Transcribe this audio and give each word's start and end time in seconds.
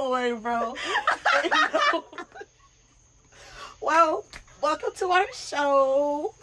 Don't 0.00 0.10
worry, 0.12 0.34
bro. 0.34 0.74
well, 3.82 4.24
welcome 4.62 4.92
to 4.96 5.10
our 5.10 5.26
show. 5.34 6.34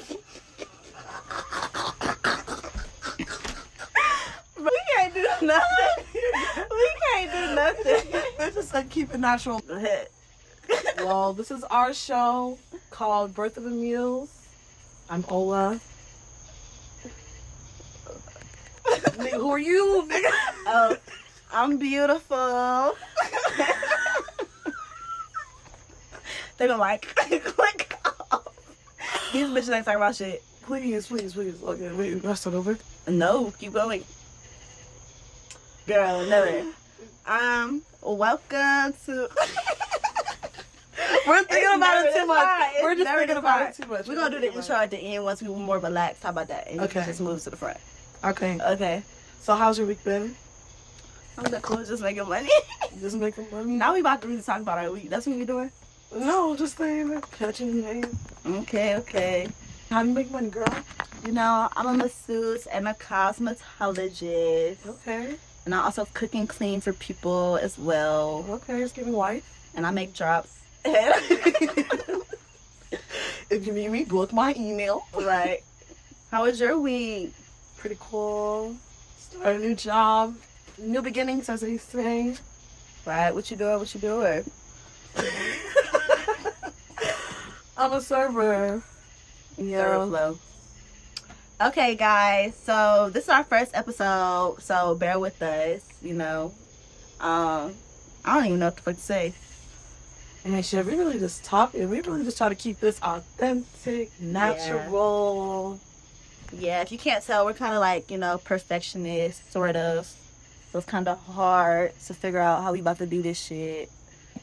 We 4.60 4.70
can't 4.96 5.14
do 5.16 5.28
nothing. 5.42 6.06
We 6.70 6.90
can't 7.02 7.32
do 7.32 7.56
nothing. 7.56 8.22
Let's 8.38 8.56
just 8.58 8.76
like 8.76 8.92
keep 8.92 9.12
it 9.12 9.20
natural. 9.20 9.64
well, 11.00 11.34
this 11.34 11.50
is 11.50 11.64
our 11.64 11.96
show 11.96 12.60
called 12.92 13.34
Birth 13.34 13.58
of 13.58 13.64
the 13.64 13.72
Muse. 13.72 14.30
I'm 15.10 15.26
Ola. 15.30 15.80
Who 19.34 19.50
are 19.50 19.58
you? 19.58 20.08
nigga? 20.08 20.32
Oh, 20.68 20.98
I'm 21.52 21.78
beautiful. 21.78 22.96
They 26.58 26.68
been 26.68 26.78
like, 26.80 27.02
click 27.16 27.94
off. 28.32 28.48
These 29.34 29.48
bitches 29.50 29.76
ain't 29.76 29.86
talking 29.86 29.96
about 29.98 30.16
shit. 30.16 30.44
Please, 30.64 31.08
please, 31.08 31.34
please. 31.34 31.62
Okay, 31.64 31.92
wait, 31.94 32.24
let's 32.24 32.42
start 32.42 32.56
over. 32.56 32.78
No, 33.08 33.52
keep 33.60 33.74
going. 33.74 34.04
Girl, 35.86 36.26
never. 36.26 36.66
Um, 37.26 37.82
welcome 38.02 38.94
to. 39.06 39.30
We're 41.28 41.44
thinking 41.44 41.58
It's 41.68 41.76
about 41.76 42.06
it 42.06 42.14
too 42.16 42.26
much. 42.26 42.48
It's 42.74 42.84
We're 42.84 42.96
just 42.96 43.12
thinking 43.12 43.38
about 43.38 43.60
fine. 43.60 43.68
it 43.68 43.76
too 43.76 43.88
much. 43.88 44.08
We're 44.08 44.16
gonna 44.16 44.30
do 44.36 44.40
the 44.42 44.54
intro 44.54 44.76
at 44.76 44.90
the 44.92 44.98
end 44.98 45.24
once 45.24 45.42
we 45.42 45.50
were 45.50 45.56
more 45.58 45.78
relaxed. 45.80 46.24
How 46.24 46.30
about 46.30 46.48
that? 46.48 46.68
And 46.70 46.82
Okay. 46.82 47.04
Just 47.06 47.22
move 47.22 47.42
to 47.44 47.50
the 47.50 47.56
front. 47.58 47.78
Okay. 48.24 48.58
Okay. 48.62 49.04
So 49.42 49.56
how's 49.56 49.78
your 49.78 49.88
week 49.88 50.04
been? 50.04 50.36
I'm 51.38 51.52
the 51.52 51.60
cool, 51.60 51.84
just 51.84 52.02
making 52.02 52.28
money. 52.28 52.50
Just 53.00 53.16
making 53.16 53.46
money? 53.52 53.74
now 53.74 53.94
we 53.94 54.00
about 54.00 54.22
to 54.24 54.28
really 54.28 54.42
talk 54.42 54.60
about 54.62 54.80
our 54.80 54.92
week. 54.92 55.10
That's 55.10 55.28
what 55.28 55.38
we 55.38 55.46
doing. 55.46 55.70
No, 56.16 56.56
just 56.56 56.78
saying. 56.78 57.22
Catching 57.38 57.82
names. 57.82 58.16
Okay, 58.46 58.96
okay. 58.98 59.48
How 59.90 60.04
do 60.04 60.10
you 60.10 60.16
make 60.16 60.32
money, 60.32 60.50
girl? 60.50 60.66
You 61.26 61.32
know, 61.34 61.70
I'm 61.76 61.88
a 61.88 61.94
masseuse 61.94 62.66
and 62.68 62.88
a 62.88 62.94
cosmetologist. 62.94 64.86
Okay. 64.88 65.36
And 65.66 65.76
I 65.76 65.84
also 65.84 66.08
cook 66.14 66.34
and 66.34 66.48
clean 66.48 66.80
for 66.82 66.94
people 66.94 67.58
as 67.62 67.78
well. 67.78 68.46
Okay, 68.50 68.80
just 68.80 68.96
give 68.96 69.06
me 69.06 69.14
white. 69.14 69.44
And 69.76 69.86
I 69.86 69.92
make 69.92 70.14
drops. 70.14 70.54
If 73.50 73.66
you 73.66 73.72
need 73.72 73.92
me, 73.92 74.04
book 74.04 74.34
my 74.34 74.54
email. 74.58 75.06
right. 75.14 75.64
How 76.32 76.44
was 76.44 76.60
your 76.60 76.78
week? 76.78 77.34
Pretty 77.78 77.96
cool. 77.98 78.76
Start 79.18 79.56
a 79.56 79.60
new 79.60 79.74
job. 79.74 80.36
New 80.78 81.02
beginnings, 81.02 81.48
as 81.48 81.62
they 81.62 81.78
say. 81.78 82.36
Right. 83.06 83.34
What 83.34 83.50
you 83.50 83.56
doing? 83.56 83.80
What 83.80 83.94
you 83.94 84.02
doing? 84.02 84.44
I'm 87.78 87.94
a 87.94 88.02
server. 88.02 88.82
Yeah. 89.58 90.06
Flow. 90.06 90.40
Okay, 91.62 91.96
guys. 91.96 92.56
So 92.56 93.10
this 93.14 93.26
is 93.26 93.30
our 93.30 93.44
first 93.44 93.72
episode. 93.76 94.58
So 94.60 94.96
bear 94.96 95.20
with 95.20 95.42
us. 95.42 95.88
You 96.02 96.14
know. 96.14 96.54
Um, 97.20 97.74
I 98.26 98.36
don't 98.36 98.46
even 98.46 98.60
know 98.60 98.68
what 98.68 98.76
the 98.78 98.82
fuck 98.82 98.96
to 98.96 99.02
say. 99.02 99.34
And 100.44 100.66
shit, 100.66 100.86
we 100.86 100.96
really 100.96 101.20
just 101.20 101.44
talk 101.44 101.74
and 101.74 101.90
we 101.90 102.02
really 102.02 102.24
just 102.24 102.38
try 102.38 102.50
to 102.50 102.56
keep 102.56 102.80
this 102.80 103.02
authentic, 103.02 104.12
natural. 104.22 105.80
Yeah, 106.54 106.82
if 106.82 106.92
you 106.92 106.98
can't 106.98 107.24
tell, 107.24 107.46
we're 107.46 107.54
kind 107.54 107.74
of 107.74 107.80
like, 107.80 108.10
you 108.10 108.18
know, 108.18 108.38
perfectionists, 108.38 109.52
sort 109.52 109.76
of. 109.76 110.06
So 110.72 110.80
it's 110.80 110.88
kind 110.88 111.08
of 111.08 111.20
hard 111.26 111.94
to 112.06 112.14
figure 112.14 112.40
out 112.40 112.64
how 112.64 112.72
we 112.72 112.80
about 112.80 113.00
to 113.00 113.06
do 113.06 113.22
this 113.22 113.40
shit. 113.40 113.92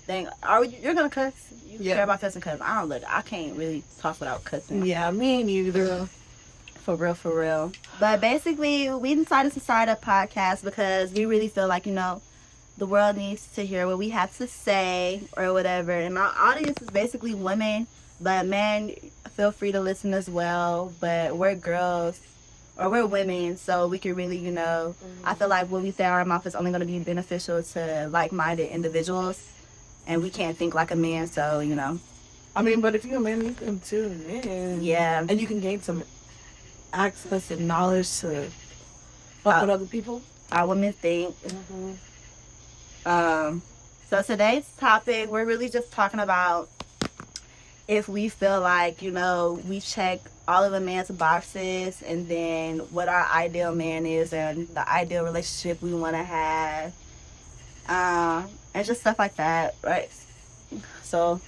Dang, 0.07 0.29
are 0.43 0.61
we, 0.61 0.69
you're 0.83 0.95
gonna 0.95 1.09
cuss? 1.11 1.33
You 1.67 1.79
Yeah. 1.81 1.95
care 1.95 2.05
about 2.05 2.21
cussing? 2.21 2.43
Cause 2.43 2.61
I 2.61 2.79
don't 2.81 2.89
look, 2.89 3.03
I 3.09 3.23
can't 3.23 3.57
really 3.57 3.83
talk 4.01 4.21
without 4.21 4.45
cussing. 4.45 4.85
Yeah, 4.85 5.11
me 5.11 5.43
neither. 5.43 6.07
For 6.85 6.97
real, 6.97 7.15
for 7.15 7.39
real. 7.41 7.73
But 7.99 8.21
basically, 8.21 8.93
we 8.93 9.15
decided 9.15 9.53
to 9.55 9.61
start 9.61 9.89
a 9.89 9.97
podcast 9.97 10.63
because 10.63 11.13
we 11.13 11.25
really 11.25 11.49
feel 11.49 11.67
like, 11.67 11.87
you 11.87 11.93
know, 11.95 12.21
the 12.77 12.85
world 12.87 13.17
needs 13.17 13.47
to 13.55 13.65
hear 13.65 13.87
what 13.87 13.97
we 13.97 14.11
have 14.11 14.37
to 14.37 14.47
say 14.47 15.23
or 15.37 15.53
whatever. 15.55 15.93
And 15.93 16.19
our 16.19 16.33
audience 16.39 16.83
is 16.83 16.91
basically 16.91 17.35
women, 17.35 17.87
but 18.21 18.45
men, 18.47 18.91
feel 19.31 19.51
free 19.53 19.73
to 19.73 19.81
listen 19.81 20.13
as 20.13 20.29
well. 20.29 20.93
But 21.01 21.39
we're 21.39 21.55
girls 21.55 22.21
or 22.77 22.91
we're 22.91 23.07
women, 23.07 23.57
so 23.57 23.89
we 23.89 23.99
can 23.99 24.15
really, 24.15 24.37
you 24.37 24.51
know, 24.51 24.95
I 25.25 25.35
feel 25.35 25.49
like 25.49 25.71
what 25.71 25.81
we 25.83 25.91
say 25.93 26.05
out 26.05 26.13
of 26.15 26.19
our 26.19 26.25
mouth 26.27 26.47
is 26.47 26.55
only 26.55 26.71
going 26.71 26.81
to 26.81 26.87
be 26.87 26.99
beneficial 26.99 27.63
to 27.63 28.09
like 28.11 28.31
minded 28.33 28.69
individuals. 28.71 29.43
And 30.07 30.23
we 30.23 30.31
can't 30.31 30.57
think 30.57 30.75
like 30.75 30.91
a 30.91 30.97
man, 30.97 31.27
so, 31.27 31.61
you 31.61 31.75
know, 31.75 31.99
I 32.55 32.63
mean, 32.63 32.81
but 32.81 32.95
if 32.95 33.05
you're 33.05 33.17
a 33.17 33.21
man, 33.21 33.45
you 33.45 33.53
can 33.53 33.81
tune 33.81 34.23
in. 34.29 34.83
yeah. 34.83 35.25
And 35.29 35.41
you 35.41 35.47
can 35.47 35.61
gain 35.61 35.83
some 35.83 36.05
access 36.93 37.51
and 37.51 37.67
knowledge 37.67 38.19
to 38.21 38.51
Uh, 39.45 39.51
other 39.51 39.87
people. 39.87 40.23
Our 40.53 40.69
women 40.69 40.93
think 40.93 41.35
Um, 43.07 43.63
so 44.09 44.23
today's 44.23 44.67
topic, 44.79 45.31
we're 45.31 45.45
really 45.45 45.69
just 45.69 45.91
talking 45.93 46.21
about 46.21 46.69
if 47.89 48.09
we 48.09 48.29
feel 48.29 48.61
like, 48.61 49.03
you 49.03 49.11
know, 49.11 49.61
we 49.69 49.81
check 49.81 50.21
all 50.47 50.65
of 50.65 50.73
a 50.73 50.81
man's 50.81 51.11
boxes 51.11 52.01
and 52.03 52.29
then 52.29 52.79
what 52.91 53.09
our 53.09 53.27
ideal 53.31 53.75
man 53.75 54.07
is 54.07 54.33
and 54.33 54.69
the 54.69 54.89
ideal 54.89 55.25
relationship 55.25 55.83
we 55.83 55.93
want 55.93 56.15
to 56.15 56.23
have. 56.23 56.93
Um, 57.89 58.49
and 58.75 58.87
just 58.87 59.01
stuff 59.01 59.19
like 59.19 59.37
that, 59.37 59.77
right? 59.83 60.11
So, 61.03 61.41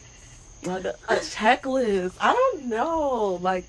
want 0.64 0.84
to 0.84 0.94
A 1.08 1.16
checklist. 1.16 2.14
I 2.20 2.32
don't 2.32 2.66
know. 2.66 3.38
Like, 3.42 3.66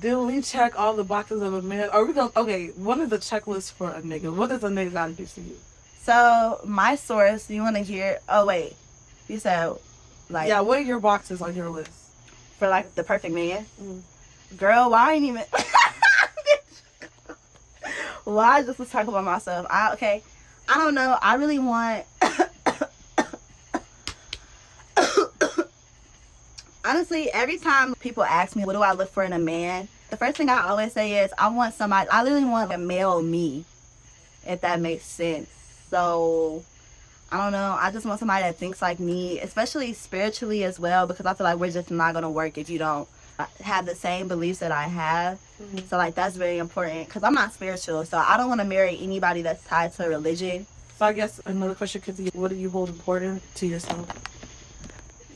do 0.00 0.24
we 0.24 0.40
check 0.40 0.78
all 0.78 0.94
the 0.94 1.04
boxes 1.04 1.42
of 1.42 1.52
a 1.52 1.62
man? 1.62 1.90
Are 1.90 2.04
we 2.04 2.12
going 2.12 2.30
okay, 2.36 2.68
what 2.76 2.98
is 2.98 3.10
the 3.10 3.18
checklist 3.18 3.72
for 3.72 3.90
a 3.90 4.00
nigga? 4.00 4.34
What 4.34 4.48
does 4.48 4.64
a 4.64 4.68
nigga 4.68 4.92
gotta 4.92 5.12
do 5.12 5.26
to 5.26 5.40
you? 5.40 5.56
So, 6.02 6.60
my 6.64 6.94
source, 6.94 7.50
you 7.50 7.62
want 7.62 7.76
to 7.76 7.82
hear, 7.82 8.20
oh, 8.28 8.46
wait, 8.46 8.74
you 9.28 9.38
said, 9.38 9.74
like, 10.30 10.48
yeah, 10.48 10.60
what 10.60 10.78
are 10.78 10.82
your 10.82 11.00
boxes 11.00 11.42
on 11.42 11.54
your 11.56 11.68
list? 11.68 11.90
for 12.58 12.68
like 12.68 12.94
the 12.94 13.02
perfect 13.04 13.34
man? 13.34 13.66
Mm. 13.80 14.02
Girl, 14.56 14.90
why 14.90 15.10
I 15.10 15.14
ain't 15.14 15.24
even. 15.24 15.42
why 18.24 18.58
I 18.58 18.62
just 18.62 18.78
was 18.78 18.90
talking 18.90 19.08
about 19.08 19.24
myself? 19.24 19.66
I 19.70 19.92
okay. 19.94 20.22
I 20.68 20.78
don't 20.78 20.94
know. 20.94 21.18
I 21.20 21.34
really 21.36 21.58
want. 21.58 22.04
Honestly, 26.84 27.32
every 27.32 27.58
time 27.58 27.94
people 27.96 28.22
ask 28.22 28.54
me 28.54 28.64
what 28.64 28.74
do 28.74 28.82
I 28.82 28.92
look 28.92 29.10
for 29.10 29.24
in 29.24 29.32
a 29.32 29.38
man, 29.38 29.88
the 30.10 30.16
first 30.16 30.36
thing 30.36 30.48
I 30.48 30.68
always 30.68 30.92
say 30.92 31.24
is 31.24 31.32
I 31.38 31.48
want 31.48 31.74
somebody. 31.74 32.08
I 32.10 32.22
literally 32.22 32.44
want 32.44 32.72
a 32.72 32.78
male 32.78 33.20
me, 33.22 33.64
if 34.46 34.60
that 34.62 34.80
makes 34.80 35.04
sense. 35.04 35.48
So. 35.90 36.64
I 37.32 37.38
don't 37.38 37.50
know. 37.50 37.76
I 37.80 37.90
just 37.90 38.06
want 38.06 38.20
somebody 38.20 38.44
that 38.44 38.56
thinks 38.56 38.80
like 38.80 39.00
me, 39.00 39.40
especially 39.40 39.92
spiritually 39.94 40.62
as 40.62 40.78
well, 40.78 41.08
because 41.08 41.26
I 41.26 41.34
feel 41.34 41.42
like 41.42 41.58
we're 41.58 41.72
just 41.72 41.90
not 41.90 42.14
gonna 42.14 42.30
work 42.30 42.56
if 42.56 42.70
you 42.70 42.78
don't 42.78 43.08
have 43.60 43.86
the 43.86 43.94
same 43.94 44.28
beliefs 44.28 44.58
that 44.60 44.72
I 44.72 44.84
have. 44.84 45.38
Mhm. 45.62 45.88
So 45.88 45.96
like 45.96 46.14
that's 46.14 46.36
very 46.36 46.58
important 46.58 47.06
because 47.06 47.22
I'm 47.22 47.34
not 47.34 47.52
spiritual, 47.52 48.04
so 48.04 48.18
I 48.18 48.36
don't 48.36 48.48
want 48.48 48.60
to 48.60 48.66
marry 48.66 48.98
anybody 49.00 49.42
that's 49.42 49.62
tied 49.64 49.92
to 49.94 50.04
religion. 50.04 50.66
So 50.98 51.06
I 51.06 51.12
guess 51.12 51.40
another 51.44 51.74
question 51.74 52.00
could 52.00 52.16
be 52.16 52.30
what 52.34 52.48
do 52.48 52.56
you 52.56 52.70
hold 52.70 52.88
important 52.88 53.42
to 53.56 53.66
yourself? 53.66 54.06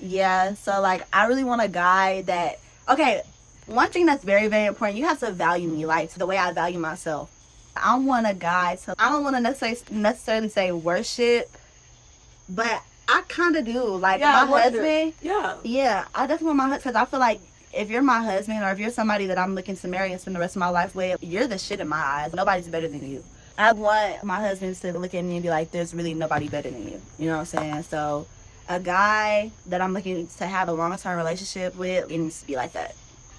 Yeah, 0.01 0.55
so 0.55 0.81
like 0.81 1.07
I 1.13 1.27
really 1.27 1.45
want 1.45 1.63
a 1.63 1.69
guy 1.69 2.23
that 2.23 2.59
okay. 2.89 3.23
One 3.67 3.89
thing 3.91 4.05
that's 4.07 4.25
very 4.25 4.49
very 4.49 4.67
important, 4.67 4.99
you 4.99 5.05
have 5.07 5.21
to 5.21 5.31
value 5.31 5.69
me 5.69 5.87
like 5.87 6.11
the 6.15 6.27
way 6.27 6.37
I 6.39 6.53
value 6.53 6.79
myself. 6.79 7.31
I 7.77 7.97
want 7.97 8.27
a 8.27 8.35
guy 8.35 8.77
to 8.85 8.95
I 8.99 9.11
don't 9.11 9.23
want 9.23 9.37
to 9.37 9.41
necessarily 9.41 9.79
necessarily 9.91 10.49
say 10.49 10.73
worship, 10.73 11.49
but 12.49 12.83
I 13.09 13.23
kind 13.29 13.57
of 13.57 13.65
do. 13.65 13.83
Like 13.97 14.21
Yeah, 14.21 14.45
my 14.45 14.61
husband. 14.61 15.13
Yeah. 15.23 15.57
Yeah, 15.63 16.05
I 16.15 16.27
definitely 16.27 16.47
want 16.49 16.57
my 16.57 16.69
husband 16.69 16.83
because 16.95 16.97
I 16.97 17.05
feel 17.05 17.21
like 17.21 17.41
if 17.73 17.91
you're 17.91 18.03
my 18.03 18.23
husband 18.23 18.63
or 18.65 18.71
if 18.71 18.79
you're 18.79 18.91
somebody 18.91 19.27
that 19.27 19.39
I'm 19.39 19.55
looking 19.55 19.77
to 19.77 19.89
marry 19.89 20.13
and 20.13 20.21
spend 20.21 20.35
the 20.35 20.41
rest 20.41 20.57
of 20.57 20.61
my 20.61 20.69
life 20.69 20.95
with, 20.95 21.23
you're 21.23 21.47
the 21.47 21.59
shit 21.59 21.81
in 21.81 21.89
my 21.89 21.97
eyes. 21.97 22.33
Nobody's 22.35 22.69
better 22.69 22.89
than 22.89 23.09
you. 23.09 23.23
I 23.57 23.73
want 23.73 24.25
my 24.25 24.41
husband 24.41 24.75
to 24.77 24.99
look 24.99 25.15
at 25.15 25.25
me 25.25 25.35
and 25.35 25.43
be 25.43 25.51
like, 25.51 25.71
there's 25.71 25.95
really 25.95 26.15
nobody 26.15 26.49
better 26.49 26.71
than 26.71 26.83
you. 26.83 27.01
You 27.19 27.27
know 27.27 27.35
what 27.35 27.41
I'm 27.41 27.47
saying? 27.47 27.83
So, 27.85 28.27
a 28.69 28.81
guy 28.81 29.51
that 29.67 29.81
I'm 29.81 29.93
looking 29.93 30.27
to 30.27 30.47
have 30.47 30.69
a 30.69 30.73
long 30.73 30.97
term 30.97 31.19
relationship 31.19 31.77
with, 31.77 32.11
it 32.11 32.19
needs 32.19 32.41
to 32.41 32.47
be 32.47 32.57
like 32.57 32.73
that. 32.73 32.95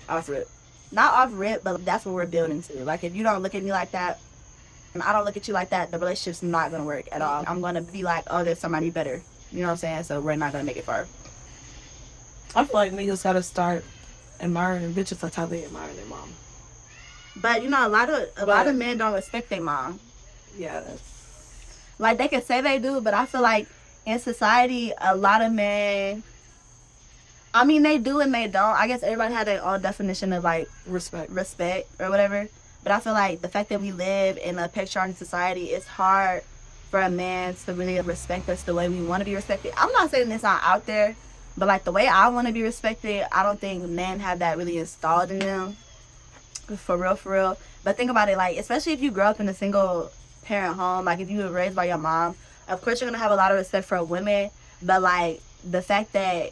Off 0.08 0.30
rip. 0.30 0.48
Not 0.92 1.14
off 1.14 1.32
rip, 1.34 1.64
but 1.64 1.84
that's 1.84 2.06
what 2.06 2.16
we're 2.16 2.26
building 2.26 2.62
to. 2.64 2.86
Like, 2.86 3.04
if 3.04 3.16
you 3.16 3.24
don't 3.24 3.42
look 3.42 3.56
at 3.56 3.64
me 3.64 3.72
like 3.72 3.92
that, 3.92 4.20
and 4.94 5.02
I 5.02 5.14
don't 5.14 5.26
look 5.26 5.38
at 5.38 5.48
you 5.48 5.54
like 5.54 5.70
that, 5.70 5.90
the 5.90 5.98
relationship's 5.98 6.44
not 6.44 6.72
to 6.72 6.84
work 6.84 7.08
at 7.12 7.22
all. 7.22 7.44
I'm 7.48 7.62
to 7.62 7.82
be 7.82 8.04
like, 8.04 8.26
oh, 8.30 8.44
there's 8.44 8.60
somebody 8.60 8.90
better. 8.90 9.22
You 9.52 9.62
know 9.62 9.68
what 9.68 9.72
I'm 9.72 9.78
saying? 9.78 10.04
So, 10.04 10.22
we're 10.22 10.36
not 10.36 10.52
to 10.52 10.64
make 10.64 10.78
it 10.78 10.84
far. 10.84 11.08
I 12.54 12.66
feel 12.66 12.74
like 12.74 12.92
niggas 12.92 13.24
gotta 13.24 13.42
start 13.42 13.86
admiring 14.42 14.94
bitches 14.94 15.20
that's 15.20 15.36
how 15.36 15.46
they 15.46 15.64
admire 15.66 15.94
their 15.94 16.06
mom. 16.06 16.30
But 17.36 17.64
you 17.64 17.70
know, 17.70 17.86
a 17.86 17.90
lot 17.90 18.10
of 18.10 18.16
a 18.20 18.28
But- 18.40 18.48
lot 18.48 18.68
of 18.68 18.76
men 18.76 18.98
don't 18.98 19.14
respect 19.14 19.50
their 19.50 19.62
mom. 19.62 20.00
Yeah, 20.58 20.82
that's 20.82 21.02
Like 22.00 22.18
they 22.18 22.28
can 22.28 22.42
say 22.44 22.62
they 22.62 22.80
do, 22.80 23.00
but 23.02 23.14
I 23.14 23.26
feel 23.26 23.42
like 23.42 23.68
in 24.06 24.20
society, 24.20 24.92
a 25.00 25.16
lot 25.16 25.42
of 25.42 25.52
men. 25.52 26.24
I 27.54 27.66
mean, 27.66 27.84
they 27.84 27.98
do 27.98 28.20
and 28.22 28.34
they 28.34 28.48
don't. 28.48 28.76
I 28.76 28.88
guess 28.88 29.04
everybody 29.04 29.34
had 29.34 29.46
their 29.48 29.64
own 29.64 29.82
definition 29.82 30.34
of 30.34 30.44
like 30.44 30.68
Respect. 30.88 31.30
respect 31.32 31.90
or 32.00 32.10
whatever. 32.10 32.48
But 32.84 32.92
I 32.94 33.00
feel 33.00 33.14
like 33.14 33.42
the 33.42 33.50
fact 33.50 33.70
that 33.70 33.80
we 33.82 33.92
live 33.92 34.38
in 34.38 34.58
a 34.58 34.68
patriarchal 34.68 35.16
society, 35.16 35.66
it's 35.66 35.86
hard 35.86 36.44
for 36.90 37.00
a 37.00 37.10
man 37.10 37.56
to 37.66 37.74
really 37.74 38.00
respect 38.02 38.50
us 38.50 38.64
the 38.64 38.74
way 38.74 38.90
we 38.90 39.04
want 39.04 39.22
to 39.22 39.26
be 39.26 39.36
respected. 39.36 39.74
I'm 39.78 39.92
not 39.92 40.10
saying 40.12 40.32
it's 40.32 40.44
not 40.44 40.62
out 40.64 40.86
there, 40.88 41.16
but 41.58 41.68
like 41.68 41.84
the 41.84 41.92
way 41.92 42.08
I 42.08 42.28
want 42.30 42.48
to 42.48 42.54
be 42.54 42.64
respected, 42.64 43.26
I 43.32 43.44
don't 43.44 43.60
think 43.60 43.84
men 43.88 44.20
have 44.20 44.40
that 44.40 44.58
really 44.58 44.78
installed 44.78 45.32
in 45.32 45.40
them. 45.40 45.76
For 46.78 46.96
real, 46.98 47.16
for 47.16 47.34
real. 47.34 47.58
But 47.84 47.98
think 47.98 48.10
about 48.12 48.30
it, 48.30 48.38
like 48.38 48.58
especially 48.58 48.94
if 48.94 49.02
you 49.02 49.12
grow 49.12 49.26
up 49.26 49.40
in 49.40 49.50
a 49.50 49.54
single 49.54 50.12
parent 50.44 50.76
home, 50.76 51.06
like 51.06 51.20
if 51.20 51.30
you 51.30 51.40
were 51.40 51.50
raised 51.50 51.76
by 51.76 51.86
your 51.86 51.98
mom, 51.98 52.36
of 52.68 52.82
course 52.82 53.02
you're 53.02 53.10
gonna 53.10 53.22
have 53.22 53.32
a 53.32 53.36
lot 53.36 53.52
of 53.52 53.58
respect 53.58 53.88
for 53.88 54.02
women. 54.04 54.50
But 54.82 55.02
like 55.02 55.42
the 55.70 55.82
fact 55.82 56.14
that 56.14 56.52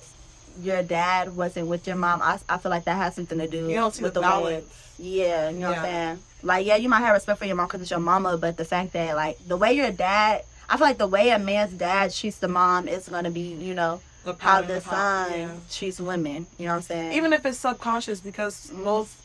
your 0.62 0.84
dad 0.84 1.36
wasn't 1.36 1.68
with 1.68 1.88
your 1.88 1.96
mom, 1.96 2.22
I, 2.22 2.38
I 2.50 2.58
feel 2.58 2.70
like 2.70 2.84
that 2.86 2.96
has 2.98 3.16
something 3.16 3.38
to 3.38 3.48
do 3.48 3.70
You 3.70 3.76
don't 3.76 3.94
see 3.94 4.04
with 4.04 4.14
the 4.14 4.22
way- 4.22 4.28
balance. 4.28 4.94
yeah, 4.98 5.50
you 5.50 5.60
know 5.60 5.70
what 5.70 5.78
I'm 5.80 5.84
saying? 5.86 6.20
Like, 6.42 6.66
yeah, 6.66 6.76
you 6.76 6.90
might 6.90 7.00
have 7.00 7.14
respect 7.14 7.40
for 7.40 7.46
your 7.46 7.56
mom 7.56 7.68
because 7.68 7.82
it's 7.82 7.92
your 7.92 8.00
mama, 8.00 8.38
but 8.38 8.56
the 8.58 8.64
fact 8.66 8.94
that, 8.94 9.16
like, 9.16 9.38
the 9.48 9.58
way 9.58 9.74
your 9.74 9.92
dad, 9.92 10.44
I 10.70 10.78
feel 10.78 10.88
like 10.88 10.98
the 10.98 11.08
way 11.08 11.30
a 11.32 11.40
man's 11.40 11.74
dad 11.74 12.14
treats 12.14 12.38
the 12.38 12.48
mom 12.48 12.88
is 12.88 13.10
going 13.10 13.26
to 13.26 13.30
be, 13.30 13.42
you 13.42 13.74
know, 13.74 14.00
The 14.00 14.09
how 14.40 14.62
the 14.62 14.82
son 14.82 15.32
yeah. 15.32 15.52
treats 15.72 16.00
women. 16.00 16.46
You 16.58 16.66
know 16.66 16.72
what 16.72 16.76
I'm 16.78 16.82
saying? 16.84 17.14
Even 17.14 17.34
if 17.34 17.46
it's 17.46 17.58
subconscious, 17.58 18.20
because 18.20 18.68
mm-hmm. 18.68 18.84
most 18.84 19.16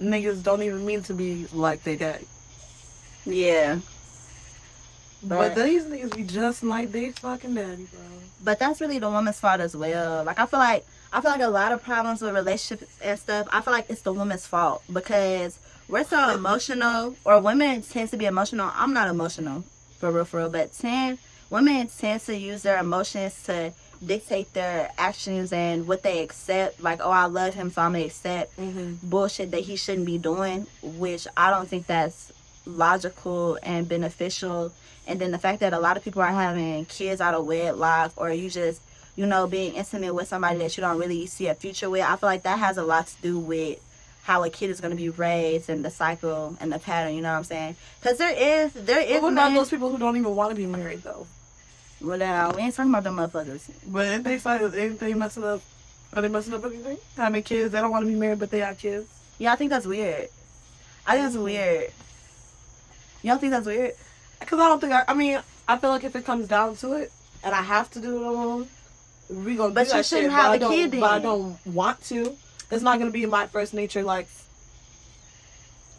niggas 0.00 0.42
don't 0.42 0.62
even 0.62 0.84
mean 0.84 1.02
to 1.04 1.14
be 1.14 1.46
like 1.52 1.82
they 1.82 1.96
dad. 1.96 2.24
yeah. 3.24 3.78
But, 5.22 5.54
But, 5.54 5.64
these 5.64 5.84
niggas 5.84 6.14
be 6.14 6.22
just 6.24 6.62
like 6.62 6.92
they 6.92 7.10
fucking 7.10 7.54
daddy, 7.54 7.86
bro. 7.90 8.00
but 8.44 8.58
that's 8.58 8.80
really 8.80 8.98
the 8.98 9.10
woman's 9.10 9.40
fault 9.40 9.60
as 9.60 9.74
well. 9.76 10.22
Like, 10.24 10.38
I 10.38 10.46
feel 10.46 10.60
like, 10.60 10.84
I 11.12 11.20
feel 11.20 11.30
like 11.30 11.40
a 11.40 11.48
lot 11.48 11.72
of 11.72 11.82
problems 11.82 12.20
with 12.20 12.34
relationships 12.34 12.98
and 13.02 13.18
stuff, 13.18 13.48
I 13.50 13.60
feel 13.62 13.72
like 13.72 13.86
it's 13.88 14.02
the 14.02 14.12
woman's 14.12 14.46
fault 14.46 14.82
because 14.92 15.58
we're 15.88 16.04
so 16.04 16.30
emotional, 16.34 17.16
or 17.24 17.40
women 17.40 17.82
tend 17.82 18.10
to 18.10 18.16
be 18.16 18.26
emotional. 18.26 18.70
I'm 18.74 18.92
not 18.92 19.08
emotional, 19.08 19.64
for 19.98 20.12
real, 20.12 20.26
for 20.26 20.38
real, 20.38 20.50
but 20.50 20.72
tend, 20.74 21.18
women 21.50 21.88
tend 21.88 22.20
to 22.22 22.36
use 22.36 22.62
their 22.62 22.78
emotions 22.78 23.42
to 23.44 23.72
dictate 24.04 24.52
their 24.52 24.90
actions 24.98 25.52
and 25.52 25.86
what 25.86 26.02
they 26.02 26.22
accept. 26.22 26.82
Like, 26.82 27.00
oh, 27.02 27.10
I 27.10 27.24
love 27.26 27.54
him, 27.54 27.70
so 27.70 27.82
I'm 27.82 27.92
gonna 27.92 28.04
accept 28.04 28.56
Mm-hmm. 28.58 29.08
bullshit 29.08 29.50
that 29.52 29.60
he 29.60 29.76
shouldn't 29.76 30.06
be 30.06 30.18
doing, 30.18 30.66
which 30.82 31.26
I 31.36 31.50
don't 31.50 31.68
think 31.68 31.86
that's 31.86 32.32
logical 32.66 33.58
and 33.62 33.88
beneficial. 33.88 34.72
And 35.06 35.20
then 35.20 35.30
the 35.30 35.38
fact 35.38 35.60
that 35.60 35.72
a 35.72 35.78
lot 35.78 35.96
of 35.96 36.04
people 36.04 36.20
are 36.22 36.28
having 36.32 36.84
kids 36.86 37.20
out 37.20 37.34
of 37.34 37.46
wedlock, 37.46 38.12
or 38.16 38.30
you 38.32 38.50
just, 38.50 38.82
you 39.14 39.24
know, 39.24 39.46
being 39.46 39.74
intimate 39.74 40.14
with 40.14 40.28
somebody 40.28 40.58
that 40.58 40.76
you 40.76 40.80
don't 40.82 40.98
really 40.98 41.26
see 41.26 41.46
a 41.46 41.54
future 41.54 41.88
with, 41.88 42.02
I 42.02 42.16
feel 42.16 42.28
like 42.28 42.42
that 42.42 42.58
has 42.58 42.76
a 42.76 42.82
lot 42.82 43.06
to 43.06 43.22
do 43.22 43.38
with 43.38 43.78
how 44.26 44.42
a 44.42 44.50
kid 44.50 44.70
is 44.70 44.80
going 44.80 44.90
to 44.90 44.96
be 44.96 45.08
raised 45.08 45.70
and 45.70 45.84
the 45.84 45.90
cycle 45.90 46.56
and 46.60 46.72
the 46.72 46.80
pattern. 46.80 47.14
You 47.14 47.22
know 47.22 47.30
what 47.30 47.38
I'm 47.38 47.44
saying? 47.44 47.76
Because 48.00 48.18
there 48.18 48.34
is, 48.34 48.72
there 48.72 49.00
is. 49.00 49.20
But 49.20 49.22
what 49.22 49.32
about 49.34 49.54
those 49.54 49.70
people 49.70 49.88
who 49.88 49.98
don't 49.98 50.16
even 50.16 50.34
want 50.34 50.50
to 50.50 50.56
be 50.56 50.66
married 50.66 51.02
though? 51.04 51.28
Well, 52.00 52.18
now, 52.18 52.50
we 52.50 52.62
ain't 52.62 52.74
talking 52.74 52.90
about 52.90 53.04
them 53.04 53.16
motherfuckers. 53.16 53.70
But 53.86 54.06
if 54.08 54.24
they 54.24 54.38
like 54.38 54.60
if 54.60 54.98
they 54.98 55.14
messing 55.14 55.44
up? 55.44 55.62
Are 56.12 56.22
they 56.22 56.28
messing 56.28 56.54
up 56.54 56.64
anything? 56.64 56.98
Having 57.16 57.42
kids, 57.44 57.72
they 57.72 57.80
don't 57.80 57.92
want 57.92 58.04
to 58.04 58.10
be 58.10 58.18
married, 58.18 58.40
but 58.40 58.50
they 58.50 58.58
have 58.58 58.78
kids. 58.78 59.06
Yeah, 59.38 59.52
I 59.52 59.56
think 59.56 59.70
that's 59.70 59.86
weird. 59.86 60.28
I 61.06 61.12
think 61.12 61.24
that's 61.24 61.36
weird. 61.36 61.92
You 63.22 63.30
don't 63.30 63.38
think 63.38 63.52
that's 63.52 63.66
weird? 63.66 63.92
Because 64.40 64.58
I 64.58 64.68
don't 64.68 64.80
think 64.80 64.92
I. 64.92 65.04
I 65.06 65.14
mean, 65.14 65.38
I 65.68 65.78
feel 65.78 65.90
like 65.90 66.02
if 66.02 66.16
it 66.16 66.24
comes 66.24 66.48
down 66.48 66.74
to 66.76 66.94
it, 66.94 67.12
and 67.44 67.54
I 67.54 67.62
have 67.62 67.90
to 67.92 68.00
do 68.00 68.16
it 68.16 68.26
alone, 68.26 68.66
we 69.30 69.54
gonna. 69.54 69.72
But 69.72 69.88
do 69.88 69.96
you 69.96 70.02
shouldn't 70.02 70.32
shit, 70.32 70.32
have 70.32 70.60
a 70.60 70.66
I 70.66 70.68
kid 70.68 70.90
But 70.90 71.12
I 71.12 71.18
don't 71.20 71.64
want 71.64 72.02
to. 72.06 72.36
It's 72.70 72.82
not 72.82 72.98
gonna 72.98 73.10
be 73.10 73.22
in 73.22 73.30
my 73.30 73.46
first 73.46 73.74
nature. 73.74 74.02
Like, 74.02 74.28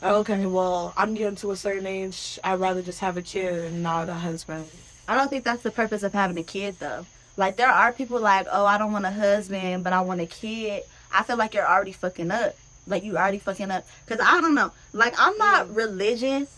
okay, 0.04 0.46
well, 0.46 0.94
I'm 0.98 1.14
getting 1.14 1.38
to 1.38 1.52
a 1.52 1.56
certain 1.56 1.88
age. 1.88 2.40
I'd 2.44 2.60
rather 2.60 2.81
just 2.81 3.00
have 3.00 3.18
a 3.18 3.22
kid 3.22 3.66
and 3.66 3.84
not 3.84 4.10
a 4.10 4.14
husband. 4.14 4.66
I 5.08 5.16
don't 5.16 5.30
think 5.30 5.46
that's 5.46 5.64
the 5.64 5.72
purpose 5.72 6.04
of 6.04 6.14
having 6.14 6.38
a 6.38 6.44
kid 6.44 6.75
though. 6.80 7.06
Like 7.38 7.56
there 7.56 7.69
are 7.69 7.94
people 7.94 8.19
like, 8.19 8.48
oh, 8.52 8.66
I 8.66 8.78
don't 8.78 8.92
want 8.92 9.06
a 9.06 9.12
husband, 9.12 9.84
but 9.84 9.94
I 9.94 10.02
want 10.02 10.19
a 10.22 10.25
kid. 10.25 10.84
I 11.14 11.24
feel 11.24 11.38
like 11.38 11.54
you're 11.54 11.68
already 11.68 11.94
fucking 11.94 12.31
up. 12.31 12.56
Like 12.88 13.04
you 13.04 13.16
already 13.16 13.40
fucking 13.40 13.72
up. 13.72 13.86
Cause 14.08 14.20
I 14.22 14.42
don't 14.42 14.56
know. 14.56 14.72
Like 14.92 15.13
I'm 15.18 15.38
not 15.38 15.74
religious, 15.74 16.54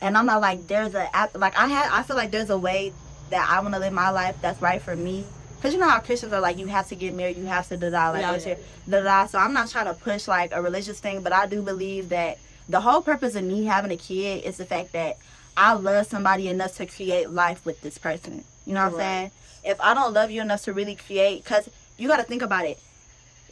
and 0.00 0.16
I'm 0.16 0.26
not 0.26 0.40
like 0.40 0.66
there's 0.66 0.94
a 0.94 1.10
like 1.34 1.58
I 1.58 1.66
had. 1.66 1.90
I 1.92 2.02
feel 2.02 2.16
like 2.16 2.30
there's 2.30 2.50
a 2.50 2.58
way 2.58 2.92
that 3.30 3.48
I 3.50 3.60
want 3.60 3.74
to 3.74 3.80
live 3.80 3.92
my 3.92 4.10
life 4.10 4.36
that's 4.40 4.60
right 4.62 4.80
for 4.80 4.96
me. 4.96 5.24
Cause 5.62 5.74
you 5.74 5.78
know 5.78 5.88
how 5.88 6.00
Christians 6.00 6.32
are 6.32 6.40
like, 6.40 6.56
you 6.58 6.66
have 6.66 6.88
to 6.88 6.94
get 6.94 7.14
married, 7.14 7.36
you 7.36 7.44
have 7.44 7.68
to 7.68 7.76
da 7.76 7.90
da 7.90 8.10
like 8.12 8.22
Yeah, 8.22 8.36
yeah. 8.46 8.54
da 8.88 9.02
da. 9.02 9.26
So 9.26 9.38
I'm 9.38 9.52
not 9.52 9.68
trying 9.68 9.86
to 9.86 9.94
push 9.94 10.26
like 10.26 10.52
a 10.52 10.62
religious 10.62 11.00
thing, 11.00 11.22
but 11.22 11.32
I 11.32 11.46
do 11.46 11.60
believe 11.60 12.08
that 12.08 12.38
the 12.68 12.80
whole 12.80 13.02
purpose 13.02 13.34
of 13.34 13.44
me 13.44 13.64
having 13.64 13.90
a 13.90 13.96
kid 13.96 14.44
is 14.44 14.56
the 14.56 14.64
fact 14.64 14.92
that 14.92 15.18
I 15.56 15.74
love 15.74 16.06
somebody 16.06 16.48
enough 16.48 16.76
to 16.76 16.86
create 16.86 17.28
life 17.30 17.66
with 17.66 17.82
this 17.82 17.98
person. 17.98 18.44
You 18.64 18.74
know 18.74 18.84
what 18.84 18.92
I'm 18.94 18.98
saying? 18.98 19.30
If 19.64 19.80
I 19.80 19.92
don't 19.92 20.14
love 20.14 20.30
you 20.30 20.40
enough 20.40 20.62
to 20.62 20.72
really 20.72 20.94
create, 20.94 21.44
because 21.44 21.68
you 21.98 22.08
got 22.08 22.16
to 22.16 22.22
think 22.22 22.40
about 22.42 22.64
it. 22.64 22.78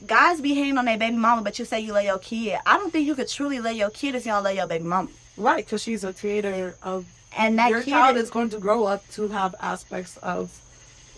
Guys 0.06 0.40
be 0.40 0.54
hating 0.54 0.78
on 0.78 0.84
their 0.84 0.96
baby 0.96 1.16
mama, 1.16 1.42
but 1.42 1.58
you 1.58 1.64
say 1.64 1.80
you 1.80 1.92
love 1.92 2.04
your 2.04 2.18
kid. 2.18 2.58
I 2.64 2.78
don't 2.78 2.90
think 2.92 3.06
you 3.06 3.14
could 3.14 3.28
truly 3.28 3.58
love 3.60 3.74
your 3.74 3.90
kid 3.90 4.14
if 4.14 4.24
you 4.24 4.32
don't 4.32 4.44
love 4.44 4.54
your 4.54 4.66
baby 4.66 4.84
mama. 4.84 5.10
Right, 5.36 5.64
because 5.64 5.82
she's 5.82 6.04
a 6.04 6.12
creator 6.12 6.74
of. 6.82 7.04
And 7.36 7.58
that 7.58 7.68
your 7.70 7.82
kid 7.82 7.90
child 7.90 8.16
is 8.16 8.30
going 8.30 8.48
to 8.50 8.58
grow 8.58 8.84
up 8.84 9.06
to 9.10 9.28
have 9.28 9.54
aspects 9.60 10.16
of 10.18 10.62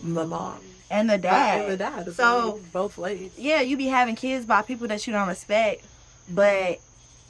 the 0.02 0.26
mom 0.26 0.58
and 0.90 1.08
the 1.08 1.18
dad. 1.18 1.62
and 1.62 1.72
the 1.72 1.76
dad. 1.76 2.12
So- 2.14 2.60
both 2.72 2.98
ways. 2.98 3.32
yeah, 3.36 3.60
you 3.60 3.76
be 3.76 3.86
having 3.86 4.16
kids 4.16 4.44
by 4.46 4.62
people 4.62 4.88
that 4.88 5.06
you 5.06 5.12
don't 5.12 5.28
respect, 5.28 5.84
but 6.28 6.80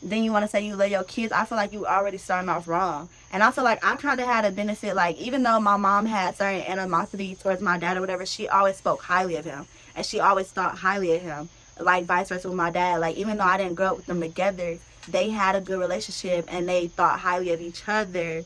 then 0.03 0.25
you 0.25 0.33
want 0.33 0.45
to 0.45 0.49
say 0.49 0.65
you 0.65 0.77
love 0.77 0.91
your 0.91 1.05
kids. 1.05 1.33
I 1.33 1.45
feel 1.45 1.57
like 1.57 1.73
you 1.73 1.87
already 1.87 2.17
starting 2.17 2.49
off 2.49 2.67
wrong. 2.67 3.09
And 3.33 3.43
I 3.43 3.51
feel 3.51 3.65
like 3.65 3.85
I 3.85 3.97
kind 3.97 4.19
of 4.19 4.27
had 4.27 4.45
a 4.45 4.51
benefit, 4.51 4.97
like, 4.97 5.17
even 5.19 5.43
though 5.43 5.61
my 5.61 5.77
mom 5.77 6.07
had 6.07 6.37
certain 6.37 6.63
animosity 6.63 7.35
towards 7.35 7.61
my 7.61 7.79
dad 7.79 7.97
or 7.97 8.01
whatever, 8.01 8.25
she 8.25 8.49
always 8.49 8.77
spoke 8.77 9.03
highly 9.03 9.37
of 9.37 9.45
him. 9.45 9.67
And 9.95 10.05
she 10.07 10.19
always 10.21 10.49
thought 10.51 10.79
highly 10.79 11.15
of 11.17 11.23
him. 11.23 11.49
Like, 11.79 12.07
vice 12.07 12.29
versa 12.29 12.49
with 12.49 12.57
my 12.57 12.71
dad. 12.71 13.01
Like, 13.01 13.17
even 13.17 13.37
though 13.37 13.45
I 13.45 13.59
didn't 13.59 13.75
grow 13.75 13.89
up 13.89 13.97
with 13.99 14.07
them 14.07 14.21
together, 14.21 14.79
they 15.09 15.31
had 15.31 15.55
a 15.55 15.61
good 15.61 15.79
relationship 15.79 16.47
and 16.49 16.69
they 16.69 16.89
thought 16.89 17.21
highly 17.21 17.53
of 17.53 17.61
each 17.61 17.83
other. 17.87 18.45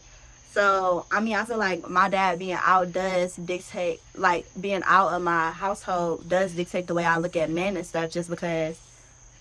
So, 0.55 1.05
I 1.11 1.19
mean, 1.19 1.35
I 1.35 1.45
feel 1.45 1.59
like 1.59 1.91
my 1.91 2.09
dad 2.09 2.39
being 2.39 2.57
out 2.65 2.93
does 2.93 3.35
dictate, 3.35 4.01
like, 4.15 4.47
being 4.61 4.83
out 4.85 5.09
of 5.09 5.21
my 5.21 5.51
household 5.51 6.29
does 6.29 6.53
dictate 6.53 6.87
the 6.87 6.95
way 6.95 7.05
I 7.05 7.19
look 7.19 7.35
at 7.35 7.51
men 7.51 7.77
and 7.77 7.85
stuff 7.85 8.13
just 8.13 8.31
because, 8.31 8.79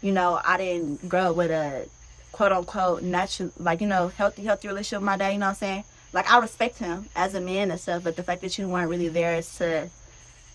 you 0.02 0.12
know, 0.12 0.42
I 0.44 0.58
didn't 0.58 1.08
grow 1.08 1.30
up 1.30 1.36
with 1.36 1.52
a 1.52 1.88
quote 2.32 2.52
unquote 2.52 3.04
natural, 3.04 3.52
like, 3.60 3.82
you 3.82 3.86
know, 3.86 4.08
healthy, 4.08 4.44
healthy 4.44 4.68
relationship 4.68 5.02
with 5.02 5.06
my 5.06 5.16
dad, 5.16 5.34
you 5.34 5.38
know 5.38 5.46
what 5.46 5.50
I'm 5.50 5.56
saying? 5.58 5.84
Like, 6.14 6.32
I 6.32 6.40
respect 6.40 6.80
him 6.80 7.06
as 7.16 7.36
a 7.36 7.42
man 7.42 7.70
and 7.70 7.80
stuff, 7.80 8.04
but 8.04 8.16
the 8.16 8.24
fact 8.24 8.42
that 8.42 8.58
you 8.58 8.68
weren't 8.68 8.90
really 8.90 9.10
there 9.10 9.36
is 9.36 9.56
to 9.58 9.90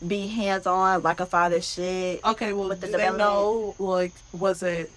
be 0.04 0.26
hands 0.26 0.66
on 0.66 1.04
like 1.04 1.20
a 1.20 1.26
father 1.26 1.60
should. 1.60 2.18
Okay, 2.24 2.52
well, 2.52 2.68
With 2.68 2.80
the 2.80 2.88
did 2.88 2.98
they 2.98 3.16
know, 3.16 3.76
like, 3.78 4.12
was 4.32 4.64
it 4.64 4.90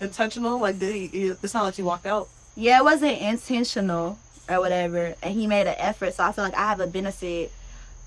intentional? 0.00 0.58
Like, 0.58 0.80
did 0.80 0.96
he, 0.96 1.28
it's 1.28 1.54
not 1.54 1.62
like 1.62 1.76
he 1.76 1.84
walked 1.84 2.06
out. 2.06 2.28
Yeah, 2.56 2.78
it 2.80 2.84
wasn't 2.84 3.20
intentional 3.20 4.18
or 4.48 4.60
whatever, 4.60 5.14
and 5.22 5.34
he 5.34 5.46
made 5.46 5.66
an 5.66 5.74
effort, 5.78 6.14
so 6.14 6.24
I 6.24 6.32
feel 6.32 6.44
like 6.44 6.54
I 6.54 6.68
have 6.68 6.80
a 6.80 6.86
benefit 6.86 7.52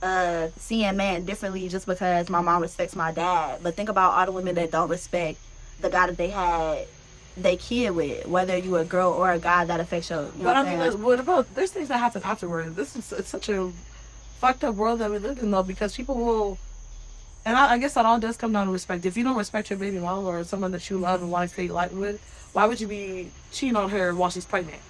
of 0.02 0.54
seeing 0.58 0.96
man 0.96 1.26
differently 1.26 1.68
just 1.68 1.86
because 1.86 2.30
my 2.30 2.42
mom 2.42 2.62
respects 2.62 2.96
my 2.96 3.12
dad. 3.12 3.60
But 3.62 3.76
think 3.76 3.90
about 3.90 4.14
all 4.14 4.26
the 4.26 4.32
women 4.32 4.56
that 4.56 4.72
don't 4.72 4.90
respect 4.90 5.38
the 5.82 5.90
guy 5.90 6.08
that 6.08 6.18
they 6.18 6.30
had 6.30 6.88
they 7.38 7.58
kid 7.58 7.92
with, 7.92 8.28
whether 8.28 8.58
you 8.58 8.76
a 8.78 8.86
girl 8.86 9.12
or 9.12 9.32
a 9.32 9.40
guy 9.40 9.66
that 9.66 9.80
affects 9.80 10.10
your. 10.10 10.24
You 10.24 10.44
But 10.44 10.58
I 10.58 10.64
mean, 10.64 10.80
like, 10.80 10.94
what 10.94 11.20
about 11.20 11.54
there's 11.56 11.72
things 11.72 11.88
that 11.88 11.98
happen 11.98 12.22
afterwards? 12.24 12.76
This 12.76 12.96
is 12.96 13.12
it's 13.12 13.30
such 13.30 13.50
a 13.50 13.72
fucked 14.40 14.64
up 14.64 14.76
world 14.76 15.00
that 15.00 15.10
we 15.10 15.18
live 15.18 15.40
in, 15.40 15.52
though, 15.52 15.64
because 15.64 15.96
people 15.96 16.16
will. 16.16 16.58
And 17.46 17.56
I, 17.56 17.74
I 17.74 17.78
guess 17.78 17.94
that 17.94 18.06
all 18.06 18.20
does 18.20 18.38
come 18.38 18.52
down 18.52 18.68
to 18.68 18.74
respect. 18.74 19.06
If 19.06 19.16
you 19.16 19.24
don't 19.24 19.38
respect 19.38 19.70
your 19.70 19.80
baby 19.80 20.00
mom 20.00 20.26
or 20.26 20.44
someone 20.44 20.72
that 20.74 20.90
you 20.90 20.98
love 20.98 21.22
and 21.22 21.32
want 21.32 21.50
to 21.50 21.54
stay 21.54 21.68
life 21.70 21.94
with, 21.94 22.22
why 22.52 22.66
would 22.66 22.82
you 22.82 22.88
be 22.88 23.32
cheating 23.52 23.76
on 23.76 23.90
her 23.90 24.14
while 24.14 24.30
she's 24.30 24.46
pregnant? 24.46 24.82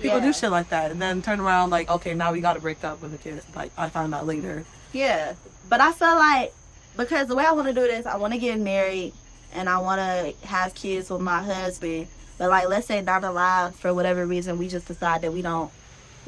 People 0.00 0.18
Yeah. 0.18 0.24
do 0.26 0.32
shit 0.32 0.50
like 0.50 0.68
that 0.70 0.90
and 0.90 1.00
then 1.00 1.20
turn 1.22 1.40
around 1.40 1.70
like, 1.70 1.90
okay, 1.90 2.14
now 2.14 2.32
we 2.32 2.40
got 2.40 2.54
to 2.54 2.60
break 2.60 2.82
up 2.84 3.02
with 3.02 3.12
the 3.12 3.18
kids. 3.18 3.44
Like 3.54 3.70
I 3.76 3.88
found 3.88 4.14
out 4.14 4.26
later. 4.26 4.64
Yeah, 4.92 5.34
but 5.68 5.80
I 5.80 5.92
feel 5.92 6.16
like 6.16 6.52
because 6.96 7.28
the 7.28 7.36
way 7.36 7.44
I 7.44 7.52
want 7.52 7.68
to 7.68 7.74
do 7.74 7.82
this, 7.82 8.06
I 8.06 8.16
want 8.16 8.32
to 8.32 8.38
get 8.38 8.58
married 8.58 9.12
and 9.54 9.68
I 9.68 9.78
want 9.78 10.00
to 10.00 10.46
have 10.46 10.74
kids 10.74 11.10
with 11.10 11.20
my 11.20 11.42
husband. 11.42 12.08
But 12.38 12.50
like, 12.50 12.68
let's 12.68 12.86
say 12.86 13.02
down 13.02 13.22
the 13.22 13.32
line, 13.32 13.72
for 13.72 13.92
whatever 13.92 14.24
reason, 14.26 14.58
we 14.58 14.68
just 14.68 14.86
decide 14.86 15.20
that 15.22 15.32
we 15.32 15.42
don't 15.42 15.70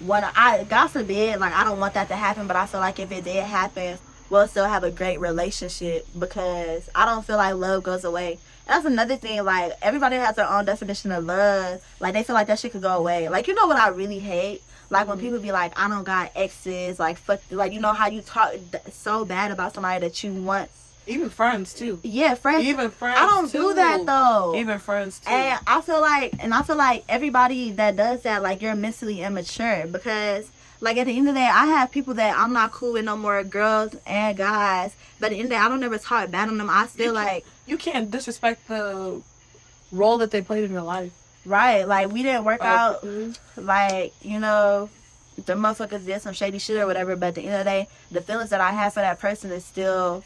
want 0.02 0.24
to. 0.24 0.32
I 0.38 0.64
God 0.64 0.88
forbid, 0.88 1.40
like 1.40 1.52
I 1.54 1.64
don't 1.64 1.80
want 1.80 1.94
that 1.94 2.08
to 2.08 2.16
happen. 2.16 2.46
But 2.46 2.56
I 2.56 2.66
feel 2.66 2.80
like 2.80 2.98
if 2.98 3.10
it 3.10 3.24
did 3.24 3.44
happen, 3.44 3.98
we'll 4.28 4.46
still 4.48 4.66
have 4.66 4.84
a 4.84 4.90
great 4.90 5.18
relationship 5.20 6.06
because 6.18 6.88
I 6.94 7.04
don't 7.06 7.24
feel 7.24 7.36
like 7.38 7.54
love 7.54 7.82
goes 7.82 8.04
away. 8.04 8.38
That's 8.66 8.84
another 8.84 9.16
thing. 9.16 9.44
Like 9.44 9.72
everybody 9.82 10.16
has 10.16 10.36
their 10.36 10.48
own 10.48 10.64
definition 10.64 11.12
of 11.12 11.24
love. 11.24 11.82
Like 12.00 12.14
they 12.14 12.22
feel 12.22 12.34
like 12.34 12.46
that 12.46 12.58
shit 12.58 12.72
could 12.72 12.82
go 12.82 12.96
away. 12.96 13.28
Like 13.28 13.48
you 13.48 13.54
know 13.54 13.66
what 13.66 13.76
I 13.76 13.88
really 13.88 14.18
hate. 14.18 14.62
Like 14.90 15.08
when 15.08 15.16
mm-hmm. 15.16 15.26
people 15.26 15.40
be 15.40 15.52
like, 15.52 15.78
I 15.78 15.88
don't 15.88 16.04
got 16.04 16.32
exes, 16.36 16.98
like 16.98 17.16
fuck, 17.18 17.40
like 17.50 17.72
you 17.72 17.80
know 17.80 17.92
how 17.92 18.08
you 18.08 18.20
talk 18.20 18.54
so 18.90 19.24
bad 19.24 19.50
about 19.50 19.74
somebody 19.74 20.00
that 20.06 20.22
you 20.22 20.32
once. 20.32 20.82
Even 21.06 21.30
friends 21.30 21.74
too. 21.74 21.98
Yeah, 22.02 22.34
friends. 22.34 22.64
Even 22.64 22.90
friends. 22.90 23.18
I 23.18 23.26
don't 23.26 23.50
do 23.50 23.74
that 23.74 24.06
though. 24.06 24.54
Even 24.56 24.78
friends 24.78 25.18
too. 25.18 25.30
And 25.30 25.58
I 25.66 25.80
feel 25.80 26.00
like, 26.00 26.34
and 26.38 26.54
I 26.54 26.62
feel 26.62 26.76
like 26.76 27.04
everybody 27.08 27.72
that 27.72 27.96
does 27.96 28.22
that, 28.22 28.42
like 28.42 28.62
you're 28.62 28.76
mentally 28.76 29.22
immature 29.22 29.86
because, 29.90 30.48
like 30.82 30.96
at 30.98 31.06
the 31.06 31.16
end 31.16 31.28
of 31.28 31.34
the 31.34 31.40
day, 31.40 31.46
I 31.46 31.66
have 31.66 31.90
people 31.90 32.12
that 32.14 32.36
I'm 32.36 32.52
not 32.52 32.72
cool 32.72 32.92
with 32.94 33.04
no 33.04 33.16
more, 33.16 33.42
girls 33.44 33.94
and 34.06 34.36
guys. 34.36 34.94
But 35.20 35.26
at 35.26 35.30
the 35.30 35.36
end 35.36 35.44
of 35.44 35.48
the 35.50 35.54
day, 35.54 35.60
I 35.60 35.68
don't 35.68 35.82
ever 35.84 35.96
talk 35.96 36.30
bad 36.30 36.48
on 36.48 36.58
them. 36.58 36.68
I 36.68 36.86
still 36.88 37.06
You 37.06 37.12
like, 37.12 37.46
you 37.66 37.76
can't 37.78 38.10
disrespect 38.10 38.66
the 38.68 39.22
role 39.92 40.18
that 40.18 40.30
they 40.32 40.42
played 40.42 40.64
in 40.64 40.72
your 40.72 40.82
life. 40.82 41.12
right, 41.46 41.86
like 41.88 42.10
we 42.12 42.22
didn't 42.22 42.44
work 42.44 42.60
out, 42.62 43.02
Mhm. 43.04 43.36
like 43.56 44.12
you 44.22 44.38
know, 44.40 44.90
the 45.46 45.54
motherfuckers 45.54 46.04
did 46.04 46.20
some 46.22 46.34
shady 46.34 46.58
shit 46.58 46.76
or 46.76 46.86
whatever. 46.86 47.16
But 47.16 47.28
at 47.28 47.34
the 47.36 47.42
end 47.46 47.54
of 47.54 47.58
the 47.60 47.64
day, 47.70 47.88
the 48.10 48.20
feelings 48.20 48.50
that 48.50 48.60
I 48.60 48.70
have 48.72 48.92
for 48.94 49.00
that 49.00 49.18
person 49.20 49.50
is 49.52 49.64
still, 49.64 50.24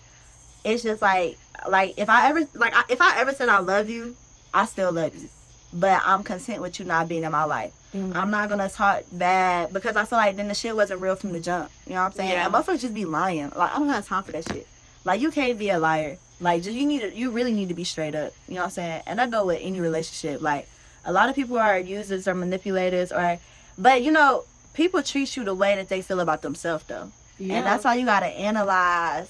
it's 0.65 0.83
just 0.83 1.01
like, 1.03 1.39
like 1.69 1.95
if 1.97 2.09
I 2.09 2.29
ever, 2.31 2.41
like 2.55 2.75
I, 2.75 2.83
if 2.89 3.01
I 3.01 3.19
ever 3.21 3.33
said 3.33 3.49
I 3.49 3.59
love 3.59 3.89
you, 3.91 4.17
I 4.55 4.65
still 4.67 4.91
love 4.93 5.15
you. 5.15 5.29
But 5.79 6.01
I'm 6.07 6.23
content 6.23 6.63
with 6.63 6.79
you 6.81 6.87
not 6.87 7.07
being 7.09 7.23
in 7.25 7.31
my 7.33 7.45
life. 7.45 7.73
Mhm. 7.95 8.17
I'm 8.17 8.31
not 8.31 8.49
gonna 8.49 8.69
talk 8.69 9.03
bad 9.13 9.73
because 9.73 9.95
I 9.97 10.05
feel 10.05 10.19
like 10.19 10.37
then 10.37 10.49
the 10.49 10.55
shit 10.55 10.75
wasn't 10.75 11.01
real 11.03 11.17
from 11.17 11.33
the 11.33 11.41
jump. 11.41 11.71
You 11.87 11.95
know 11.95 12.01
what 12.01 12.07
I'm 12.07 12.13
saying? 12.13 12.31
Yeah. 12.31 12.45
And 12.47 12.55
motherfuckers 12.55 12.81
just 12.81 12.95
be 12.95 13.05
lying. 13.05 13.53
Like 13.55 13.75
I 13.75 13.79
don't 13.79 13.89
have 13.91 14.07
time 14.07 14.23
for 14.23 14.33
that 14.33 14.49
shit. 14.51 14.67
Like 15.05 15.21
you 15.21 15.31
can't 15.31 15.59
be 15.59 15.69
a 15.71 15.79
liar. 15.79 16.17
Like 16.41 16.63
just 16.63 16.77
you 16.77 16.87
need 16.87 17.01
to 17.03 17.15
you 17.15 17.31
really 17.31 17.53
need 17.53 17.69
to 17.69 17.75
be 17.75 17.85
straight 17.85 18.15
up. 18.15 18.33
You 18.49 18.55
know 18.55 18.61
what 18.63 18.65
I'm 18.67 18.71
saying? 18.71 19.03
And 19.07 19.21
I 19.21 19.27
go 19.27 19.45
with 19.47 19.61
any 19.63 19.81
relationship. 19.81 20.41
Like 20.41 20.69
a 21.05 21.13
lot 21.13 21.29
of 21.29 21.35
people 21.35 21.59
are 21.59 21.79
users 21.79 22.27
or 22.27 22.35
manipulators 22.35 23.13
or 23.13 23.39
but 23.79 24.03
you 24.03 24.11
know, 24.13 24.45
people 24.73 25.03
treat 25.03 25.37
you 25.37 25.45
the 25.45 25.55
way 25.55 25.77
that 25.77 25.89
they 25.89 26.01
feel 26.03 26.21
about 26.21 26.41
themselves 26.43 26.85
though. 26.89 27.11
Yeah. 27.39 27.57
And 27.57 27.67
that's 27.67 27.85
why 27.85 27.97
you 27.97 28.07
gotta 28.07 28.27
analyze 28.27 29.29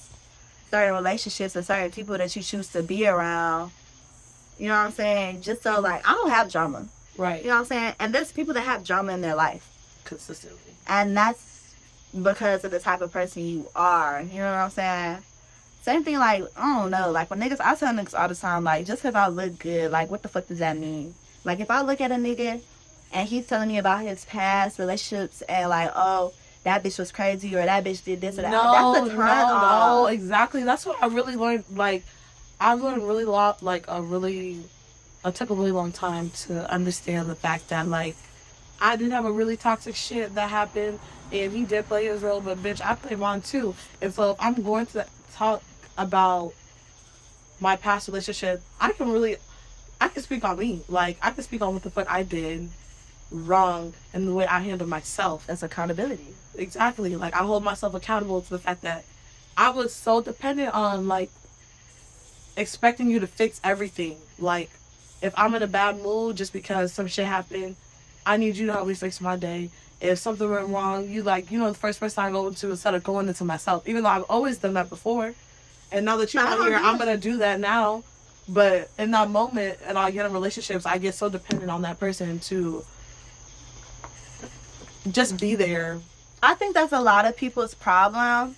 certain 0.70 0.94
relationships 0.94 1.56
and 1.56 1.64
certain 1.66 1.90
people 1.90 2.16
that 2.18 2.34
you 2.36 2.42
choose 2.42 2.68
to 2.68 2.82
be 2.82 3.06
around. 3.06 3.70
You 4.58 4.68
know 4.68 4.74
what 4.74 4.86
I'm 4.86 4.92
saying? 4.92 5.42
Just 5.42 5.62
so 5.62 5.80
like 5.80 6.06
I 6.08 6.12
don't 6.12 6.30
have 6.30 6.50
drama. 6.50 6.86
right. 7.16 7.42
You 7.42 7.48
know 7.48 7.54
what 7.54 7.60
I'm 7.60 7.66
saying? 7.66 7.94
And 8.00 8.14
there's 8.14 8.32
people 8.32 8.54
that 8.54 8.62
have 8.62 8.84
drama 8.84 9.12
in 9.12 9.20
their 9.20 9.34
life. 9.34 9.68
Consistently. 10.04 10.74
And 10.88 11.16
that's 11.16 11.74
because 12.22 12.64
of 12.64 12.70
the 12.70 12.78
type 12.78 13.00
of 13.00 13.12
person 13.12 13.44
you 13.44 13.66
are. 13.74 14.22
You 14.22 14.38
know 14.38 14.50
what 14.50 14.58
I'm 14.58 14.70
saying? 14.70 15.18
Same 15.82 16.02
thing 16.04 16.18
like, 16.18 16.44
I 16.56 16.78
don't 16.80 16.90
know, 16.90 17.10
like 17.10 17.30
when 17.30 17.40
niggas 17.40 17.60
I 17.60 17.74
tell 17.74 17.92
niggas 17.92 18.18
all 18.18 18.28
the 18.28 18.34
time, 18.34 18.64
like 18.64 18.86
just 18.86 19.02
cause 19.02 19.14
I 19.14 19.28
look 19.28 19.58
good, 19.58 19.90
like 19.90 20.10
what 20.10 20.22
the 20.22 20.28
fuck 20.28 20.48
does 20.48 20.58
that 20.58 20.76
mean? 20.76 21.14
Like 21.44 21.60
if 21.60 21.70
I 21.70 21.82
look 21.82 22.00
at 22.00 22.10
a 22.10 22.16
nigga 22.16 22.60
and 23.12 23.28
he's 23.28 23.46
telling 23.46 23.68
me 23.68 23.78
about 23.78 24.02
his 24.02 24.24
past 24.24 24.78
relationships 24.78 25.42
and 25.42 25.68
like, 25.70 25.92
oh, 25.94 26.32
that 26.64 26.82
bitch 26.82 26.98
was 26.98 27.12
crazy 27.12 27.54
or 27.54 27.64
that 27.64 27.84
bitch 27.84 28.02
did 28.02 28.20
this 28.20 28.36
or 28.38 28.42
that. 28.42 28.50
No, 28.50 28.92
that's 28.94 29.06
a 29.06 29.10
no, 29.10 29.16
turn 29.16 29.26
no, 29.26 29.54
off. 29.54 30.10
exactly. 30.10 30.64
That's 30.64 30.84
what 30.84 31.00
I 31.00 31.06
really 31.06 31.36
learned. 31.36 31.62
Like, 31.72 32.02
I've 32.60 32.80
learned 32.80 33.06
really 33.06 33.24
lot, 33.24 33.62
like 33.62 33.84
a 33.88 34.00
really, 34.00 34.60
it 35.24 35.34
took 35.34 35.50
a 35.50 35.54
really 35.54 35.72
long 35.72 35.92
time 35.92 36.30
to 36.46 36.70
understand 36.70 37.28
the 37.28 37.34
fact 37.34 37.68
that 37.68 37.88
like, 37.88 38.16
I 38.80 38.96
did 38.96 39.10
have 39.12 39.24
a 39.24 39.32
really 39.32 39.56
toxic 39.56 39.94
shit 39.96 40.34
that 40.34 40.50
happened, 40.50 40.98
and 41.32 41.52
he 41.52 41.64
did 41.64 41.86
play 41.86 42.06
his 42.06 42.22
role, 42.22 42.40
but 42.40 42.58
bitch, 42.58 42.84
I 42.84 42.94
played 42.94 43.18
mine 43.18 43.40
too. 43.40 43.74
And 44.02 44.12
so 44.12 44.32
if 44.32 44.36
I'm 44.38 44.54
going 44.62 44.86
to 44.86 45.06
talk 45.32 45.62
about 45.96 46.52
my 47.60 47.76
past 47.76 48.08
relationship, 48.08 48.62
I 48.80 48.92
can 48.92 49.10
really, 49.10 49.36
I 50.00 50.08
can 50.08 50.22
speak 50.22 50.44
on 50.44 50.58
me. 50.58 50.82
Like, 50.88 51.18
I 51.22 51.30
can 51.30 51.42
speak 51.42 51.62
on 51.62 51.72
what 51.72 51.82
the 51.82 51.90
fuck 51.90 52.10
I 52.10 52.22
did 52.22 52.68
wrong 53.30 53.92
and 54.12 54.28
the 54.28 54.34
way 54.34 54.46
I 54.46 54.60
handled 54.60 54.90
myself. 54.90 55.46
That's 55.46 55.62
accountability. 55.62 56.34
Exactly. 56.54 57.16
Like 57.16 57.34
I 57.34 57.38
hold 57.38 57.64
myself 57.64 57.94
accountable 57.94 58.40
to 58.40 58.50
the 58.50 58.58
fact 58.58 58.82
that 58.82 59.04
I 59.56 59.70
was 59.70 59.92
so 59.92 60.20
dependent 60.20 60.74
on 60.74 61.08
like 61.08 61.30
expecting 62.56 63.10
you 63.10 63.20
to 63.20 63.26
fix 63.26 63.60
everything. 63.62 64.16
Like 64.38 64.70
if 65.22 65.32
I'm 65.36 65.54
in 65.54 65.62
a 65.62 65.66
bad 65.66 66.02
mood 66.02 66.36
just 66.36 66.52
because 66.52 66.92
some 66.92 67.06
shit 67.06 67.26
happened, 67.26 67.76
I 68.24 68.36
need 68.36 68.56
you 68.56 68.66
to 68.66 68.72
help 68.72 68.88
me 68.88 68.94
fix 68.94 69.20
my 69.20 69.36
day. 69.36 69.70
If 70.00 70.18
something 70.18 70.48
went 70.50 70.68
wrong, 70.68 71.08
you 71.08 71.22
like 71.22 71.50
you 71.50 71.58
know 71.58 71.68
the 71.68 71.78
first 71.78 72.00
person 72.00 72.24
I 72.24 72.30
go 72.30 72.50
to 72.50 72.70
instead 72.70 72.94
of 72.94 73.02
going 73.02 73.28
into 73.28 73.44
myself. 73.44 73.88
Even 73.88 74.02
though 74.02 74.10
I've 74.10 74.24
always 74.28 74.58
done 74.58 74.74
that 74.74 74.88
before, 74.88 75.34
and 75.90 76.04
now 76.04 76.16
that 76.18 76.34
you're 76.34 76.42
out 76.42 76.60
here, 76.66 76.76
I'm 76.76 76.98
gonna 76.98 77.16
do 77.16 77.38
that 77.38 77.60
now. 77.60 78.04
But 78.48 78.90
in 78.98 79.10
that 79.10 79.28
moment, 79.30 79.78
and 79.84 79.98
I 79.98 80.10
get 80.12 80.24
in 80.24 80.32
relationships, 80.32 80.86
I 80.86 80.98
get 80.98 81.14
so 81.14 81.28
dependent 81.28 81.70
on 81.70 81.82
that 81.82 81.98
person 81.98 82.38
to 82.40 82.84
just 85.10 85.40
be 85.40 85.54
there 85.54 86.00
I 86.42 86.54
think 86.54 86.74
that's 86.74 86.92
a 86.92 87.00
lot 87.00 87.24
of 87.24 87.36
people's 87.36 87.74
problem. 87.74 88.56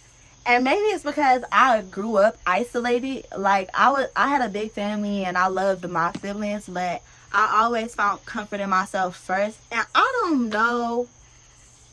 And 0.48 0.64
maybe 0.64 0.80
it's 0.80 1.04
because 1.04 1.44
I 1.52 1.82
grew 1.82 2.16
up 2.16 2.38
isolated. 2.46 3.26
Like 3.36 3.68
I 3.74 3.90
was 3.90 4.08
I 4.16 4.28
had 4.28 4.40
a 4.40 4.48
big 4.48 4.72
family 4.72 5.26
and 5.26 5.36
I 5.36 5.48
loved 5.48 5.86
my 5.86 6.10
siblings, 6.22 6.66
but 6.66 7.02
I 7.34 7.60
always 7.62 7.94
found 7.94 8.24
comfort 8.24 8.58
in 8.58 8.70
myself 8.70 9.14
first. 9.14 9.58
And 9.70 9.86
I 9.94 10.22
don't 10.22 10.48
know 10.48 11.06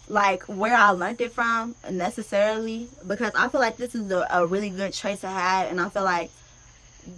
like 0.07 0.43
where 0.43 0.74
I 0.74 0.91
learned 0.91 1.19
it 1.19 1.33
from 1.33 1.75
necessarily 1.91 2.88
because 3.05 3.33
I 3.35 3.50
feel 3.50 3.59
like 3.59 3.75
this 3.75 3.93
is 3.93 4.09
a, 4.09 4.25
a 4.31 4.45
really 4.45 4.69
good 4.69 4.93
trait 4.93 5.19
to 5.21 5.27
have 5.27 5.69
and 5.69 5.81
I 5.81 5.89
feel 5.89 6.03
like 6.03 6.31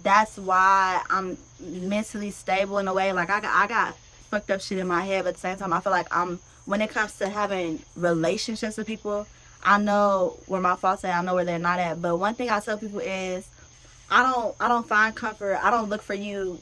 that's 0.02 0.38
why 0.38 1.00
I'm 1.08 1.38
mentally 1.60 2.32
stable 2.32 2.78
in 2.78 2.88
a 2.88 2.94
way. 2.94 3.12
Like 3.12 3.30
I 3.30 3.38
got 3.38 3.54
I 3.54 3.68
got 3.68 3.96
fucked 4.28 4.50
up 4.50 4.60
shit 4.60 4.78
in 4.78 4.88
my 4.88 5.02
head, 5.02 5.22
but 5.22 5.28
at 5.28 5.34
the 5.34 5.40
same 5.40 5.56
time 5.56 5.72
I 5.72 5.78
feel 5.78 5.92
like 5.92 6.08
I'm 6.10 6.40
when 6.64 6.82
it 6.82 6.90
comes 6.90 7.16
to 7.18 7.28
having 7.28 7.80
relationships 7.94 8.76
with 8.76 8.88
people, 8.88 9.28
I 9.64 9.78
know 9.78 10.36
where 10.46 10.60
my 10.60 10.76
faults 10.76 11.04
at, 11.04 11.14
I 11.18 11.22
know 11.22 11.34
where 11.34 11.44
they're 11.44 11.58
not 11.58 11.78
at. 11.78 12.00
But 12.00 12.16
one 12.16 12.34
thing 12.34 12.48
I 12.50 12.60
tell 12.60 12.78
people 12.78 13.00
is 13.00 13.46
I 14.10 14.22
don't 14.22 14.54
I 14.60 14.68
don't 14.68 14.86
find 14.86 15.14
comfort. 15.14 15.58
I 15.62 15.70
don't 15.70 15.88
look 15.88 16.02
for 16.02 16.14
you 16.14 16.58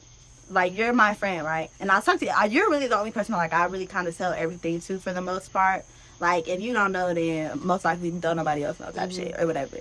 like 0.51 0.77
you're 0.77 0.93
my 0.93 1.15
friend, 1.15 1.45
right? 1.45 1.71
And 1.81 1.91
I 1.91 2.01
talk 2.01 2.19
to 2.21 2.25
you. 2.25 2.33
I- 2.35 2.47
You're 2.47 2.71
really 2.71 2.87
the 2.87 2.99
only 2.99 3.11
person 3.13 3.35
like 3.35 3.53
I 3.53 3.65
really 3.67 3.87
kind 3.87 4.07
of 4.09 4.17
tell 4.17 4.33
everything 4.33 4.81
to 4.83 4.99
for 4.99 5.13
the 5.13 5.21
most 5.21 5.53
part. 5.53 5.85
Like 6.21 6.49
if 6.49 6.61
you 6.61 6.73
don't 6.73 6.93
know, 6.93 7.13
then 7.13 7.61
most 7.63 7.85
likely 7.85 8.11
don't 8.11 8.37
nobody 8.37 8.65
else 8.65 8.81
know 8.81 8.91
type 8.91 9.11
Mhm. 9.11 9.15
shit 9.17 9.35
or 9.41 9.47
whatever. 9.47 9.77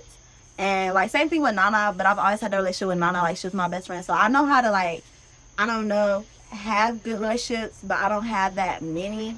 And 0.58 0.94
like 0.94 1.10
same 1.10 1.28
thing 1.28 1.42
with 1.42 1.54
Nana, 1.54 1.94
but 1.96 2.06
I've 2.06 2.18
always 2.18 2.40
had 2.40 2.52
a 2.54 2.58
relationship 2.58 2.88
with 2.88 2.98
Nana. 2.98 3.22
Like 3.22 3.36
she 3.38 3.46
was 3.46 3.54
my 3.54 3.68
best 3.68 3.86
friend, 3.86 4.04
so 4.04 4.12
I 4.12 4.28
know 4.28 4.44
how 4.46 4.60
to 4.60 4.70
like 4.70 5.02
I 5.58 5.66
don't 5.66 5.88
know 5.88 6.24
have 6.50 7.02
good 7.02 7.20
relationships, 7.20 7.78
but 7.82 7.98
I 7.98 8.08
don't 8.08 8.24
have 8.26 8.54
that 8.56 8.80
many 8.82 9.36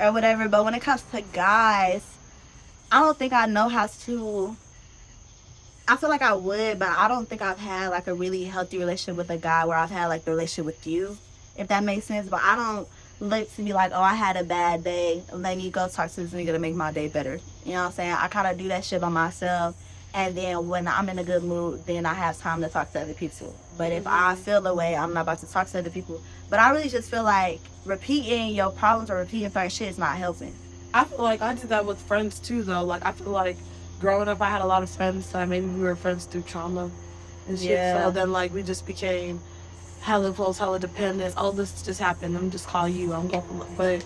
or 0.00 0.12
whatever. 0.12 0.48
But 0.48 0.64
when 0.64 0.74
it 0.74 0.80
comes 0.82 1.02
to 1.12 1.20
guys, 1.20 2.02
I 2.92 3.00
don't 3.00 3.18
think 3.18 3.32
I 3.32 3.46
know 3.46 3.68
how 3.68 3.86
to. 3.86 4.54
I 5.88 5.96
feel 5.96 6.10
like 6.10 6.20
I 6.20 6.34
would, 6.34 6.78
but 6.78 6.90
I 6.90 7.08
don't 7.08 7.26
think 7.26 7.40
I've 7.40 7.58
had 7.58 7.88
like 7.88 8.06
a 8.06 8.12
really 8.12 8.44
healthy 8.44 8.78
relationship 8.78 9.16
with 9.16 9.30
a 9.30 9.38
guy 9.38 9.64
where 9.64 9.78
I've 9.78 9.90
had 9.90 10.08
like 10.08 10.26
the 10.26 10.30
relationship 10.30 10.66
with 10.66 10.86
you, 10.86 11.16
if 11.56 11.68
that 11.68 11.84
makes 11.84 12.04
sense. 12.04 12.28
But 12.28 12.42
I 12.42 12.54
don't 12.54 12.86
look 13.18 13.50
to 13.54 13.62
be 13.62 13.72
like, 13.72 13.92
oh, 13.94 14.02
I 14.02 14.14
had 14.14 14.36
a 14.36 14.44
bad 14.44 14.84
day. 14.84 15.22
Let 15.32 15.56
me 15.56 15.70
go 15.70 15.88
talk 15.88 16.10
to 16.10 16.22
this 16.22 16.32
nigga 16.32 16.52
to 16.52 16.58
make 16.58 16.74
my 16.74 16.92
day 16.92 17.08
better. 17.08 17.40
You 17.64 17.72
know 17.72 17.78
what 17.78 17.86
I'm 17.86 17.92
saying? 17.92 18.12
I 18.12 18.28
kind 18.28 18.46
of 18.46 18.58
do 18.58 18.68
that 18.68 18.84
shit 18.84 19.00
by 19.00 19.08
myself. 19.08 19.74
And 20.12 20.36
then 20.36 20.68
when 20.68 20.86
I'm 20.86 21.08
in 21.08 21.18
a 21.18 21.24
good 21.24 21.42
mood, 21.42 21.86
then 21.86 22.04
I 22.04 22.12
have 22.12 22.38
time 22.38 22.60
to 22.60 22.68
talk 22.68 22.92
to 22.92 23.00
other 23.00 23.14
people. 23.14 23.56
But 23.78 23.92
if 23.92 24.06
I 24.06 24.34
mm-hmm. 24.34 24.42
feel 24.42 24.60
the 24.60 24.74
way, 24.74 24.94
I'm 24.94 25.14
not 25.14 25.22
about 25.22 25.38
to 25.38 25.50
talk 25.50 25.66
to 25.68 25.78
other 25.78 25.88
people. 25.88 26.20
But 26.50 26.58
I 26.58 26.70
really 26.72 26.90
just 26.90 27.10
feel 27.10 27.22
like 27.22 27.60
repeating 27.86 28.54
your 28.54 28.70
problems 28.70 29.10
or 29.10 29.16
repeating 29.16 29.50
certain 29.50 29.70
shit 29.70 29.88
is 29.88 29.98
not 29.98 30.18
helping. 30.18 30.54
I 30.94 31.04
feel 31.04 31.22
like 31.22 31.40
I 31.40 31.54
did 31.54 31.70
that 31.70 31.86
with 31.86 31.98
friends 31.98 32.38
too, 32.38 32.62
though. 32.62 32.84
Like 32.84 33.04
I 33.04 33.12
feel 33.12 33.30
like 33.30 33.56
growing 34.00 34.28
up, 34.28 34.40
I 34.40 34.50
had 34.50 34.60
a 34.60 34.66
lot 34.66 34.82
of 34.82 34.90
friends 34.90 35.30
that 35.32 35.48
maybe 35.48 35.66
we 35.66 35.82
were 35.82 35.96
friends 35.96 36.26
through 36.26 36.42
trauma 36.42 36.90
and 37.48 37.58
shit. 37.58 37.70
Yeah. 37.70 38.04
So 38.04 38.10
then, 38.10 38.32
like, 38.32 38.52
we 38.52 38.62
just 38.62 38.86
became 38.86 39.40
hella 40.00 40.32
close, 40.32 40.58
hella 40.58 40.78
dependent. 40.78 41.34
Oh, 41.36 41.52
this 41.52 41.82
just 41.82 42.00
happened. 42.00 42.36
I'm 42.36 42.50
just 42.50 42.66
call 42.66 42.88
you. 42.88 43.12
I'm 43.12 43.28
going. 43.28 43.44
But 43.76 44.04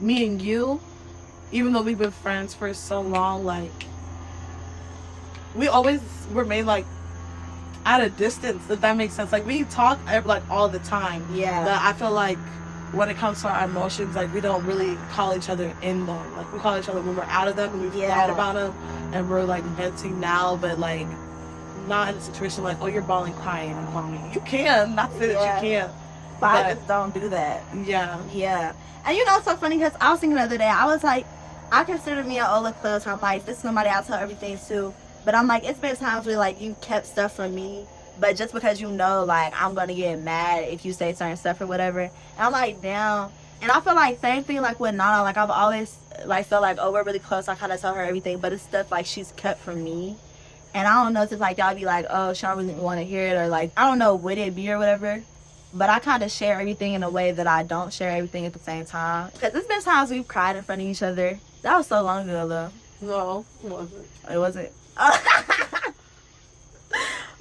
me 0.00 0.26
and 0.26 0.42
you, 0.42 0.80
even 1.52 1.72
though 1.72 1.82
we've 1.82 1.98
been 1.98 2.10
friends 2.10 2.54
for 2.54 2.74
so 2.74 3.00
long, 3.00 3.44
like 3.44 3.86
we 5.54 5.68
always 5.68 6.00
were 6.32 6.44
made 6.44 6.64
like 6.64 6.84
at 7.84 8.00
a 8.00 8.10
distance. 8.10 8.68
If 8.68 8.80
that 8.80 8.96
makes 8.96 9.14
sense. 9.14 9.32
Like 9.32 9.46
we 9.46 9.64
talk 9.64 9.98
like 10.26 10.42
all 10.50 10.68
the 10.68 10.80
time. 10.80 11.24
Yeah. 11.32 11.64
But 11.64 11.80
I 11.80 11.92
feel 11.92 12.10
like 12.10 12.38
when 12.92 13.08
it 13.08 13.16
comes 13.16 13.42
to 13.42 13.48
our 13.48 13.64
emotions, 13.64 14.14
like 14.14 14.32
we 14.32 14.40
don't 14.40 14.64
really 14.64 14.96
call 15.10 15.36
each 15.36 15.48
other 15.48 15.74
in 15.82 16.06
them. 16.06 16.36
Like 16.36 16.52
we 16.52 16.58
call 16.58 16.78
each 16.78 16.88
other 16.88 17.00
when 17.02 17.16
we're 17.16 17.22
out 17.24 17.48
of 17.48 17.56
them 17.56 17.72
and 17.72 17.82
we've 17.82 17.94
Yeah. 17.94 18.30
about 18.32 18.54
them 18.54 18.72
and 19.12 19.28
we're 19.28 19.44
like 19.44 19.64
venting 19.64 20.20
now, 20.20 20.56
but 20.56 20.78
like 20.78 21.06
not 21.88 22.08
in 22.10 22.16
a 22.16 22.20
situation 22.20 22.64
like, 22.64 22.80
oh, 22.80 22.86
you're 22.86 23.02
bawling, 23.02 23.32
crying, 23.34 23.70
and 23.72 23.88
calling 23.88 24.12
me. 24.12 24.20
You 24.34 24.40
can, 24.40 24.94
not 24.94 25.12
say 25.18 25.32
Yeah. 25.32 25.38
that 25.40 25.62
you 25.64 25.70
can't. 25.70 25.92
but 26.40 26.66
I 26.66 26.74
just 26.74 26.86
don't 26.88 27.14
do 27.14 27.28
that. 27.30 27.62
Yeah. 27.84 28.18
Yeah. 28.32 28.72
And 29.04 29.16
you 29.16 29.24
know, 29.24 29.36
it's 29.36 29.44
so 29.46 29.56
funny 29.56 29.78
because 29.78 29.92
I 30.00 30.10
was 30.10 30.20
thinking 30.20 30.36
the 30.36 30.42
other 30.42 30.58
day, 30.58 30.64
I 30.68 30.86
was 30.86 31.02
like, 31.04 31.26
I 31.72 31.84
consider 31.84 32.22
me 32.24 32.38
an 32.38 32.46
Ola 32.48 32.72
Club 32.72 33.02
type. 33.02 33.22
Like, 33.22 33.44
this 33.46 33.56
is 33.56 33.62
somebody 33.62 33.88
I'll 33.88 34.02
tell 34.02 34.18
everything 34.18 34.58
to. 34.68 34.92
But 35.24 35.34
I'm 35.34 35.46
like, 35.48 35.64
it's 35.64 35.78
been 35.80 35.96
times 35.96 36.26
where, 36.26 36.36
like, 36.38 36.60
you 36.60 36.76
kept 36.80 37.06
stuff 37.06 37.36
from 37.36 37.54
me. 37.54 37.86
But 38.18 38.36
just 38.36 38.54
because 38.54 38.80
you 38.80 38.88
know, 38.90 39.24
like, 39.24 39.52
I'm 39.56 39.74
to 39.74 39.94
get 39.94 40.20
mad 40.20 40.68
if 40.68 40.84
you 40.84 40.92
say 40.92 41.12
certain 41.12 41.36
stuff 41.36 41.60
or 41.60 41.66
whatever. 41.66 42.00
And 42.00 42.10
I'm 42.38 42.52
like, 42.52 42.80
damn. 42.80 43.30
And 43.62 43.70
I 43.70 43.80
feel 43.80 43.94
like 43.94 44.20
same 44.20 44.42
thing 44.44 44.60
like 44.60 44.80
with 44.80 44.94
Nana. 44.94 45.22
Like 45.22 45.36
I've 45.36 45.50
always 45.50 45.96
like 46.24 46.46
felt 46.46 46.62
like 46.62 46.78
oh 46.80 46.92
we're 46.92 47.02
really 47.02 47.18
close. 47.18 47.48
I 47.48 47.54
kind 47.54 47.72
of 47.72 47.80
tell 47.80 47.94
her 47.94 48.02
everything, 48.02 48.38
but 48.38 48.52
it's 48.52 48.62
stuff 48.62 48.90
like 48.90 49.06
she's 49.06 49.32
kept 49.32 49.60
from 49.60 49.82
me. 49.82 50.16
And 50.74 50.86
I 50.86 51.02
don't 51.02 51.14
know 51.14 51.22
if 51.22 51.32
it's 51.32 51.40
like 51.40 51.58
y'all 51.58 51.74
be 51.74 51.84
like 51.84 52.06
oh 52.10 52.34
she 52.34 52.42
don't 52.42 52.58
really 52.58 52.74
want 52.74 53.00
to 53.00 53.04
hear 53.04 53.26
it 53.28 53.32
or 53.32 53.48
like 53.48 53.72
I 53.76 53.88
don't 53.88 53.98
know 53.98 54.14
would 54.14 54.38
it 54.38 54.54
be 54.54 54.70
or 54.70 54.78
whatever. 54.78 55.22
But 55.72 55.90
I 55.90 55.98
kind 55.98 56.22
of 56.22 56.30
share 56.30 56.60
everything 56.60 56.94
in 56.94 57.02
a 57.02 57.10
way 57.10 57.32
that 57.32 57.46
I 57.46 57.62
don't 57.62 57.92
share 57.92 58.10
everything 58.10 58.46
at 58.46 58.52
the 58.52 58.58
same 58.58 58.84
time. 58.84 59.30
Cause 59.40 59.52
there's 59.52 59.66
been 59.66 59.82
times 59.82 60.10
we've 60.10 60.28
cried 60.28 60.56
in 60.56 60.62
front 60.62 60.82
of 60.82 60.88
each 60.88 61.02
other. 61.02 61.38
That 61.62 61.76
was 61.76 61.86
so 61.86 62.02
long 62.02 62.28
ago 62.28 62.46
though. 62.46 62.70
No, 63.00 63.44
it 63.64 63.70
wasn't. 63.70 64.06
It 64.30 64.38
wasn't. 64.38 64.72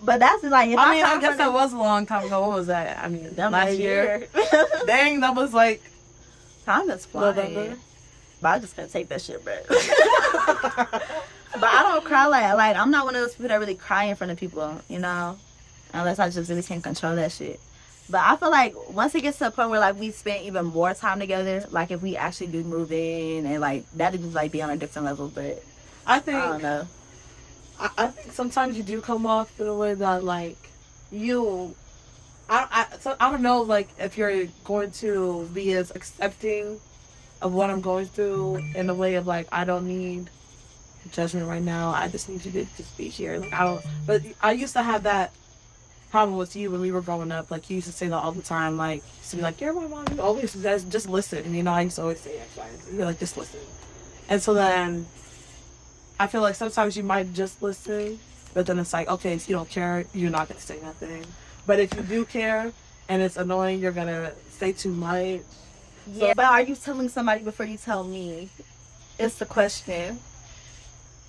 but 0.05 0.19
that's 0.19 0.43
like 0.43 0.69
if 0.69 0.77
I 0.79 0.91
mean, 0.95 1.03
I 1.05 1.19
guess 1.19 1.37
that 1.37 1.51
was 1.51 1.73
a 1.73 1.77
long 1.77 2.05
time 2.05 2.25
ago. 2.25 2.41
What 2.41 2.51
was 2.57 2.67
that? 2.67 3.03
I 3.03 3.07
mean, 3.09 3.33
That 3.35 3.51
last 3.51 3.69
was 3.71 3.79
a 3.79 3.81
year. 3.81 4.27
Dang, 4.85 5.19
that 5.21 5.35
was 5.35 5.53
like 5.53 5.81
Time 6.65 6.89
is 6.89 7.05
flying. 7.05 7.35
November. 7.35 7.77
But 8.41 8.49
I 8.49 8.59
just 8.59 8.75
can't 8.75 8.91
take 8.91 9.07
that 9.09 9.21
shit, 9.21 9.43
bro. 9.43 9.55
but 9.67 11.63
I 11.63 11.83
don't 11.83 12.03
cry 12.03 12.25
like 12.27 12.55
like 12.55 12.75
I'm 12.75 12.91
not 12.91 13.05
one 13.05 13.15
of 13.15 13.21
those 13.21 13.33
people 13.33 13.49
that 13.49 13.59
really 13.59 13.75
cry 13.75 14.05
in 14.05 14.15
front 14.15 14.31
of 14.31 14.37
people, 14.37 14.81
you 14.89 14.99
know, 14.99 15.37
unless 15.93 16.19
I 16.19 16.29
just 16.29 16.49
really 16.49 16.63
can't 16.63 16.83
control 16.83 17.15
that 17.15 17.31
shit. 17.31 17.59
But 18.09 18.21
I 18.21 18.35
feel 18.35 18.51
like 18.51 18.75
once 18.91 19.15
it 19.15 19.21
gets 19.21 19.39
to 19.39 19.47
a 19.47 19.51
point 19.51 19.69
where 19.71 19.79
like 19.79 19.99
we 19.99 20.11
spend 20.11 20.45
even 20.45 20.65
more 20.65 20.93
time 20.93 21.19
together, 21.19 21.65
like 21.71 21.89
if 21.91 22.01
we 22.01 22.15
actually 22.15 22.47
do 22.47 22.63
move 22.63 22.91
in 22.91 23.45
and 23.45 23.59
like 23.61 23.89
that'd 23.91 24.21
just 24.21 24.33
like 24.35 24.51
be 24.51 24.61
on 24.61 24.69
a 24.69 24.77
different 24.77 25.05
level. 25.07 25.27
But 25.33 25.63
I 26.05 26.19
think 26.19 26.37
I 26.37 26.47
don't 26.47 26.61
know. 26.61 26.87
I, 27.79 27.89
I 27.97 28.07
think 28.07 28.33
sometimes 28.33 28.77
you 28.77 28.83
do 28.83 29.01
come 29.01 29.25
off 29.25 29.59
in 29.59 29.67
a 29.67 29.75
way 29.75 29.93
that 29.93 30.23
like 30.23 30.57
you 31.11 31.75
I 32.49 32.87
I 32.91 32.97
so 32.97 33.15
I 33.19 33.31
don't 33.31 33.41
know 33.41 33.61
like 33.61 33.89
if 33.99 34.17
you're 34.17 34.45
going 34.63 34.91
to 34.91 35.49
be 35.53 35.73
as 35.73 35.91
accepting 35.91 36.79
of 37.41 37.53
what 37.53 37.69
I'm 37.69 37.81
going 37.81 38.05
through 38.05 38.57
in 38.75 38.89
a 38.89 38.93
way 38.93 39.15
of 39.15 39.27
like 39.27 39.47
I 39.51 39.65
don't 39.65 39.87
need 39.87 40.29
judgment 41.11 41.47
right 41.47 41.61
now. 41.61 41.91
I 41.91 42.07
just 42.07 42.29
need 42.29 42.43
you 42.45 42.51
to 42.51 42.65
just 42.77 42.97
be 42.97 43.09
here. 43.09 43.37
Like 43.37 43.53
I 43.53 43.63
don't 43.63 43.85
but 44.05 44.21
I 44.41 44.51
used 44.53 44.73
to 44.73 44.83
have 44.83 45.03
that 45.03 45.31
problem 46.11 46.37
with 46.37 46.55
you 46.55 46.71
when 46.71 46.79
we 46.81 46.91
were 46.91 47.01
growing 47.01 47.31
up. 47.31 47.51
Like 47.51 47.69
you 47.69 47.75
used 47.75 47.87
to 47.87 47.93
say 47.93 48.07
that 48.07 48.15
all 48.15 48.31
the 48.31 48.41
time, 48.41 48.77
like 48.77 49.01
you 49.01 49.17
used 49.19 49.31
to 49.31 49.35
be 49.37 49.41
like, 49.41 49.59
You're 49.59 49.73
my 49.73 49.87
mom, 49.87 50.05
you 50.13 50.21
always 50.21 50.53
just 50.53 50.89
just 50.89 51.09
listen. 51.09 51.53
You 51.53 51.63
know, 51.63 51.73
I 51.73 51.81
used 51.81 51.97
to 51.97 52.03
always 52.03 52.21
say 52.21 52.37
X, 52.37 52.57
Y, 52.57 52.67
and 52.67 52.81
Z. 52.81 52.95
You're 52.95 53.05
like, 53.05 53.19
just 53.19 53.37
listen. 53.37 53.59
And 54.29 54.41
so 54.41 54.53
then 54.53 55.05
I 56.19 56.27
feel 56.27 56.41
like 56.41 56.55
sometimes 56.55 56.95
you 56.95 57.03
might 57.03 57.33
just 57.33 57.61
listen, 57.61 58.19
but 58.53 58.65
then 58.65 58.79
it's 58.79 58.93
like, 58.93 59.09
okay, 59.09 59.33
if 59.33 59.49
you 59.49 59.55
don't 59.55 59.69
care, 59.69 60.05
you're 60.13 60.31
not 60.31 60.47
gonna 60.47 60.61
say 60.61 60.79
nothing. 60.81 61.25
But 61.67 61.79
if 61.79 61.93
you 61.93 62.01
do 62.03 62.25
care 62.25 62.71
and 63.09 63.21
it's 63.21 63.37
annoying, 63.37 63.79
you're 63.79 63.91
gonna 63.91 64.31
say 64.49 64.71
too 64.71 64.91
much. 64.91 65.41
Yeah, 66.07 66.33
but 66.35 66.45
are 66.45 66.61
you 66.61 66.75
telling 66.75 67.09
somebody 67.09 67.43
before 67.43 67.65
you 67.65 67.77
tell 67.77 68.03
me? 68.03 68.49
It's 69.19 69.35
the 69.35 69.45
question. 69.45 70.19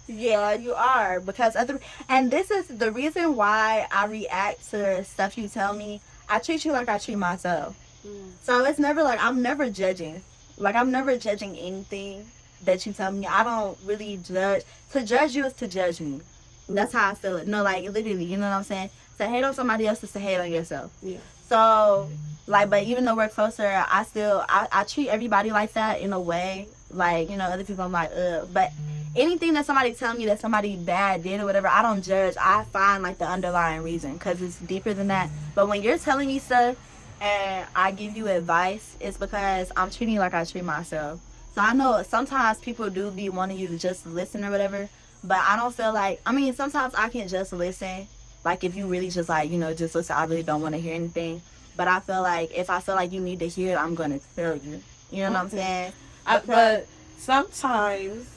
Yeah, 0.07 0.52
you 0.52 0.73
are 0.75 1.19
because 1.19 1.57
other 1.57 1.81
and 2.09 2.31
this 2.31 2.52
is 2.52 2.69
the 2.69 2.93
reason 2.93 3.35
why 3.35 3.88
I 3.90 4.07
react 4.07 4.71
to 4.71 5.02
stuff 5.02 5.37
you 5.37 5.49
tell 5.49 5.73
me. 5.73 6.00
I 6.28 6.38
treat 6.38 6.64
you 6.64 6.73
like 6.73 6.88
I 6.88 6.99
treat 6.99 7.16
myself. 7.16 7.76
Mm. 8.07 8.33
So 8.43 8.64
it's 8.64 8.78
never 8.78 9.02
like 9.02 9.23
I'm 9.23 9.43
never 9.43 9.69
judging. 9.69 10.23
Like 10.59 10.76
I'm 10.76 10.93
never 10.93 11.16
judging 11.16 11.57
anything 11.57 12.26
that 12.66 12.85
you 12.87 12.92
tell 12.92 13.11
me. 13.11 13.26
I 13.26 13.42
don't 13.42 13.78
really 13.85 14.18
judge. 14.18 14.62
To 14.92 15.04
judge 15.04 15.35
you 15.35 15.46
is 15.46 15.54
to 15.54 15.66
judge 15.68 16.00
me. 16.00 16.20
That's 16.68 16.92
how 16.92 17.11
I 17.11 17.14
feel 17.14 17.37
it. 17.37 17.49
No, 17.49 17.62
like 17.62 17.85
literally, 17.85 18.25
you 18.25 18.37
know 18.37 18.49
what 18.49 18.56
I'm 18.56 18.64
saying? 18.64 18.90
To 19.18 19.26
hate 19.26 19.44
on 19.44 19.54
somebody 19.54 19.87
else 19.87 20.02
is 20.04 20.12
to 20.12 20.18
hate 20.18 20.38
on 20.38 20.50
yourself. 20.50 20.92
Yeah. 21.02 21.18
So 21.49 22.11
like 22.46 22.70
but 22.70 22.82
even 22.85 23.04
though 23.04 23.14
we're 23.14 23.28
closer, 23.28 23.85
I 23.90 24.02
still 24.04 24.44
I, 24.49 24.68
I 24.70 24.85
treat 24.85 25.08
everybody 25.08 25.50
like 25.50 25.73
that 25.75 26.00
in 26.00 26.12
a 26.12 26.20
way. 26.20 26.68
Like, 26.90 27.30
you 27.30 27.37
know, 27.37 27.44
other 27.44 27.64
people 27.64 27.85
I'm 27.85 27.92
like, 27.92 28.11
ugh. 28.16 28.49
But 28.52 28.73
anything 29.14 29.54
that 29.54 29.66
somebody 29.66 29.92
tell 29.94 30.14
me 30.14 30.26
that 30.26 30.40
somebody 30.40 30.76
bad 30.76 31.23
did 31.23 31.40
or 31.40 31.44
whatever, 31.44 31.68
I 31.68 31.82
don't 31.82 32.02
judge. 32.02 32.37
I 32.40 32.64
find 32.64 33.02
like 33.02 33.18
the 33.18 33.26
underlying 33.26 33.83
reason 33.83 34.14
because 34.14 34.42
it's 34.42 34.59
deeper 34.59 34.92
than 34.92 35.09
that. 35.09 35.31
But 35.55 35.68
when 35.68 35.83
you're 35.83 35.98
telling 35.98 36.29
me 36.29 36.38
stuff 36.38 36.76
and 37.20 37.66
I 37.74 37.92
give 37.92 38.16
you 38.16 38.29
advice, 38.29 38.96
it's 39.00 39.16
because 39.16 39.72
I'm 39.76 39.90
treating 39.90 40.14
you 40.14 40.20
like 40.20 40.35
I 40.35 40.44
treat 40.44 40.64
myself. 40.64 41.20
So 41.57 41.62
I 41.62 41.73
know 41.73 42.03
sometimes 42.03 42.59
people 42.59 42.90
do 42.90 43.11
be 43.11 43.31
wanting 43.31 43.57
you 43.57 43.66
to 43.69 43.79
just 43.79 44.07
listen 44.07 44.45
or 44.45 44.51
whatever, 44.51 44.90
but 45.25 45.38
I 45.38 45.57
don't 45.57 45.75
feel 45.75 45.90
like. 45.95 46.21
I 46.27 46.33
mean, 46.33 46.53
sometimes 46.53 46.95
I 46.95 47.09
can 47.09 47.29
just 47.29 47.51
listen. 47.55 48.07
Like 48.45 48.62
if 48.62 48.77
you 48.77 48.87
really 48.87 49.09
just 49.09 49.31
like 49.31 49.51
you 49.51 49.57
know 49.57 49.73
just 49.73 49.95
listen, 49.95 50.14
I 50.14 50.27
really 50.27 50.42
don't 50.42 50.61
want 50.61 50.75
to 50.75 50.81
hear 50.81 50.95
anything. 50.95 51.40
But 51.75 51.88
I 51.88 52.01
feel 52.01 52.21
like 52.21 52.55
if 52.55 52.69
I 52.69 52.81
feel 52.81 52.95
like 52.95 53.11
you 53.11 53.21
need 53.21 53.38
to 53.38 53.49
hear 53.49 53.73
it, 53.73 53.81
I'm 53.81 53.95
gonna 53.95 54.21
tell 54.37 54.55
you. 54.55 54.83
You 55.11 55.23
know 55.23 55.31
what 55.31 55.38
I'm 55.38 55.49
saying? 55.49 55.92
I, 56.27 56.40
but 56.40 56.88
sometimes 57.16 58.29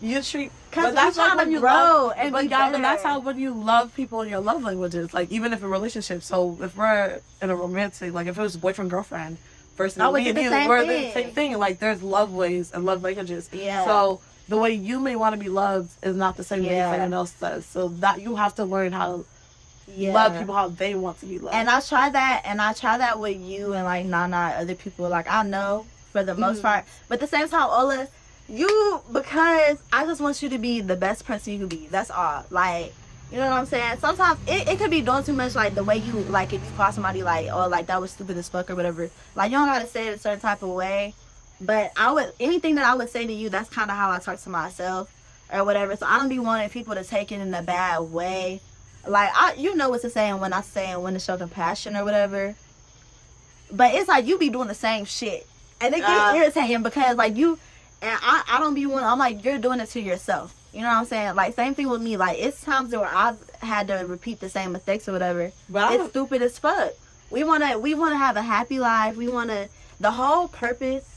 you 0.00 0.22
treat 0.22 0.52
Cause 0.70 0.84
but 0.84 0.90
we 0.90 0.94
that's 0.94 1.16
like 1.16 1.36
when 1.36 1.50
you 1.50 1.58
grow 1.58 1.70
love, 1.70 2.12
and 2.16 2.30
but 2.30 2.48
but 2.48 2.80
that's 2.80 3.02
how 3.02 3.18
when 3.18 3.40
you 3.40 3.50
love 3.50 3.92
people 3.96 4.22
in 4.22 4.28
your 4.28 4.40
love 4.40 4.62
languages, 4.62 5.12
like 5.12 5.32
even 5.32 5.52
if 5.52 5.64
a 5.64 5.68
relationship. 5.68 6.22
So 6.22 6.56
if 6.60 6.76
we're 6.76 7.20
in 7.42 7.50
a 7.50 7.56
romantic, 7.56 8.14
like 8.14 8.28
if 8.28 8.38
it 8.38 8.40
was 8.40 8.56
boyfriend 8.56 8.92
girlfriend, 8.92 9.38
versus 9.76 9.98
I 9.98 10.10
do 10.10 10.16
and 10.16 10.36
the 10.36 10.42
you, 10.42 10.48
same 10.48 10.68
we're 10.68 10.86
thing. 10.86 11.02
the 11.08 11.12
same 11.12 11.30
thing. 11.30 11.58
Like 11.58 11.78
there's 11.78 12.02
love 12.02 12.32
ways 12.32 12.72
and 12.72 12.84
love 12.84 13.02
languages. 13.02 13.48
Yeah. 13.52 13.84
So 13.84 14.20
the 14.48 14.56
way 14.58 14.72
you 14.72 15.00
may 15.00 15.16
want 15.16 15.34
to 15.34 15.38
be 15.38 15.48
loved 15.48 15.90
is 16.02 16.16
not 16.16 16.36
the 16.36 16.44
same 16.44 16.62
Yeah. 16.64 16.90
way 16.90 16.96
someone 16.96 17.14
else 17.14 17.32
does. 17.32 17.64
So 17.66 17.88
that 17.88 18.20
you 18.20 18.36
have 18.36 18.54
to 18.56 18.64
learn 18.64 18.92
how 18.92 19.06
to 19.18 19.24
Yeah. 19.96 20.12
love 20.12 20.38
people 20.38 20.54
how 20.54 20.68
they 20.68 20.94
want 20.94 21.20
to 21.20 21.26
be 21.26 21.38
loved. 21.38 21.54
And 21.56 21.68
I 21.68 21.80
try 21.80 22.08
that, 22.10 22.42
and 22.44 22.60
I 22.60 22.72
try 22.72 22.98
that 22.98 23.18
with 23.18 23.38
you 23.40 23.72
and 23.72 23.84
like 23.84 24.06
Nana, 24.06 24.54
other 24.58 24.74
people. 24.74 25.08
Like 25.08 25.26
I 25.30 25.42
know 25.42 25.86
for 26.12 26.22
the 26.22 26.34
most 26.34 26.58
Mhm. 26.58 26.62
part, 26.62 26.84
but 27.08 27.14
at 27.14 27.20
the 27.30 27.36
same 27.36 27.48
time, 27.48 27.68
Ola, 27.70 28.06
you 28.48 29.00
because 29.12 29.78
I 29.92 30.04
just 30.04 30.20
want 30.20 30.42
you 30.42 30.48
to 30.50 30.58
be 30.58 30.80
the 30.80 30.96
best 30.96 31.24
person 31.24 31.52
you 31.54 31.58
can 31.60 31.68
be. 31.68 31.88
That's 31.90 32.10
all. 32.10 32.44
Like. 32.50 32.92
You 33.32 33.38
know 33.38 33.48
what 33.48 33.60
I'm 33.60 33.66
saying? 33.66 33.98
Sometimes 33.98 34.38
it, 34.46 34.68
it 34.68 34.78
could 34.78 34.90
be 34.90 35.00
doing 35.00 35.24
too 35.24 35.32
much, 35.32 35.54
like 35.54 35.74
the 35.74 35.82
way 35.82 35.96
you 35.96 36.12
like 36.12 36.52
if 36.52 36.62
you 36.62 36.70
call 36.76 36.92
somebody 36.92 37.22
like, 37.22 37.48
oh, 37.50 37.66
like 37.66 37.86
that 37.86 37.98
was 37.98 38.10
stupid 38.10 38.36
as 38.36 38.48
fuck 38.50 38.70
or 38.70 38.74
whatever. 38.76 39.08
Like 39.34 39.50
you 39.50 39.56
don't 39.56 39.66
gotta 39.66 39.86
say 39.86 40.08
it 40.08 40.16
a 40.16 40.18
certain 40.18 40.40
type 40.40 40.62
of 40.62 40.68
way. 40.68 41.14
But 41.58 41.92
I 41.96 42.12
would 42.12 42.30
anything 42.38 42.74
that 42.74 42.84
I 42.84 42.94
would 42.94 43.08
say 43.08 43.26
to 43.26 43.32
you, 43.32 43.48
that's 43.48 43.70
kind 43.70 43.90
of 43.90 43.96
how 43.96 44.10
I 44.10 44.18
talk 44.18 44.38
to 44.40 44.50
myself 44.50 45.10
or 45.50 45.64
whatever. 45.64 45.96
So 45.96 46.04
I 46.06 46.18
don't 46.18 46.28
be 46.28 46.38
wanting 46.40 46.68
people 46.68 46.94
to 46.94 47.04
take 47.04 47.32
it 47.32 47.40
in 47.40 47.54
a 47.54 47.62
bad 47.62 48.00
way. 48.00 48.60
Like 49.06 49.30
I, 49.34 49.54
you 49.54 49.76
know 49.76 49.88
what 49.88 50.02
to 50.02 50.10
say 50.10 50.28
and 50.28 50.38
when 50.38 50.52
I 50.52 50.60
say 50.60 50.94
when 50.96 51.14
to 51.14 51.18
show 51.18 51.38
compassion 51.38 51.96
or 51.96 52.04
whatever. 52.04 52.54
But 53.70 53.94
it's 53.94 54.08
like 54.08 54.26
you 54.26 54.36
be 54.36 54.50
doing 54.50 54.68
the 54.68 54.74
same 54.74 55.06
shit, 55.06 55.46
and 55.80 55.94
it 55.94 56.00
gets 56.00 56.10
Uh. 56.10 56.34
irritating 56.36 56.82
because 56.82 57.16
like 57.16 57.34
you 57.38 57.58
and 58.02 58.18
I, 58.22 58.42
I 58.46 58.60
don't 58.60 58.74
be 58.74 58.84
one. 58.84 59.02
I'm 59.02 59.18
like 59.18 59.42
you're 59.42 59.56
doing 59.58 59.80
it 59.80 59.88
to 59.90 60.00
yourself. 60.02 60.54
You 60.72 60.80
know 60.80 60.88
what 60.88 60.96
I'm 60.96 61.04
saying? 61.04 61.34
Like 61.34 61.54
same 61.54 61.74
thing 61.74 61.88
with 61.88 62.00
me. 62.00 62.16
Like 62.16 62.38
it's 62.38 62.62
times 62.62 62.92
where 62.92 63.04
I've 63.04 63.38
had 63.60 63.88
to 63.88 63.94
repeat 64.06 64.40
the 64.40 64.48
same 64.48 64.72
mistakes 64.72 65.08
or 65.08 65.12
whatever. 65.12 65.52
but 65.68 65.92
It's 65.92 66.10
stupid 66.10 66.42
as 66.42 66.58
fuck. 66.58 66.92
We 67.30 67.44
wanna 67.44 67.78
we 67.78 67.94
wanna 67.94 68.16
have 68.16 68.36
a 68.36 68.42
happy 68.42 68.78
life. 68.78 69.16
We 69.16 69.28
wanna 69.28 69.68
the 70.00 70.10
whole 70.10 70.48
purpose 70.48 71.08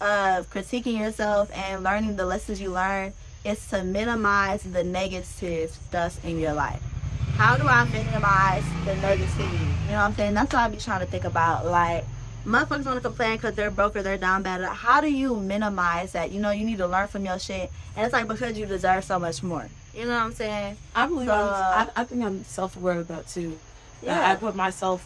of 0.00 0.50
critiquing 0.50 0.98
yourself 0.98 1.50
and 1.54 1.84
learning 1.84 2.16
the 2.16 2.24
lessons 2.24 2.60
you 2.60 2.70
learn 2.70 3.12
is 3.44 3.66
to 3.68 3.84
minimize 3.84 4.62
the 4.62 4.84
negative 4.84 5.70
stuff 5.70 6.22
in 6.24 6.38
your 6.38 6.52
life. 6.52 6.82
How 7.36 7.56
do 7.56 7.66
I 7.66 7.84
minimize 7.84 8.64
the 8.84 8.92
negativity? 8.92 9.60
You 9.86 9.92
know 9.92 9.98
what 9.98 10.04
I'm 10.04 10.14
saying? 10.14 10.34
That's 10.34 10.52
what 10.52 10.60
I 10.60 10.68
be 10.68 10.76
trying 10.76 11.00
to 11.00 11.06
think 11.06 11.24
about. 11.24 11.64
Like, 11.66 12.04
motherfuckers 12.44 12.86
want 12.86 12.96
to 12.96 13.00
complain 13.00 13.36
because 13.36 13.54
they're 13.54 13.70
broke 13.70 13.96
or 13.96 14.02
they're 14.02 14.18
down 14.18 14.42
bad. 14.42 14.62
How 14.64 15.00
do 15.00 15.12
you 15.12 15.36
minimize 15.36 16.12
that? 16.12 16.30
You 16.32 16.40
know, 16.40 16.50
you 16.50 16.64
need 16.64 16.78
to 16.78 16.86
learn 16.86 17.08
from 17.08 17.24
your 17.24 17.38
shit. 17.38 17.70
And 17.96 18.04
it's 18.04 18.12
like 18.12 18.28
because 18.28 18.58
you 18.58 18.66
deserve 18.66 19.04
so 19.04 19.18
much 19.18 19.42
more. 19.42 19.68
You 19.94 20.04
know 20.04 20.14
what 20.14 20.22
I'm 20.22 20.32
saying? 20.32 20.76
I 20.94 21.06
believe 21.06 21.28
So, 21.28 21.34
I'm, 21.34 21.88
I, 21.96 22.00
I 22.00 22.04
think 22.04 22.24
I'm 22.24 22.44
self 22.44 22.76
aware 22.76 22.98
of 22.98 23.08
that 23.08 23.26
too. 23.26 23.58
Yeah. 24.02 24.30
I 24.30 24.36
put 24.36 24.54
myself 24.54 25.04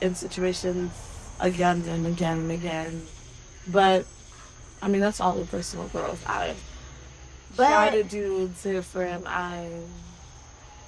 in 0.00 0.14
situations 0.14 0.92
again 1.40 1.82
and 1.88 2.06
again 2.06 2.38
and 2.38 2.50
again. 2.50 3.02
But 3.66 4.06
I 4.82 4.88
mean 4.88 5.00
that's 5.00 5.20
all 5.20 5.34
the 5.34 5.44
personal 5.46 5.86
growth. 5.88 6.22
I 6.26 6.54
try 7.56 7.90
But 7.90 7.90
to 7.90 8.02
do 8.04 8.50
different. 8.62 9.24
I 9.26 9.70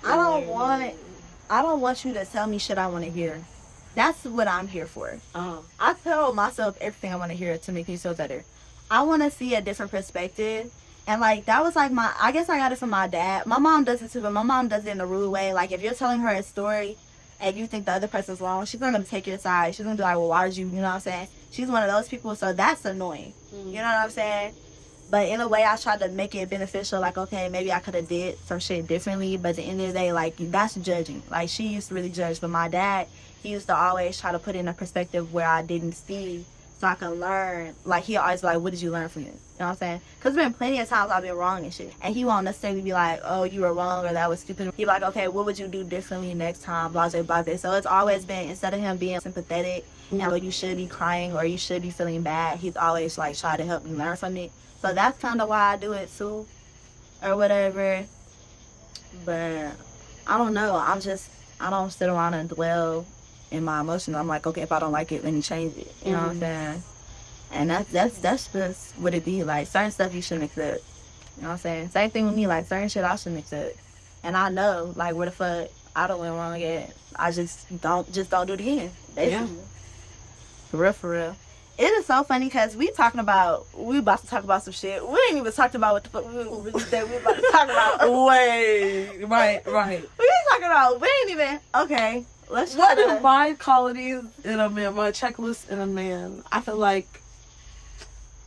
I 0.04 0.16
don't 0.16 0.46
want 0.46 0.94
I 1.48 1.62
don't 1.62 1.80
want 1.80 2.04
you 2.04 2.12
to 2.14 2.24
tell 2.24 2.46
me 2.46 2.58
shit 2.58 2.78
I 2.78 2.86
want 2.88 3.04
to 3.04 3.10
hear. 3.10 3.42
That's 3.94 4.24
what 4.24 4.46
I'm 4.48 4.68
here 4.68 4.86
for. 4.86 5.18
um 5.34 5.60
I 5.78 5.94
tell 5.94 6.32
myself 6.32 6.76
everything 6.80 7.12
I 7.12 7.16
want 7.16 7.30
to 7.32 7.36
hear 7.36 7.58
to 7.58 7.72
make 7.72 7.88
me 7.88 7.96
feel 7.96 8.14
better. 8.14 8.44
I 8.90 9.02
want 9.02 9.22
to 9.22 9.30
see 9.30 9.54
a 9.54 9.60
different 9.62 9.90
perspective. 9.90 10.70
And 11.06 11.20
like 11.20 11.46
that 11.46 11.62
was 11.62 11.74
like 11.76 11.90
my 11.92 12.12
I 12.20 12.32
guess 12.32 12.48
I 12.48 12.58
got 12.58 12.72
it 12.72 12.78
from 12.78 12.90
my 12.90 13.08
dad. 13.08 13.46
My 13.46 13.58
mom 13.58 13.84
does 13.84 14.02
it 14.02 14.10
too, 14.12 14.20
but 14.20 14.32
my 14.32 14.42
mom 14.42 14.68
does 14.68 14.86
it 14.86 14.90
in 14.90 15.00
a 15.00 15.06
rude 15.06 15.30
way. 15.30 15.52
Like 15.52 15.72
if 15.72 15.82
you're 15.82 15.94
telling 15.94 16.20
her 16.20 16.28
a 16.30 16.42
story 16.42 16.96
and 17.40 17.56
you 17.56 17.66
think 17.66 17.86
the 17.86 17.92
other 17.92 18.06
person's 18.08 18.40
wrong, 18.40 18.64
she's 18.66 18.80
not 18.80 18.92
gonna 18.92 19.04
take 19.04 19.26
your 19.26 19.38
side. 19.38 19.74
She's 19.74 19.84
gonna 19.84 19.96
be 19.96 20.02
like, 20.02 20.16
Well, 20.16 20.28
why 20.28 20.46
did 20.46 20.56
you 20.56 20.66
you 20.66 20.72
know 20.76 20.82
what 20.82 20.94
I'm 20.94 21.00
saying? 21.00 21.28
She's 21.50 21.68
one 21.68 21.82
of 21.82 21.90
those 21.90 22.08
people, 22.08 22.36
so 22.36 22.52
that's 22.52 22.84
annoying. 22.84 23.32
You 23.52 23.78
know 23.78 23.82
what 23.82 24.04
I'm 24.04 24.10
saying? 24.10 24.54
But 25.10 25.26
in 25.28 25.40
a 25.40 25.48
way, 25.48 25.64
I 25.64 25.74
tried 25.76 25.98
to 26.00 26.08
make 26.08 26.36
it 26.36 26.48
beneficial. 26.48 27.00
Like, 27.00 27.18
okay, 27.18 27.48
maybe 27.48 27.72
I 27.72 27.80
could 27.80 27.96
have 27.96 28.06
did 28.06 28.38
some 28.46 28.60
shit 28.60 28.86
differently. 28.86 29.36
But 29.36 29.48
at 29.50 29.56
the 29.56 29.62
end 29.64 29.80
of 29.80 29.88
the 29.88 29.92
day, 29.92 30.12
like 30.12 30.36
that's 30.38 30.76
judging. 30.76 31.24
Like 31.28 31.48
she 31.48 31.66
used 31.66 31.88
to 31.88 31.94
really 31.94 32.10
judge, 32.10 32.40
but 32.40 32.50
my 32.50 32.68
dad, 32.68 33.08
he 33.42 33.50
used 33.50 33.66
to 33.66 33.76
always 33.76 34.20
try 34.20 34.32
to 34.32 34.38
put 34.38 34.54
in 34.54 34.68
a 34.68 34.72
perspective 34.72 35.32
where 35.32 35.46
I 35.46 35.62
didn't 35.62 35.92
see 35.92 36.44
so 36.78 36.86
I 36.86 36.94
can 36.94 37.20
learn. 37.20 37.74
Like 37.84 38.04
he 38.04 38.16
always 38.16 38.42
like, 38.42 38.58
what 38.60 38.70
did 38.70 38.80
you 38.80 38.90
learn 38.90 39.08
from 39.08 39.22
it? 39.22 39.26
You 39.26 39.32
know 39.32 39.66
what 39.66 39.70
I'm 39.72 39.76
saying? 39.76 40.00
Because 40.18 40.34
there's 40.34 40.46
been 40.46 40.54
plenty 40.54 40.80
of 40.80 40.88
times 40.88 41.10
I've 41.10 41.22
been 41.22 41.34
wrong 41.36 41.64
and 41.64 41.72
shit, 41.72 41.92
and 42.00 42.14
he 42.14 42.24
won't 42.24 42.44
necessarily 42.44 42.80
be 42.80 42.94
like, 42.94 43.20
oh, 43.22 43.44
you 43.44 43.60
were 43.60 43.74
wrong 43.74 44.06
or 44.06 44.12
that 44.12 44.28
was 44.30 44.40
stupid. 44.40 44.72
He 44.76 44.86
like, 44.86 45.02
okay, 45.02 45.28
what 45.28 45.44
would 45.44 45.58
you 45.58 45.68
do 45.68 45.84
differently 45.84 46.32
next 46.32 46.62
time? 46.62 46.92
Blah 46.92 47.10
blah 47.10 47.42
blah. 47.42 47.56
So 47.56 47.72
it's 47.72 47.86
always 47.86 48.24
been 48.24 48.48
instead 48.48 48.72
of 48.72 48.80
him 48.80 48.96
being 48.96 49.20
sympathetic 49.20 49.84
and 50.10 50.20
like 50.20 50.42
you 50.42 50.50
should 50.50 50.76
be 50.76 50.86
crying 50.86 51.34
or 51.34 51.44
you 51.44 51.58
should 51.58 51.82
be 51.82 51.90
feeling 51.90 52.22
bad, 52.22 52.58
he's 52.58 52.76
always 52.76 53.16
like 53.18 53.36
try 53.36 53.56
to 53.56 53.64
help 53.64 53.84
me 53.84 53.92
learn 53.92 54.16
from 54.16 54.36
it. 54.36 54.50
So 54.80 54.92
that's 54.94 55.18
kind 55.18 55.40
of 55.40 55.48
why 55.48 55.74
I 55.74 55.76
do 55.76 55.92
it 55.92 56.10
too, 56.16 56.46
or 57.22 57.36
whatever. 57.36 58.04
But 59.24 59.72
I 60.26 60.38
don't 60.38 60.54
know. 60.54 60.76
I'm 60.76 61.00
just 61.00 61.30
I 61.60 61.68
don't 61.68 61.90
sit 61.90 62.08
around 62.08 62.34
and 62.34 62.48
dwell 62.48 63.04
in 63.50 63.64
my 63.64 63.80
emotions. 63.80 64.16
I'm 64.16 64.28
like, 64.28 64.46
okay, 64.46 64.62
if 64.62 64.72
I 64.72 64.78
don't 64.78 64.92
like 64.92 65.12
it, 65.12 65.24
let 65.24 65.32
me 65.32 65.42
change 65.42 65.76
it. 65.76 65.92
You 66.04 66.12
know 66.12 66.18
what 66.18 66.28
I'm 66.28 66.30
mm-hmm. 66.32 66.40
saying? 66.40 66.82
And 67.52 67.70
that's 67.70 67.90
that's 67.90 68.18
that's 68.18 68.52
just 68.52 68.98
what 68.98 69.14
it 69.14 69.24
be 69.24 69.42
like. 69.42 69.66
Certain 69.66 69.90
stuff 69.90 70.14
you 70.14 70.22
shouldn't 70.22 70.50
accept. 70.50 70.82
You 71.36 71.42
know 71.42 71.48
what 71.48 71.52
I'm 71.54 71.58
saying? 71.58 71.88
Same 71.90 72.10
thing 72.10 72.26
with 72.26 72.36
me. 72.36 72.46
Like 72.46 72.66
certain 72.66 72.88
shit 72.88 73.04
I 73.04 73.16
shouldn't 73.16 73.40
accept. 73.40 73.76
And 74.22 74.36
I 74.36 74.50
know 74.50 74.92
like 74.96 75.14
where 75.14 75.26
the 75.26 75.32
fuck 75.32 75.68
I 75.96 76.06
don't 76.06 76.20
went 76.20 76.34
wrong 76.34 76.60
yet. 76.60 76.94
I 77.16 77.32
just 77.32 77.80
don't 77.80 78.10
just 78.12 78.30
don't 78.30 78.46
do 78.46 78.52
it 78.52 78.60
again. 78.60 78.90
Yeah. 79.16 79.40
Basically. 79.40 79.62
For 80.70 80.76
real, 80.76 80.92
for 80.92 81.10
real. 81.10 81.36
It 81.78 81.84
is 81.84 82.06
so 82.06 82.22
funny 82.24 82.44
because 82.44 82.76
we 82.76 82.90
talking 82.90 83.20
about 83.20 83.66
we 83.74 83.98
about 83.98 84.20
to 84.20 84.26
talk 84.26 84.44
about 84.44 84.62
some 84.62 84.74
shit. 84.74 85.04
We 85.06 85.18
ain't 85.28 85.38
even 85.38 85.50
talked 85.50 85.74
about 85.74 85.94
what 85.94 86.04
the 86.04 86.10
fuck 86.10 86.26
we, 86.32 86.70
we 86.70 86.80
said 86.80 87.08
we 87.08 87.16
about 87.16 87.36
to 87.36 87.48
talk 87.50 87.64
about. 87.64 88.00
Wait, 88.28 89.24
right, 89.24 89.66
right. 89.66 90.00
we 90.18 90.24
ain't 90.24 90.48
talking 90.50 90.66
about. 90.66 91.00
We 91.00 91.08
ain't 91.22 91.30
even 91.30 91.60
okay. 91.74 92.24
Let's 92.50 92.74
What 92.74 92.96
to. 92.96 93.02
are 93.02 93.20
my 93.20 93.54
qualities 93.58 94.24
in 94.42 94.58
a 94.58 94.68
man? 94.68 94.94
My 94.94 95.12
checklist 95.12 95.70
in 95.70 95.78
a 95.78 95.86
man. 95.86 96.42
I 96.50 96.60
feel 96.60 96.76
like 96.76 97.22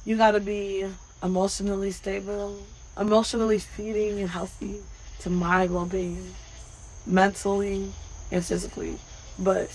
you 0.03 0.17
gotta 0.17 0.41
be 0.41 0.85
emotionally 1.23 1.91
stable, 1.91 2.59
emotionally 2.99 3.59
feeding 3.59 4.19
and 4.19 4.29
healthy 4.29 4.81
to 5.19 5.29
my 5.29 5.67
well-being, 5.67 6.33
mentally 7.05 7.93
and 8.29 8.43
physically. 8.43 8.99
But 9.39 9.69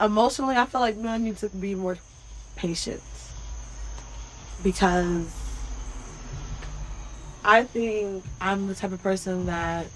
emotionally, 0.00 0.56
I 0.56 0.66
feel 0.66 0.80
like 0.80 0.96
men 0.96 1.24
need 1.24 1.38
to 1.38 1.48
be 1.48 1.74
more 1.74 1.98
patient 2.54 3.02
because 4.62 5.26
I 7.44 7.64
think 7.64 8.24
I'm 8.40 8.68
the 8.68 8.76
type 8.76 8.92
of 8.92 9.02
person 9.02 9.46
that 9.46 9.86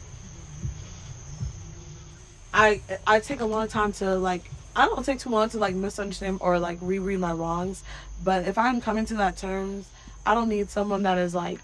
I 2.52 2.80
I 3.06 3.20
take 3.20 3.40
a 3.40 3.44
long 3.44 3.68
time 3.68 3.92
to 3.94 4.16
like 4.16 4.42
I 4.74 4.86
don't 4.86 5.04
take 5.04 5.18
too 5.18 5.30
long 5.30 5.48
to 5.50 5.58
like 5.58 5.74
misunderstand 5.74 6.38
or 6.40 6.58
like 6.58 6.78
reread 6.80 7.20
my 7.20 7.32
wrongs, 7.32 7.82
but 8.22 8.46
if 8.46 8.56
I'm 8.56 8.80
coming 8.80 9.06
to 9.06 9.14
that 9.14 9.36
terms, 9.36 9.88
I 10.24 10.34
don't 10.34 10.48
need 10.48 10.70
someone 10.70 11.02
that 11.02 11.18
is 11.18 11.34
like 11.34 11.58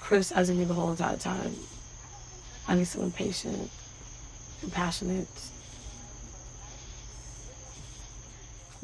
criticizing 0.00 0.58
me 0.58 0.64
the 0.64 0.74
whole 0.74 0.90
entire 0.90 1.16
time. 1.16 1.54
I 2.68 2.76
need 2.76 2.86
someone 2.86 3.12
patient, 3.12 3.70
compassionate. 4.60 5.28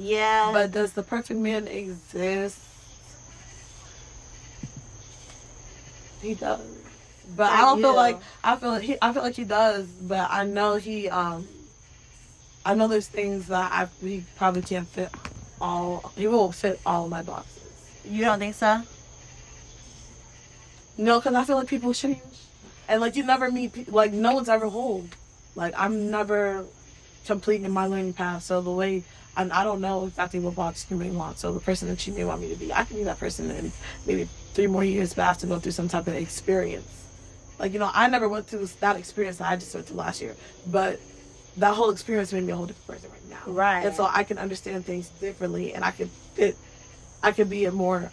yeah. 0.01 0.51
But 0.53 0.73
does 0.73 0.93
the 0.93 1.03
perfect 1.03 1.39
man 1.39 1.69
exist? 1.69 2.59
He 6.23 6.35
does. 6.35 6.80
But 7.37 7.53
I 7.53 7.61
don't 7.63 7.81
feel 7.81 7.95
like 7.95 8.19
I 8.43 8.57
feel 8.57 8.71
like 8.71 8.83
he 8.83 8.97
I 9.01 9.13
feel 9.13 9.23
like 9.23 9.35
he 9.35 9.45
does, 9.45 9.87
but 9.87 10.31
I 10.31 10.45
know 10.45 10.77
he 10.77 11.09
um 11.09 11.47
I 12.65 12.75
know 12.75 12.89
there's 12.89 13.09
things 13.09 13.49
that 13.49 13.73
I 13.73 13.89
he 14.05 14.25
probably 14.37 14.63
can't 14.63 14.89
fit 14.89 15.11
all 15.61 16.13
he 16.17 16.27
won't 16.27 16.55
fit 16.55 16.81
all 16.85 17.09
my 17.09 17.23
boxes. 17.23 17.63
you 18.05 18.25
don't 18.25 18.39
think 18.39 18.55
so? 18.55 18.83
No, 20.99 21.19
because 21.19 21.35
I 21.35 21.45
feel 21.45 21.57
like 21.57 21.69
people 21.69 21.95
change, 21.95 22.21
and 22.89 23.01
like 23.01 23.17
you 23.17 23.25
never 23.25 23.51
meet 23.51 23.91
like 23.91 24.13
no 24.13 24.35
one's 24.35 24.49
ever 24.49 24.69
whole. 24.69 25.07
Like 25.55 25.75
I'm 25.77 26.11
never 26.11 26.65
complete 27.27 27.63
in 27.63 27.71
my 27.71 27.87
learning 27.87 28.15
path. 28.15 28.43
So 28.43 28.61
the 28.61 28.71
way 28.71 29.05
and 29.37 29.53
I 29.53 29.65
don't 29.65 29.81
know 29.81 30.07
exactly 30.07 30.41
what 30.41 30.55
box 30.55 30.87
you 30.91 30.97
may 30.97 31.11
want. 31.11 31.39
So 31.39 31.53
the 31.53 31.61
person 31.61 31.89
that 31.89 32.07
you 32.07 32.13
may 32.13 32.25
want 32.25 32.41
me 32.41 32.51
to 32.51 32.57
be, 32.57 32.73
I 32.73 32.85
can 32.85 32.97
be 32.97 33.05
that 33.05 33.19
person 33.19 33.51
in 33.51 33.73
maybe 34.07 34.29
three 34.55 34.67
more 34.67 34.85
years, 34.85 35.15
but 35.15 35.23
I 35.23 35.27
have 35.27 35.39
to 35.39 35.47
go 35.47 35.59
through 35.59 35.73
some 35.73 35.89
type 35.89 36.07
of 36.07 36.15
experience. 36.15 37.07
Like 37.61 37.75
you 37.75 37.79
know, 37.79 37.91
I 37.93 38.09
never 38.09 38.27
went 38.27 38.47
through 38.47 38.67
that 38.81 38.97
experience 38.97 39.37
that 39.37 39.51
I 39.51 39.57
just 39.57 39.75
went 39.75 39.87
through 39.87 39.99
last 39.99 40.23
year, 40.23 40.35
but 40.67 40.99
that 41.59 41.75
whole 41.75 41.91
experience 41.91 42.33
made 42.33 42.45
me 42.45 42.53
a 42.53 42.57
whole 42.57 42.65
different 42.65 42.87
person 42.87 43.11
right 43.11 43.29
now. 43.29 43.53
Right. 43.53 43.85
And 43.85 43.95
so 43.95 44.09
I 44.11 44.25
can 44.25 44.39
understand 44.39 44.87
things 44.87 45.11
differently, 45.21 45.75
and 45.75 45.85
I 45.85 45.91
can 45.91 46.09
fit. 46.09 46.57
I 47.23 47.33
can 47.33 47.49
be 47.49 47.67
a 47.67 47.73
more 47.73 48.11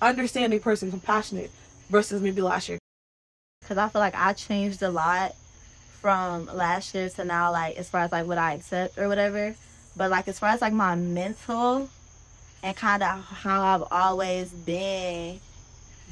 understanding 0.00 0.60
person, 0.60 0.88
compassionate, 0.90 1.50
versus 1.88 2.22
maybe 2.22 2.40
last 2.42 2.68
year. 2.68 2.78
Because 3.60 3.76
I 3.76 3.88
feel 3.88 4.00
like 4.00 4.14
I 4.14 4.34
changed 4.34 4.82
a 4.82 4.90
lot 4.90 5.34
from 6.00 6.46
last 6.46 6.94
year 6.94 7.08
to 7.08 7.24
now, 7.24 7.50
like 7.50 7.76
as 7.76 7.90
far 7.90 8.02
as 8.02 8.12
like 8.12 8.26
what 8.26 8.38
I 8.38 8.54
accept 8.54 8.98
or 8.98 9.08
whatever. 9.08 9.56
But 9.96 10.10
like 10.10 10.28
as 10.28 10.38
far 10.38 10.50
as 10.50 10.60
like 10.60 10.72
my 10.72 10.94
mental 10.94 11.90
and 12.62 12.76
kind 12.76 13.02
of 13.02 13.24
how 13.24 13.62
I've 13.62 13.88
always 13.90 14.50
been, 14.50 15.40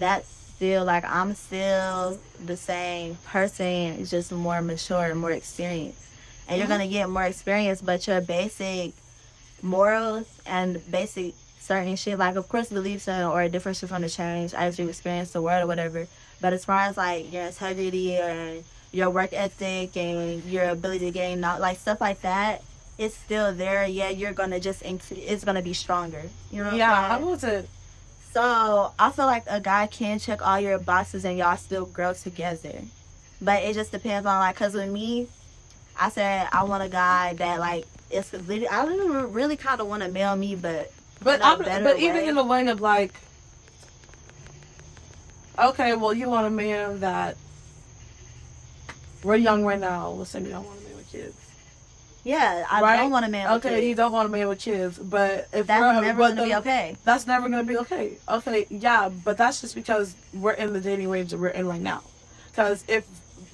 that's 0.01 0.38
still 0.59 0.85
like 0.85 1.05
I'm 1.05 1.37
still 1.37 2.19
the 2.45 2.57
same 2.57 3.15
person. 3.27 3.95
It's 4.03 4.11
just 4.11 4.33
more 4.33 4.61
mature 4.61 5.05
and 5.05 5.21
more 5.21 5.31
experienced. 5.31 6.03
And 6.49 6.59
you're 6.59 6.67
Mhm. 6.67 6.71
gonna 6.71 6.89
get 6.89 7.09
more 7.09 7.23
experience, 7.23 7.81
but 7.81 8.05
your 8.09 8.21
basic 8.21 8.93
morals 9.63 10.27
and 10.47 10.83
basic 10.91 11.35
certain 11.61 11.95
shit, 11.95 12.19
like 12.19 12.35
of 12.35 12.49
course 12.49 12.71
beliefs 12.71 13.07
and- 13.07 13.25
or 13.25 13.43
a 13.43 13.49
difference 13.49 13.79
from 13.81 14.03
the 14.03 14.09
change 14.09 14.53
as 14.53 14.79
you 14.81 14.89
experience 14.89 15.31
the 15.31 15.41
world 15.43 15.63
or 15.63 15.67
whatever. 15.69 16.09
But 16.41 16.53
as 16.53 16.65
far 16.65 16.81
as 16.81 16.97
like 16.97 17.33
your 17.33 17.45
integrity 17.47 18.17
and 18.17 18.65
your 18.91 19.11
work 19.11 19.33
ethic 19.33 19.97
and 19.97 20.43
your 20.45 20.65
ability 20.71 21.07
to 21.07 21.11
gain 21.13 21.39
knowledge, 21.41 21.61
like 21.61 21.79
stuff 21.79 22.01
like 22.01 22.21
that, 22.23 22.63
it's 22.97 23.15
still 23.17 23.53
there. 23.53 23.87
Yeah, 23.87 24.09
you're 24.09 24.33
gonna 24.33 24.59
just 24.59 24.83
increase. 24.83 25.23
It's 25.25 25.45
gonna 25.45 25.63
be 25.63 25.73
stronger. 25.75 26.23
You 26.51 26.65
know? 26.65 26.75
Yeah, 26.75 26.93
I'm 26.93 27.05
I 27.13 27.15
saying? 27.19 27.27
wasn't. 27.31 27.69
So 28.39 28.93
I 29.01 29.11
feel 29.11 29.27
like 29.27 29.43
a 29.49 29.61
guy 29.61 29.89
can 29.89 30.21
check 30.21 30.47
all 30.47 30.61
your 30.61 30.79
boxes 30.79 31.25
and 31.25 31.37
y'all 31.37 31.57
still 31.57 31.87
grow 31.87 32.13
together. 32.13 32.83
But 33.43 33.65
it 33.65 33.75
just 33.75 33.91
depends 33.91 34.29
on 34.29 34.39
like, 34.39 34.55
cause 34.55 34.75
with 34.75 34.89
me, 34.89 35.27
I 35.99 36.09
said 36.09 36.47
I 36.53 36.63
want 36.63 36.85
a 36.85 36.89
guy 36.89 37.35
that 37.35 37.59
like 37.59 37.85
it's 38.13 38.33
I 38.33 38.39
don't 38.87 39.33
really 39.33 39.57
kind 39.57 39.81
of 39.81 39.89
want 39.89 40.05
to 40.05 40.09
mail 40.09 40.37
me, 40.37 40.55
but 40.55 40.93
But 41.21 41.41
I'm, 41.43 41.59
but 41.59 41.99
even 41.99 42.29
in 42.29 42.37
the 42.37 42.45
way 42.45 42.65
of 42.69 42.81
like, 42.81 43.13
okay, 45.59 45.97
well, 45.97 46.15
you 46.15 46.29
want 46.29 46.47
a 46.47 46.51
man 46.51 47.01
that 47.01 47.37
we're 49.25 49.35
young 49.35 49.65
right 49.65 49.81
now. 49.81 50.11
Let's 50.11 50.31
say 50.31 50.43
you 50.43 50.51
don't 50.51 50.65
want 50.65 50.79
a 50.79 50.83
man 50.85 50.97
with 50.97 51.11
kids. 51.11 51.48
Yeah, 52.29 52.67
I 52.71 52.83
Right? 52.83 52.97
don't 52.99 53.11
want 53.11 53.25
a 53.25 53.29
man. 53.31 53.51
with 53.51 53.65
Okay, 53.65 53.89
you 53.89 53.95
don't 53.95 54.13
want 54.13 54.27
a 54.27 54.31
man 54.31 54.49
with 54.49 54.59
kids, 54.59 54.99
but 54.99 55.49
if 55.53 55.67
That's 55.67 55.81
never 56.03 56.19
gonna 56.29 56.43
be 56.43 56.51
the- 56.51 56.59
okay. 56.59 56.97
That's 57.05 57.27
never 57.27 57.49
gonna 57.49 57.65
be 57.65 57.79
okay. 57.79 58.19
Okay, 58.29 58.67
yeah, 58.69 59.09
but 59.09 59.39
that's 59.39 59.63
just 59.63 59.75
because 59.75 60.15
we're 60.35 60.53
in 60.53 60.75
the 60.75 60.81
dating 60.81 61.09
range 61.09 61.31
that 61.31 61.39
we're 61.39 61.49
in 61.49 61.67
right 61.67 61.81
now. 61.81 62.03
Because 62.51 62.85
if 62.87 63.05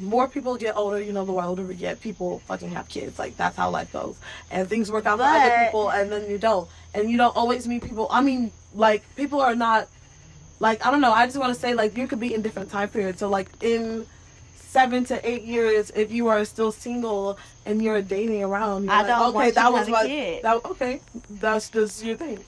more 0.00 0.26
people 0.26 0.56
get 0.56 0.76
older, 0.76 1.00
you 1.00 1.12
know, 1.12 1.24
the 1.24 1.32
older 1.32 1.62
we 1.62 1.76
get, 1.76 2.00
people 2.00 2.40
fucking 2.48 2.70
have 2.70 2.88
kids. 2.88 3.16
Like 3.16 3.36
that's 3.36 3.56
how 3.56 3.70
life 3.70 3.92
goes, 3.92 4.16
and 4.50 4.68
things 4.68 4.90
work 4.90 5.06
out 5.06 5.18
for 5.18 5.24
other 5.24 5.64
people, 5.66 5.90
and 5.90 6.10
then 6.10 6.28
you 6.28 6.36
don't, 6.38 6.68
and 6.94 7.08
you 7.08 7.16
don't 7.16 7.36
always 7.36 7.68
meet 7.68 7.84
people. 7.84 8.08
I 8.10 8.22
mean, 8.22 8.50
like 8.74 9.02
people 9.14 9.40
are 9.40 9.54
not, 9.54 9.86
like 10.58 10.84
I 10.84 10.90
don't 10.90 11.00
know. 11.00 11.12
I 11.12 11.26
just 11.26 11.38
want 11.38 11.54
to 11.54 11.60
say 11.60 11.74
like 11.74 11.96
you 11.96 12.08
could 12.08 12.18
be 12.18 12.34
in 12.34 12.42
different 12.42 12.70
time 12.72 12.88
periods. 12.88 13.20
So 13.20 13.28
like 13.28 13.50
in 13.62 14.04
seven 14.74 15.04
to 15.04 15.16
eight 15.28 15.44
years, 15.44 15.90
if 15.94 16.10
you 16.10 16.26
are 16.28 16.44
still 16.44 16.72
single 16.72 17.38
and 17.64 17.80
you're 17.80 18.02
dating 18.02 18.42
around, 18.42 18.84
you're 18.84 18.92
I 18.92 18.98
like, 19.02 19.06
don't 19.06 19.36
okay, 19.36 19.50
that 19.52 19.72
was 19.72 19.86
have 19.86 19.88
a 19.88 19.90
my, 19.92 20.06
kid. 20.06 20.42
that 20.42 20.64
okay, 20.72 21.00
that's 21.30 21.70
just 21.70 22.04
your 22.04 22.16
thing. 22.16 22.38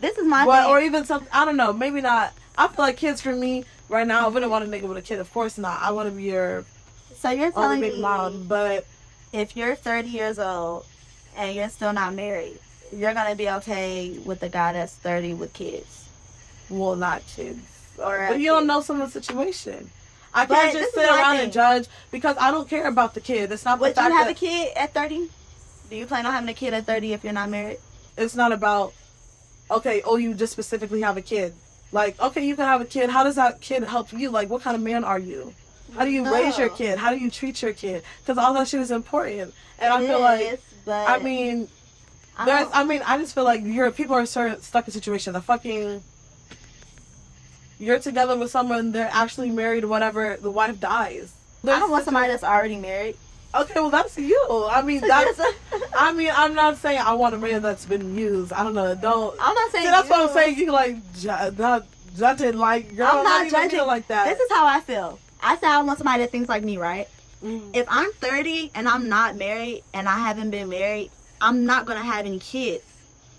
This 0.00 0.18
is 0.18 0.26
my 0.26 0.44
But, 0.44 0.62
thing. 0.64 0.70
or 0.70 0.80
even 0.80 1.04
something, 1.06 1.28
I 1.32 1.44
don't 1.46 1.56
know, 1.56 1.72
maybe 1.72 2.00
not. 2.02 2.32
I 2.58 2.68
feel 2.68 2.84
like 2.84 2.98
kids 2.98 3.20
for 3.22 3.34
me 3.34 3.64
right 3.88 4.06
now, 4.06 4.26
I 4.26 4.28
wouldn't 4.28 4.50
want 4.52 4.64
a 4.64 4.68
nigga 4.68 4.82
with 4.88 4.98
a 4.98 5.02
kid. 5.02 5.18
Of 5.20 5.32
course 5.32 5.56
not. 5.56 5.80
I 5.80 5.90
want 5.92 6.08
to 6.10 6.14
be 6.14 6.24
your 6.24 6.64
so 7.16 7.30
you're 7.30 7.50
telling 7.50 7.80
big 7.80 7.94
me 7.94 8.00
mom. 8.02 8.46
But 8.46 8.86
if 9.32 9.56
you're 9.56 9.74
30 9.74 10.08
years 10.08 10.38
old 10.38 10.84
and 11.36 11.54
you're 11.54 11.68
still 11.70 11.92
not 11.94 12.14
married, 12.14 12.58
you're 12.92 13.14
gonna 13.14 13.34
be 13.36 13.48
okay 13.58 14.18
with 14.24 14.42
a 14.42 14.48
guy 14.50 14.72
that's 14.74 14.94
30 14.96 15.34
with 15.34 15.52
kids. 15.54 16.04
well, 16.68 16.96
not 16.96 17.22
kids. 17.26 17.60
Or 17.98 18.26
But 18.28 18.40
you 18.40 18.48
don't 18.48 18.66
know 18.66 18.80
someone's 18.82 19.12
situation. 19.14 19.90
I 20.32 20.46
But 20.46 20.54
can't 20.54 20.72
just 20.74 20.94
sit 20.94 21.08
around 21.08 21.38
and 21.38 21.52
judge 21.52 21.86
because 22.10 22.36
I 22.38 22.50
don't 22.50 22.68
care 22.68 22.86
about 22.86 23.14
the 23.14 23.20
kid. 23.20 23.50
It's 23.50 23.64
not 23.64 23.80
Would 23.80 23.96
you 23.96 24.02
have 24.02 24.26
that 24.26 24.30
a 24.30 24.34
kid 24.34 24.72
at 24.76 24.94
30? 24.94 25.28
Do 25.90 25.96
you 25.96 26.06
plan 26.06 26.24
on 26.24 26.32
having 26.32 26.48
a 26.48 26.54
kid 26.54 26.72
at 26.72 26.86
30 26.86 27.12
if 27.12 27.24
you're 27.24 27.32
not 27.32 27.48
married? 27.50 27.78
it's 28.16 28.34
not 28.36 28.52
about 28.52 28.92
okay. 29.70 30.02
Oh, 30.04 30.16
you 30.16 30.34
just 30.34 30.52
specifically 30.52 31.00
have 31.00 31.16
a 31.16 31.22
kid. 31.22 31.54
Like 31.92 32.20
okay, 32.20 32.46
you 32.46 32.54
can 32.54 32.66
have 32.66 32.80
a 32.80 32.84
kid. 32.84 33.10
How 33.10 33.24
does 33.24 33.36
that 33.36 33.60
kid 33.60 33.82
help 33.84 34.12
you? 34.12 34.30
Like, 34.30 34.50
what 34.50 34.62
kind 34.62 34.76
of 34.76 34.82
man 34.82 35.04
are 35.04 35.18
you? 35.18 35.54
How 35.96 36.04
do 36.04 36.10
you 36.10 36.32
raise 36.32 36.56
your 36.56 36.68
kid? 36.68 36.98
How 36.98 37.10
do 37.10 37.18
you 37.18 37.30
treat 37.30 37.60
your 37.62 37.72
kid? 37.72 38.04
Because 38.22 38.38
all 38.38 38.54
that 38.54 38.68
shit 38.68 38.80
is 38.80 38.92
important. 38.92 39.52
And 39.80 39.92
I 39.92 40.02
It 40.02 40.06
feel 40.06 40.20
like 40.20 40.60
but 40.84 41.08
I 41.08 41.18
mean, 41.18 41.68
I 42.38 42.68
I 42.72 42.84
mean, 42.84 43.02
I 43.04 43.18
just 43.18 43.34
feel 43.34 43.44
like 43.44 43.62
you're 43.64 43.90
people 43.90 44.14
are 44.16 44.26
sort 44.26 44.52
of 44.52 44.62
stuck 44.62 44.86
in 44.86 44.90
a 44.90 44.92
situation. 44.92 45.32
The 45.32 45.40
fucking, 45.40 46.02
you're 47.80 47.98
together 47.98 48.36
with 48.36 48.50
someone, 48.50 48.92
they're 48.92 49.10
actually 49.10 49.50
married, 49.50 49.84
whenever 49.84 50.36
The 50.36 50.50
wife 50.50 50.78
dies. 50.78 51.32
I 51.64 51.78
don't 51.78 51.90
want 51.90 52.04
somebody 52.04 52.28
that's 52.28 52.44
already 52.44 52.76
married. 52.76 53.16
Okay, 53.52 53.74
well 53.74 53.90
that's 53.90 54.16
you. 54.16 54.68
I 54.70 54.82
mean, 54.82 55.00
that's. 55.06 55.40
I 55.96 56.12
mean, 56.12 56.30
I'm 56.34 56.54
not 56.54 56.78
saying 56.78 57.00
I 57.00 57.14
want 57.14 57.34
a 57.34 57.38
man 57.38 57.62
that's 57.62 57.84
been 57.84 58.16
used. 58.16 58.52
I 58.52 58.62
don't 58.62 58.74
know. 58.74 58.94
Don't. 58.94 59.36
I'm 59.40 59.54
not 59.54 59.72
saying 59.72 59.84
See, 59.86 59.90
that's 59.90 60.08
what 60.08 60.20
I'm 60.20 60.34
saying. 60.34 60.56
You 60.56 60.70
like 60.70 60.96
ju- 61.14 61.50
not 61.58 61.86
judging 62.16 62.58
like 62.58 62.96
girl. 62.96 63.08
I'm 63.10 63.24
not 63.24 63.46
even 63.46 63.70
judging. 63.70 63.86
like 63.86 64.06
that. 64.08 64.28
This 64.28 64.38
is 64.38 64.50
how 64.52 64.66
I 64.66 64.80
feel. 64.80 65.18
I 65.42 65.56
say 65.56 65.66
I 65.66 65.82
want 65.82 65.98
somebody 65.98 66.22
that 66.22 66.30
thinks 66.30 66.48
like 66.48 66.62
me, 66.62 66.76
right? 66.76 67.08
Mm. 67.42 67.74
If 67.74 67.86
I'm 67.88 68.12
30 68.12 68.72
and 68.74 68.86
I'm 68.86 69.08
not 69.08 69.36
married 69.36 69.82
and 69.94 70.06
I 70.08 70.18
haven't 70.18 70.50
been 70.50 70.68
married, 70.68 71.10
I'm 71.40 71.64
not 71.64 71.86
gonna 71.86 72.02
have 72.02 72.26
any 72.26 72.38
kids. 72.38 72.84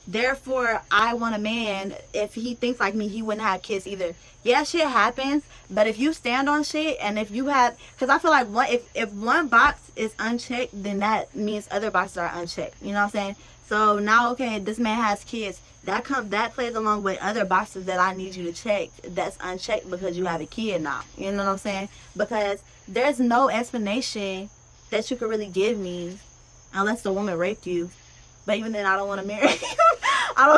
Therefore, 0.07 0.81
I 0.89 1.13
want 1.13 1.35
a 1.35 1.39
man. 1.39 1.93
If 2.13 2.33
he 2.33 2.55
thinks 2.55 2.79
like 2.79 2.95
me, 2.95 3.07
he 3.07 3.21
wouldn't 3.21 3.45
have 3.45 3.61
kids 3.61 3.85
either. 3.85 4.15
Yeah, 4.43 4.63
shit 4.63 4.87
happens, 4.87 5.43
but 5.69 5.85
if 5.85 5.99
you 5.99 6.13
stand 6.13 6.49
on 6.49 6.63
shit 6.63 6.97
and 6.99 7.19
if 7.19 7.29
you 7.29 7.47
have, 7.47 7.77
because 7.93 8.09
I 8.09 8.17
feel 8.17 8.31
like 8.31 8.47
one, 8.47 8.67
if 8.69 8.89
if 8.95 9.13
one 9.13 9.47
box 9.47 9.91
is 9.95 10.15
unchecked, 10.17 10.71
then 10.73 10.99
that 10.99 11.35
means 11.35 11.67
other 11.69 11.91
boxes 11.91 12.17
are 12.17 12.31
unchecked. 12.33 12.81
You 12.81 12.93
know 12.93 12.99
what 12.99 13.03
I'm 13.03 13.09
saying? 13.11 13.35
So 13.67 13.99
now, 13.99 14.31
okay, 14.31 14.59
this 14.59 14.79
man 14.79 15.01
has 15.01 15.23
kids. 15.23 15.61
That 15.83 16.03
comes 16.03 16.29
that 16.31 16.53
plays 16.53 16.75
along 16.75 17.03
with 17.03 17.19
other 17.21 17.45
boxes 17.45 17.85
that 17.85 17.99
I 17.99 18.13
need 18.15 18.35
you 18.35 18.43
to 18.45 18.53
check. 18.53 18.89
That's 19.03 19.37
unchecked 19.41 19.89
because 19.89 20.17
you 20.17 20.25
have 20.25 20.41
a 20.41 20.45
kid 20.45 20.81
now. 20.81 21.01
You 21.17 21.31
know 21.31 21.45
what 21.45 21.51
I'm 21.51 21.57
saying? 21.57 21.89
Because 22.17 22.63
there's 22.87 23.19
no 23.19 23.49
explanation 23.49 24.49
that 24.89 25.09
you 25.09 25.17
could 25.17 25.29
really 25.29 25.47
give 25.47 25.77
me 25.77 26.17
unless 26.73 27.01
the 27.01 27.13
woman 27.13 27.37
raped 27.37 27.65
you. 27.65 27.89
But 28.45 28.57
even 28.57 28.71
then, 28.71 28.85
I 28.85 28.95
don't 28.95 29.07
want 29.07 29.21
to 29.21 29.27
marry. 29.27 29.47
you. 29.49 29.57
I 30.35 30.57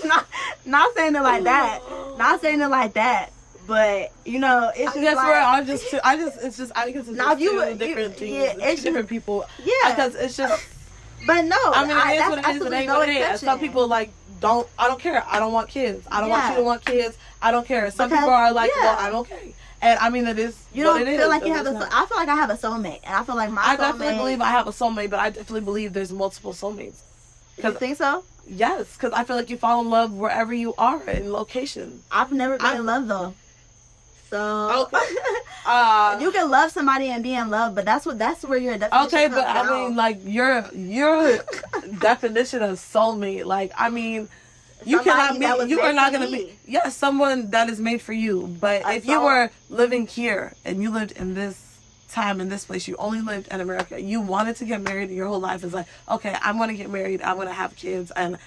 don't. 0.00 0.04
not, 0.08 0.26
not 0.64 0.94
saying 0.96 1.14
it 1.14 1.22
like 1.22 1.44
that. 1.44 1.82
Not 2.18 2.40
saying 2.40 2.60
it 2.60 2.68
like 2.68 2.94
that. 2.94 3.32
But 3.66 4.12
you 4.24 4.38
know, 4.38 4.70
it's 4.74 4.94
just 4.94 5.00
That's 5.00 5.16
like, 5.16 5.26
where 5.26 5.42
I'm 5.42 5.66
just. 5.66 5.94
I 6.02 6.16
just. 6.16 6.42
It's 6.42 6.56
just. 6.56 6.72
I 6.74 6.84
think 6.84 6.96
it's 6.96 7.08
Now, 7.08 7.32
if 7.32 7.40
you 7.40 7.50
two 7.62 7.74
different 7.76 8.14
you- 8.20 8.28
things. 8.28 8.32
yeah, 8.32 8.52
it's 8.52 8.70
just- 8.70 8.84
different 8.84 9.08
people. 9.08 9.44
yeah. 9.62 9.90
Because 9.90 10.14
it's 10.14 10.36
just. 10.36 10.66
But 11.26 11.42
no, 11.44 11.56
I 11.58 11.84
mean, 11.86 11.96
it 11.96 12.22
is 12.22 12.28
what 12.30 12.38
it 12.38 12.46
is. 12.56 12.62
It 12.62 12.72
ain't 12.72 12.86
no 12.86 12.98
what 13.00 13.08
it 13.08 13.16
is. 13.32 13.40
Some 13.40 13.58
people 13.58 13.86
like 13.88 14.10
don't. 14.40 14.66
I 14.78 14.88
don't 14.88 15.00
care. 15.00 15.22
I 15.28 15.38
don't 15.38 15.52
want 15.52 15.68
kids. 15.68 16.06
I 16.10 16.20
don't 16.20 16.30
want 16.30 16.48
you 16.50 16.56
to 16.56 16.62
want 16.62 16.84
kids. 16.84 17.18
I 17.42 17.50
don't 17.50 17.66
care. 17.66 17.90
Some 17.90 18.08
Because- 18.08 18.22
people 18.24 18.34
are 18.34 18.52
like, 18.52 18.70
yeah. 18.74 18.82
well, 18.84 18.96
I'm 18.98 19.14
okay. 19.16 19.54
And 19.80 19.98
I 20.00 20.10
mean, 20.10 20.26
it 20.26 20.38
is. 20.38 20.56
You 20.74 20.82
don't 20.84 21.04
feel 21.04 21.20
is, 21.20 21.28
like 21.28 21.44
you 21.44 21.52
have 21.52 21.66
a. 21.66 21.72
not- 21.72 21.88
I 21.92 22.06
feel 22.06 22.16
like 22.16 22.28
I 22.28 22.34
have 22.34 22.50
a 22.50 22.54
soulmate, 22.54 23.00
and 23.04 23.14
I 23.14 23.22
feel 23.22 23.36
like 23.36 23.50
my 23.50 23.62
I 23.62 23.76
soulmate. 23.76 23.78
definitely 23.78 24.16
believe 24.16 24.40
I 24.40 24.50
have 24.50 24.66
a 24.66 24.70
soulmate, 24.72 25.10
but 25.10 25.20
I 25.20 25.30
definitely 25.30 25.60
believe 25.60 25.92
there's 25.92 26.12
multiple 26.12 26.52
soulmates. 26.52 27.00
You 27.62 27.72
think 27.72 27.96
so? 27.96 28.24
Yes, 28.46 28.94
because 28.94 29.12
I 29.12 29.24
feel 29.24 29.36
like 29.36 29.50
you 29.50 29.56
fall 29.56 29.80
in 29.80 29.90
love 29.90 30.12
wherever 30.12 30.54
you 30.54 30.74
are 30.78 31.02
in 31.08 31.32
location. 31.32 32.02
I've 32.10 32.32
never 32.32 32.56
been 32.56 32.66
I- 32.66 32.76
in 32.76 32.86
love 32.86 33.06
though. 33.08 33.34
So 34.30 34.88
Uh, 35.66 36.16
you 36.20 36.30
can 36.32 36.50
love 36.50 36.70
somebody 36.70 37.08
and 37.08 37.22
be 37.22 37.34
in 37.34 37.50
love, 37.50 37.74
but 37.74 37.84
that's 37.84 38.06
what 38.06 38.18
that's 38.18 38.42
where 38.42 38.58
your 38.58 38.78
definition 38.78 39.06
okay, 39.06 39.28
but 39.28 39.44
comes 39.44 39.68
I 39.68 39.70
mean, 39.70 39.96
like 39.96 40.18
your 40.24 40.66
your 40.72 41.38
definition 41.98 42.62
of 42.62 42.78
soulmate, 42.78 43.44
like 43.44 43.72
I 43.76 43.90
mean, 43.90 44.28
you 44.84 45.00
cannot 45.02 45.38
be. 45.38 45.70
You 45.70 45.80
are 45.80 45.92
not 45.92 46.12
gonna 46.12 46.26
me. 46.26 46.32
meet. 46.32 46.58
Yes, 46.66 46.96
someone 46.96 47.50
that 47.50 47.68
is 47.68 47.80
made 47.80 48.00
for 48.00 48.12
you. 48.12 48.46
But 48.60 48.84
A 48.84 48.94
if 48.94 49.06
you 49.06 49.20
were 49.20 49.50
living 49.68 50.06
here 50.06 50.54
and 50.64 50.82
you 50.82 50.90
lived 50.90 51.12
in 51.12 51.34
this 51.34 51.64
time 52.08 52.40
in 52.40 52.48
this 52.48 52.64
place, 52.64 52.88
you 52.88 52.96
only 52.96 53.20
lived 53.20 53.48
in 53.48 53.60
America. 53.60 54.00
You 54.00 54.20
wanted 54.20 54.56
to 54.56 54.64
get 54.64 54.80
married, 54.80 55.10
your 55.10 55.28
whole 55.28 55.40
life 55.40 55.64
is 55.64 55.74
like, 55.74 55.86
okay, 56.10 56.36
I'm 56.40 56.58
gonna 56.58 56.74
get 56.74 56.90
married. 56.90 57.22
I'm 57.22 57.36
gonna 57.36 57.52
have 57.52 57.76
kids, 57.76 58.10
and 58.12 58.38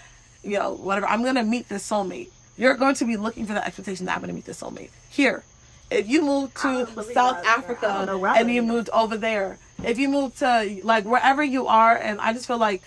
you 0.43 0.57
know 0.57 0.73
whatever. 0.73 1.07
I'm 1.07 1.23
gonna 1.23 1.43
meet 1.43 1.69
this 1.69 1.87
soulmate. 1.87 2.29
You're 2.57 2.75
going 2.75 2.95
to 2.95 3.05
be 3.05 3.17
looking 3.17 3.45
for 3.45 3.53
that 3.53 3.65
expectation 3.65 4.05
that 4.05 4.15
I'm 4.15 4.21
gonna 4.21 4.33
meet 4.33 4.45
this 4.45 4.61
soulmate 4.61 4.89
here. 5.09 5.43
If 5.89 6.07
you 6.07 6.21
move 6.21 6.53
to 6.55 6.87
South. 7.13 7.45
Africa 7.45 7.81
don't 7.81 8.05
know 8.05 8.17
where 8.17 8.31
I 8.31 8.39
and 8.39 8.49
you 8.49 8.61
moved 8.61 8.89
over 8.91 9.17
there, 9.17 9.57
if 9.83 9.99
you 9.99 10.07
move 10.07 10.35
to 10.37 10.79
like 10.83 11.05
wherever 11.05 11.43
you 11.43 11.67
are, 11.67 11.95
and 11.95 12.19
I 12.21 12.33
just 12.33 12.47
feel 12.47 12.57
like 12.57 12.81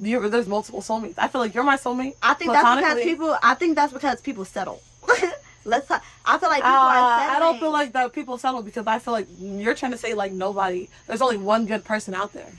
you're, 0.00 0.28
there's 0.28 0.46
multiple 0.46 0.80
soulmates. 0.80 1.14
I 1.18 1.28
feel 1.28 1.40
like 1.40 1.54
you're 1.54 1.64
my 1.64 1.76
soulmate. 1.76 2.14
I 2.22 2.34
think 2.34 2.52
that's 2.52 2.80
because 2.80 3.02
people. 3.02 3.36
I 3.42 3.54
think 3.54 3.76
that's 3.76 3.92
because 3.92 4.20
people 4.20 4.44
settle. 4.44 4.80
Let's. 5.64 5.86
Talk, 5.88 6.02
I 6.24 6.38
feel 6.38 6.48
like 6.48 6.62
Uh, 6.64 6.68
people 6.68 6.76
are 6.78 7.20
I 7.36 7.38
don't 7.38 7.58
feel 7.58 7.70
like 7.72 7.92
that 7.92 8.12
people 8.12 8.38
settle 8.38 8.62
because 8.62 8.86
I 8.86 8.98
feel 8.98 9.12
like 9.12 9.26
you're 9.38 9.74
trying 9.74 9.92
to 9.92 9.98
say 9.98 10.14
like 10.14 10.32
nobody. 10.32 10.88
There's 11.06 11.20
only 11.22 11.36
one 11.36 11.66
good 11.66 11.84
person 11.84 12.14
out 12.14 12.32
there. 12.32 12.50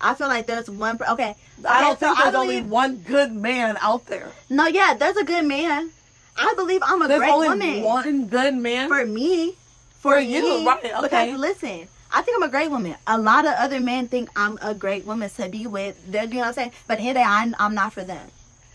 I 0.00 0.14
feel 0.14 0.28
like 0.28 0.46
there's 0.46 0.68
one. 0.68 0.98
per- 0.98 1.06
Okay. 1.12 1.34
I 1.66 1.80
don't 1.80 1.98
so 1.98 2.06
think 2.06 2.18
there's 2.18 2.34
I 2.34 2.38
only 2.38 2.62
one 2.62 2.96
good 2.96 3.32
man 3.32 3.78
out 3.80 4.06
there. 4.06 4.30
No, 4.50 4.66
yeah, 4.66 4.94
there's 4.94 5.16
a 5.16 5.24
good 5.24 5.44
man. 5.46 5.90
I 6.36 6.52
believe 6.54 6.82
I'm 6.84 7.00
a 7.00 7.08
There's 7.08 7.20
great 7.20 7.32
only 7.32 7.80
one 7.80 8.26
good 8.26 8.54
man. 8.54 8.88
for 8.88 9.06
me. 9.06 9.54
For 10.00 10.16
me, 10.20 10.34
you, 10.36 10.66
right, 10.66 10.84
okay. 10.84 11.02
Because 11.32 11.40
listen, 11.40 11.88
I 12.12 12.22
think 12.22 12.36
I'm 12.36 12.48
a 12.48 12.50
great 12.50 12.70
woman. 12.70 12.96
A 13.06 13.18
lot 13.18 13.44
of 13.44 13.52
other 13.56 13.80
men 13.80 14.08
think 14.08 14.30
I'm 14.36 14.58
a 14.62 14.74
great 14.74 15.04
woman 15.06 15.28
to 15.30 15.48
be 15.48 15.66
with. 15.66 16.00
They're, 16.10 16.24
you 16.24 16.34
know 16.34 16.40
what 16.40 16.46
I'm 16.48 16.54
saying? 16.54 16.72
But 16.86 16.98
here 16.98 17.14
they 17.14 17.22
are, 17.22 17.28
I'm, 17.28 17.54
I'm 17.58 17.74
not 17.74 17.92
for 17.92 18.04
them. 18.04 18.30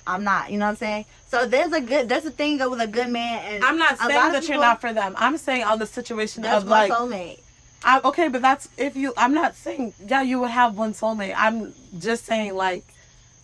I'm 0.05 0.23
not. 0.23 0.51
You 0.51 0.57
know 0.57 0.65
what 0.65 0.71
I'm 0.71 0.75
saying? 0.77 1.05
So 1.27 1.45
there's 1.45 1.71
a 1.71 1.81
good, 1.81 2.09
there's 2.09 2.25
a 2.25 2.31
thing 2.31 2.57
with 2.69 2.81
a 2.81 2.87
good 2.87 3.09
man, 3.09 3.39
and 3.45 3.63
I'm 3.63 3.77
not 3.77 3.97
saying 3.97 4.09
that 4.09 4.33
you're 4.33 4.41
people- 4.41 4.61
not 4.61 4.81
for 4.81 4.93
them. 4.93 5.15
I'm 5.17 5.37
saying 5.37 5.63
on 5.63 5.79
the 5.79 5.85
situation 5.85 6.45
of 6.45 6.65
my 6.65 6.87
like, 6.87 6.91
soulmate. 6.91 7.39
I, 7.83 7.99
okay, 8.03 8.27
but 8.27 8.41
that's 8.41 8.69
if 8.77 8.95
you. 8.95 9.13
I'm 9.17 9.33
not 9.33 9.55
saying 9.55 9.93
yeah, 10.05 10.21
you 10.21 10.39
would 10.41 10.51
have 10.51 10.77
one 10.77 10.93
soulmate. 10.93 11.33
I'm 11.35 11.73
just 11.97 12.25
saying 12.25 12.55
like, 12.55 12.85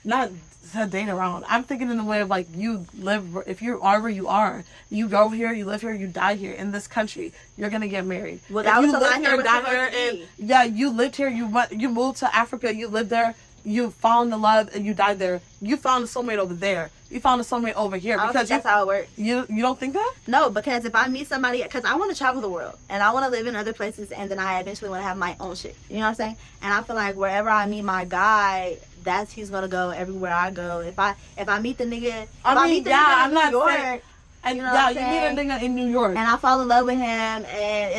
not 0.08 0.32
to 0.74 0.86
date 0.86 1.10
around. 1.10 1.46
I'm 1.48 1.64
thinking 1.64 1.90
in 1.90 1.98
the 1.98 2.04
way 2.04 2.22
of 2.22 2.30
like 2.30 2.48
you 2.56 2.86
live. 2.98 3.38
If 3.46 3.62
you 3.62 3.80
are 3.82 4.02
where 4.02 4.10
you 4.10 4.28
are, 4.28 4.64
you 4.90 5.08
go 5.08 5.30
here, 5.30 5.54
you 5.54 5.66
live 5.66 5.82
here, 5.82 5.94
you 5.94 6.08
die 6.08 6.36
here 6.36 6.54
in 6.54 6.72
this 6.72 6.88
country. 6.88 7.34
You're 7.58 7.70
gonna 7.70 7.88
get 7.88 8.06
married. 8.06 8.40
Well, 8.50 8.60
If 8.60 8.66
that 8.66 8.82
was 8.82 8.92
you 8.92 8.98
a 8.98 9.00
live 9.00 9.16
here 9.18 9.44
die 9.44 9.64
here, 9.70 9.92
and 9.94 10.28
yeah, 10.38 10.64
you 10.64 10.90
lived 10.90 11.16
here. 11.16 11.30
You 11.30 11.48
went. 11.48 11.72
You 11.72 11.90
moved 11.90 12.20
to 12.20 12.36
Africa. 12.36 12.74
You 12.74 12.88
lived 12.88 13.10
there. 13.10 13.36
You 13.64 13.92
found 13.92 14.32
the 14.32 14.38
love 14.38 14.70
and 14.74 14.86
you 14.86 14.94
died 14.94 15.20
there. 15.20 15.42
You 15.62 15.76
found 15.76 16.06
a 16.06 16.08
soulmate 16.08 16.38
over 16.38 16.54
there. 16.54 16.90
You 17.10 17.20
found 17.20 17.42
a 17.42 17.44
soulmate 17.44 17.74
over 17.74 17.98
here 17.98 18.16
because 18.16 18.34
think 18.34 18.44
you, 18.44 18.56
that's 18.56 18.66
how 18.66 18.84
it 18.84 18.88
works. 18.88 19.10
you 19.18 19.46
you 19.50 19.62
don't 19.62 19.78
think 19.78 19.94
that. 19.94 20.14
No, 20.26 20.50
because 20.50 20.86
if 20.86 20.96
I 20.96 21.08
meet 21.08 21.28
somebody, 21.28 21.64
because 21.64 21.84
I 21.84 21.96
want 21.96 22.12
to 22.12 22.18
travel 22.18 22.42
the 22.42 22.50
world 22.50 22.78
and 22.90 23.04
I 23.04 23.12
want 23.12 23.26
to 23.26 23.32
live 23.32 23.46
in 23.46 23.56
other 23.56 23.74
places, 23.74 24.12
and 24.12 24.32
then 24.32 24.40
I 24.40 24.60
eventually 24.62 24.90
want 24.90 25.02
to 25.02 25.08
have 25.08 25.18
my 25.18 25.36
own 25.40 25.56
shit. 25.56 25.76
You 25.90 25.98
know 25.98 26.02
what 26.04 26.08
I'm 26.10 26.16
saying? 26.16 26.38
And 26.62 26.74
I 26.74 26.82
feel 26.82 26.96
like 26.96 27.16
wherever 27.16 27.50
I 27.50 27.66
meet 27.66 27.84
my 27.84 28.06
guy, 28.06 28.78
that's 29.08 29.32
he's 29.32 29.50
gonna 29.50 29.68
go 29.80 29.90
everywhere 29.90 30.34
I 30.34 30.52
go. 30.52 30.80
If 30.82 31.00
I 31.00 31.16
if 31.38 31.48
I 31.50 31.60
meet 31.60 31.78
the 31.78 31.86
nigga, 31.86 32.28
I 32.46 32.54
mean, 32.56 32.70
meet 32.76 32.84
the 32.84 32.90
yeah, 32.92 33.06
I'm 33.24 33.34
not 33.34 33.52
New 33.52 33.58
York, 33.60 33.72
saying- 33.72 34.02
And 34.44 34.58
You 34.58 34.64
know 34.64 34.74
yeah, 34.74 34.90
you 34.90 35.00
meet 35.14 35.26
a 35.28 35.32
nigga 35.40 35.62
in 35.64 35.76
New 35.76 35.88
York. 35.88 36.12
and 36.16 36.26
I 36.34 36.38
fall 36.38 36.62
in 36.62 36.68
love 36.68 36.86
with 36.86 36.96
him, 36.98 37.04
and 37.46 37.46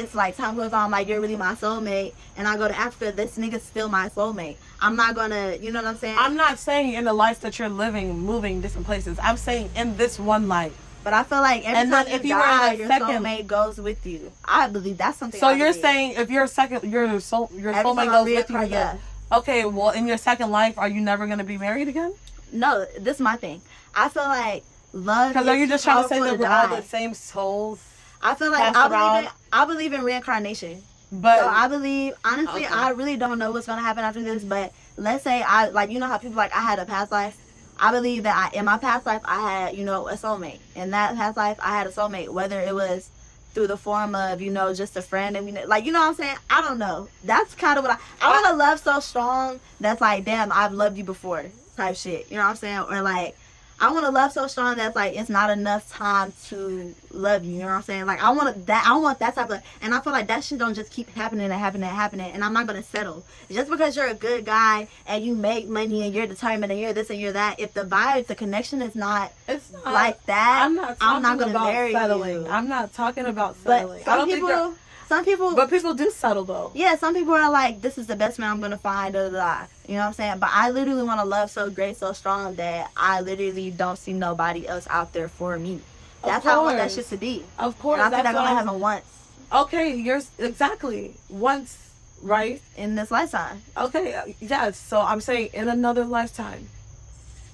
it's 0.01 0.15
like 0.15 0.37
time 0.37 0.55
goes 0.57 0.73
on, 0.73 0.85
I'm 0.87 0.91
like 0.91 1.09
you're 1.09 1.21
really 1.21 1.37
my 1.37 1.55
soulmate, 1.55 2.13
and 2.37 2.47
I 2.49 2.57
go 2.57 2.69
to 2.69 2.79
Africa, 2.87 3.13
this 3.15 3.37
nigga's 3.37 3.63
still 3.65 3.89
my 3.89 4.09
soulmate. 4.11 4.57
I'm 4.81 4.95
not 4.97 5.15
gonna, 5.15 5.57
you 5.61 5.73
know 5.73 5.83
what 5.83 5.89
I'm 5.89 5.97
saying? 5.99 6.17
I'm 6.19 6.37
not 6.37 6.59
saying 6.59 6.93
in 6.95 7.05
the 7.05 7.13
life 7.13 7.41
that 7.41 7.59
you're 7.59 7.69
living, 7.69 8.07
moving 8.33 8.61
different 8.61 8.87
places. 8.87 9.19
I'm 9.23 9.37
saying 9.37 9.71
in 9.77 9.97
this 9.97 10.19
one 10.19 10.47
life. 10.49 10.73
but 11.05 11.13
I 11.15 11.23
feel 11.25 11.41
like 11.41 11.63
every 11.65 11.81
And 11.83 11.91
time 11.91 12.07
if 12.09 12.23
you 12.25 12.35
die, 12.35 12.73
your 12.75 12.87
second- 12.87 13.09
soulmate 13.09 13.47
goes 13.47 13.77
with 13.89 14.05
you. 14.07 14.31
I 14.45 14.69
believe 14.69 14.97
that's 14.99 15.17
something. 15.19 15.41
So 15.41 15.49
I 15.49 15.53
you're 15.55 15.69
believe. 15.69 15.83
saying 15.83 16.09
if 16.23 16.29
your 16.31 16.47
second, 16.47 16.81
your 16.93 17.19
soul, 17.21 17.51
your 17.55 17.73
Every 17.73 17.83
soulmate 17.85 18.09
I 18.09 18.17
goes 18.17 18.25
with 18.39 18.51
you. 18.51 18.63
yeah. 18.77 18.97
Okay, 19.31 19.65
well, 19.65 19.91
in 19.91 20.07
your 20.07 20.17
second 20.17 20.51
life, 20.51 20.79
are 20.79 20.89
you 20.89 21.01
never 21.01 21.27
gonna 21.27 21.45
be 21.45 21.59
married 21.59 21.89
again? 21.89 22.15
No, 22.53 22.87
this 22.99 23.17
is 23.17 23.21
my 23.21 23.37
thing. 23.37 23.61
I 23.95 24.09
feel 24.09 24.23
like 24.25 24.65
love. 24.93 25.33
Because 25.33 25.47
are 25.49 25.57
you 25.57 25.67
just 25.67 25.85
trying 25.85 26.03
to 26.03 26.09
say 26.09 26.21
that 26.21 26.39
we're 26.39 26.47
all 26.49 26.69
the 26.69 26.83
same 26.83 27.13
souls? 27.15 27.81
I 28.23 28.35
feel 28.35 28.51
like 28.51 28.75
I 28.75 28.89
around? 28.89 29.13
believe 29.13 29.25
in 29.25 29.31
I 29.53 29.65
believe 29.67 29.93
in 29.93 30.03
reincarnation. 30.03 30.83
But 31.13 31.41
so 31.41 31.49
I 31.49 31.69
believe 31.69 32.15
honestly, 32.25 32.65
Okay. 32.67 32.75
I 32.75 32.91
really 32.91 33.17
don't 33.17 33.39
know 33.39 33.51
what's 33.53 33.67
gonna 33.67 33.83
happen 33.83 34.05
after 34.05 34.23
this. 34.23 34.43
But 34.45 34.73
let's 34.97 35.25
say 35.25 35.43
I 35.43 35.69
like 35.69 35.91
you 35.91 35.99
know 35.99 36.07
how 36.07 36.19
people 36.19 36.37
like 36.37 36.55
I 36.55 36.61
had 36.61 36.79
a 36.79 36.87
past 36.87 37.13
life. 37.13 37.37
I 37.79 37.93
believe 37.93 38.23
that 38.25 38.51
I 38.53 38.59
in 38.59 38.65
my 38.65 38.79
past 38.79 39.07
life 39.07 39.23
I 39.25 39.41
had 39.51 39.77
you 39.77 39.85
know 39.85 40.09
a 40.09 40.15
soulmate. 40.15 40.59
In 40.75 40.91
that 40.91 41.17
past 41.17 41.37
life 41.37 41.59
I 41.63 41.77
had 41.77 41.87
a 41.87 41.91
soulmate. 41.91 42.29
Whether 42.31 42.61
it 42.61 42.75
was 42.75 43.11
through 43.55 43.67
the 43.67 43.77
form 43.77 44.15
of 44.15 44.41
you 44.41 44.51
know 44.51 44.73
just 44.75 44.97
a 44.97 45.03
friend 45.03 45.37
and 45.37 45.53
know, 45.53 45.65
like 45.67 45.85
you 45.85 45.93
know 45.93 46.01
what 46.01 46.09
I'm 46.09 46.15
saying. 46.15 46.37
I 46.51 46.61
don't 46.61 46.79
know. 46.79 47.09
That's 47.25 47.55
kind 47.55 47.79
of 47.79 47.85
what 47.85 47.99
I 47.99 48.27
I 48.27 48.31
want 48.31 48.47
to 48.47 48.57
love 48.57 48.81
so 48.81 49.01
strong. 49.01 49.61
That's 49.81 50.01
like 50.01 50.25
damn 50.25 50.53
I've 50.53 50.73
loved 50.73 50.97
you 50.99 51.05
before 51.05 51.45
type 51.77 51.97
shit. 51.97 52.31
You 52.31 52.37
know 52.37 52.45
what 52.45 52.51
I'm 52.51 52.57
saying? 52.57 52.79
Or 52.91 53.03
like. 53.03 53.37
I 53.81 53.93
want 53.93 54.05
to 54.07 54.11
love 54.11 54.33
so 54.33 54.47
strong 54.49 54.77
that's 54.77 54.97
like 54.97 55.17
it's 55.17 55.29
not 55.29 55.51
enough 55.51 55.89
time 55.91 56.33
to 56.47 56.95
love 57.11 57.45
you. 57.45 57.53
You 57.53 57.59
know 57.61 57.67
what 57.67 57.73
I'm 57.73 57.83
saying? 57.83 58.07
Like 58.07 58.23
I 58.23 58.31
want 58.31 58.67
that. 58.67 58.85
I 58.87 58.97
want 58.99 59.21
that 59.21 59.35
type 59.37 59.51
of. 59.51 59.63
And 59.83 59.95
I 59.95 60.01
feel 60.01 60.13
like 60.13 60.27
that 60.27 60.43
shit 60.43 60.59
don't 60.59 60.75
just 60.75 60.91
keep 60.91 61.09
happening 61.15 61.45
and 61.45 61.53
happening 61.53 61.89
and 61.89 61.97
happening. 61.97 62.33
And 62.33 62.43
I'm 62.45 62.53
not 62.53 62.67
gonna 62.67 62.83
settle 62.83 63.25
just 63.51 63.71
because 63.71 63.97
you're 63.97 64.09
a 64.09 64.15
good 64.15 64.45
guy 64.45 64.89
and 65.07 65.25
you 65.25 65.35
make 65.37 65.69
money 65.69 66.03
and 66.05 66.13
you're 66.15 66.27
determined 66.27 66.73
and 66.73 66.81
you're 66.81 66.93
this 66.93 67.11
and 67.11 67.21
you're 67.21 67.33
that. 67.33 67.61
If 67.61 67.75
the 67.75 67.83
vibe, 67.83 68.27
the 68.27 68.35
connection 68.35 68.83
is 68.83 68.97
not 68.97 69.33
it's 69.47 69.73
not, 69.73 69.85
like 69.85 70.25
that, 70.27 70.63
I'm 70.65 70.75
not. 70.75 70.97
I'm 71.01 71.23
not 71.23 71.39
talking 71.39 71.39
gonna 71.39 71.51
about 71.53 71.73
marry 71.73 71.93
settling. 71.93 72.43
you. 72.43 72.49
I'm 72.49 72.69
not 72.69 72.93
talking 72.93 73.27
about 73.27 73.57
But 73.65 73.79
settling. 73.79 74.01
I 74.01 74.05
some 74.05 74.29
people, 74.29 74.75
some 75.09 75.25
people 75.25 75.55
But 75.55 75.71
people 75.71 75.95
do 75.95 76.11
settle 76.11 76.45
though. 76.45 76.71
yeah, 76.75 76.97
some 76.97 77.15
people 77.15 77.35
are 77.35 77.51
like, 77.51 77.81
this 77.81 77.97
is 77.99 78.07
the 78.07 78.17
best 78.17 78.39
man 78.39 78.51
I'm 78.53 78.61
gonna 78.61 78.79
find, 78.79 79.15
da, 79.15 79.29
da. 79.31 79.63
You 79.87 79.95
know 79.95 80.01
what 80.01 80.07
I'm 80.09 80.13
saying? 80.13 80.39
But 80.39 80.51
I 80.53 80.71
literally 80.71 81.03
want 81.03 81.21
to 81.21 81.25
love 81.27 81.51
so 81.51 81.71
great, 81.71 81.97
so 81.97 82.13
strong 82.13 82.55
that 82.57 82.91
I 82.97 83.21
literally 83.23 83.71
don't 83.71 83.97
see 83.99 84.13
nobody 84.13 84.67
else 84.69 84.87
out 84.91 85.13
there 85.13 85.29
for 85.29 85.59
me. 85.59 85.81
That's 86.25 86.45
how 86.45 86.61
I 86.61 86.65
want 86.65 86.77
that 86.79 86.91
shit 86.93 87.07
to 87.09 87.17
be. 87.17 87.45
Of 87.59 87.79
course, 87.79 88.01
And 88.01 88.07
I 88.07 88.11
think 88.11 88.25
that's 88.25 88.35
that 88.37 88.45
gonna 88.49 88.55
happen 88.61 88.81
once 88.81 89.05
Okay, 89.51 89.95
you're 89.97 90.21
exactly 90.39 91.15
once, 91.31 91.79
right? 92.21 92.61
in 92.77 92.97
this 92.97 93.11
lifetime. 93.11 93.63
Okay, 93.77 94.13
uh, 94.15 94.25
yes. 94.41 94.77
So 94.77 95.01
I'm 95.01 95.23
saying 95.23 95.51
in 95.55 95.69
another 95.69 96.05
lifetime, 96.05 96.69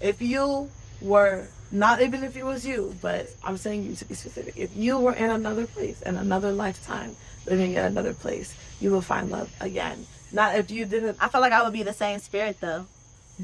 if 0.00 0.20
you 0.20 0.70
were 1.00 1.46
not 1.70 2.02
even 2.02 2.24
if 2.24 2.36
it 2.36 2.44
was 2.44 2.66
you, 2.66 2.96
but 3.00 3.28
I'm 3.44 3.56
saying 3.58 3.84
you 3.84 3.94
to 3.96 4.04
be 4.06 4.14
specific. 4.14 4.56
If 4.56 4.76
you 4.76 4.98
were 4.98 5.12
in 5.12 5.30
another 5.30 5.66
place, 5.66 6.02
in 6.02 6.16
another 6.16 6.50
lifetime, 6.50 7.14
living 7.46 7.72
in 7.72 7.78
another 7.84 8.14
place, 8.14 8.54
you 8.80 8.90
will 8.90 9.02
find 9.02 9.30
love 9.30 9.50
again. 9.60 10.06
Not 10.32 10.56
if 10.56 10.70
you 10.70 10.84
didn't. 10.84 11.16
I 11.20 11.28
feel 11.28 11.40
like 11.40 11.52
I 11.52 11.62
would 11.62 11.72
be 11.72 11.82
the 11.82 11.92
same 11.92 12.18
spirit 12.18 12.58
though. 12.60 12.86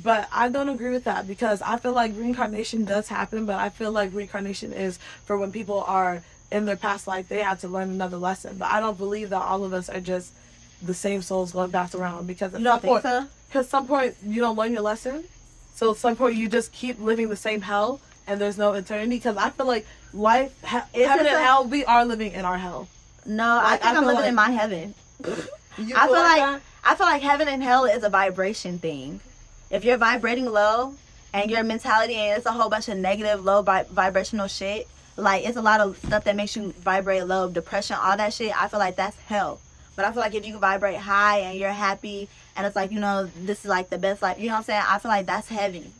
But 0.02 0.28
I 0.32 0.48
don't 0.48 0.68
agree 0.68 0.90
with 0.90 1.04
that 1.04 1.26
because 1.26 1.60
I 1.62 1.76
feel 1.76 1.92
like 1.92 2.12
reincarnation 2.16 2.84
does 2.84 3.08
happen, 3.08 3.44
but 3.46 3.56
I 3.56 3.70
feel 3.70 3.90
like 3.90 4.14
reincarnation 4.14 4.72
is 4.72 4.98
for 5.24 5.36
when 5.36 5.50
people 5.50 5.82
are 5.86 6.22
in 6.52 6.64
their 6.64 6.76
past 6.76 7.06
life, 7.08 7.28
they 7.28 7.42
had 7.42 7.58
to 7.60 7.68
learn 7.68 7.90
another 7.90 8.16
lesson. 8.16 8.56
But 8.58 8.70
I 8.70 8.78
don't 8.80 8.96
believe 8.98 9.30
that 9.30 9.42
all 9.42 9.64
of 9.64 9.72
us 9.72 9.88
are 9.88 10.00
just 10.00 10.32
the 10.82 10.94
same 10.94 11.22
souls 11.22 11.52
going 11.52 11.70
back 11.70 11.94
around 11.94 12.26
because 12.26 12.54
at 12.54 12.60
You 12.60 12.66
some 12.66 12.80
point, 12.80 13.02
so? 13.02 13.26
because 13.48 13.68
some 13.68 13.86
point 13.86 14.14
you 14.24 14.40
don't 14.40 14.56
learn 14.56 14.72
your 14.72 14.82
lesson. 14.82 15.24
So 15.74 15.90
at 15.92 15.96
some 15.96 16.14
point 16.16 16.36
you 16.36 16.48
just 16.48 16.72
keep 16.72 17.00
living 17.00 17.28
the 17.28 17.36
same 17.36 17.60
hell 17.60 18.00
and 18.26 18.40
there's 18.40 18.58
no 18.58 18.72
eternity. 18.72 19.16
Because 19.16 19.36
I 19.36 19.50
feel 19.50 19.66
like 19.66 19.86
life, 20.12 20.52
he- 20.62 21.02
heaven 21.04 21.26
and 21.26 21.36
hell, 21.44 21.64
we 21.66 21.84
are 21.84 22.04
living 22.04 22.32
in 22.32 22.44
our 22.44 22.58
hell. 22.58 22.86
No, 23.26 23.44
I 23.44 23.62
Like, 23.72 23.82
think 23.82 23.94
I 23.94 23.96
I'm 23.98 24.04
living 24.06 24.20
like- 24.20 24.28
in 24.28 24.34
my 24.34 24.50
heaven. 24.50 24.94
I 25.24 26.06
feel 26.06 26.12
like? 26.12 26.62
I 26.82 26.94
feel 26.94 27.06
like 27.06 27.22
heaven 27.22 27.48
and 27.48 27.62
hell 27.62 27.84
is 27.84 28.02
a 28.04 28.08
vibration 28.08 28.78
thing. 28.78 29.20
If 29.70 29.84
you're 29.84 29.98
vibrating 29.98 30.46
low 30.46 30.94
and 31.32 31.50
your 31.50 31.62
mentality 31.62 32.14
and 32.14 32.36
it's 32.38 32.46
a 32.46 32.52
whole 32.52 32.70
bunch 32.70 32.88
of 32.88 32.96
negative, 32.96 33.44
low 33.44 33.62
vi- 33.62 33.84
vibrational 33.84 34.46
shit, 34.48 34.88
like 35.16 35.46
it's 35.46 35.56
a 35.56 35.62
lot 35.62 35.80
of 35.80 35.98
stuff 35.98 36.24
that 36.24 36.36
makes 36.36 36.56
you 36.56 36.72
vibrate 36.72 37.26
low, 37.26 37.48
depression, 37.50 37.96
all 38.00 38.16
that 38.16 38.32
shit. 38.32 38.52
I 38.60 38.68
feel 38.68 38.78
like 38.80 38.96
that's 38.96 39.16
hell. 39.26 39.60
But 39.96 40.06
I 40.06 40.12
feel 40.12 40.22
like 40.22 40.34
if 40.34 40.46
you 40.46 40.58
vibrate 40.58 40.96
high 40.96 41.38
and 41.40 41.58
you're 41.58 41.68
happy 41.70 42.28
and 42.56 42.66
it's 42.66 42.74
like 42.76 42.90
you 42.90 43.00
know 43.00 43.28
this 43.36 43.60
is 43.60 43.66
like 43.66 43.90
the 43.90 43.98
best 43.98 44.22
life, 44.22 44.38
you 44.38 44.46
know 44.46 44.52
what 44.54 44.58
I'm 44.58 44.64
saying? 44.64 44.82
I 44.88 44.98
feel 44.98 45.10
like 45.10 45.26
that's 45.26 45.48
heaven. 45.48 45.92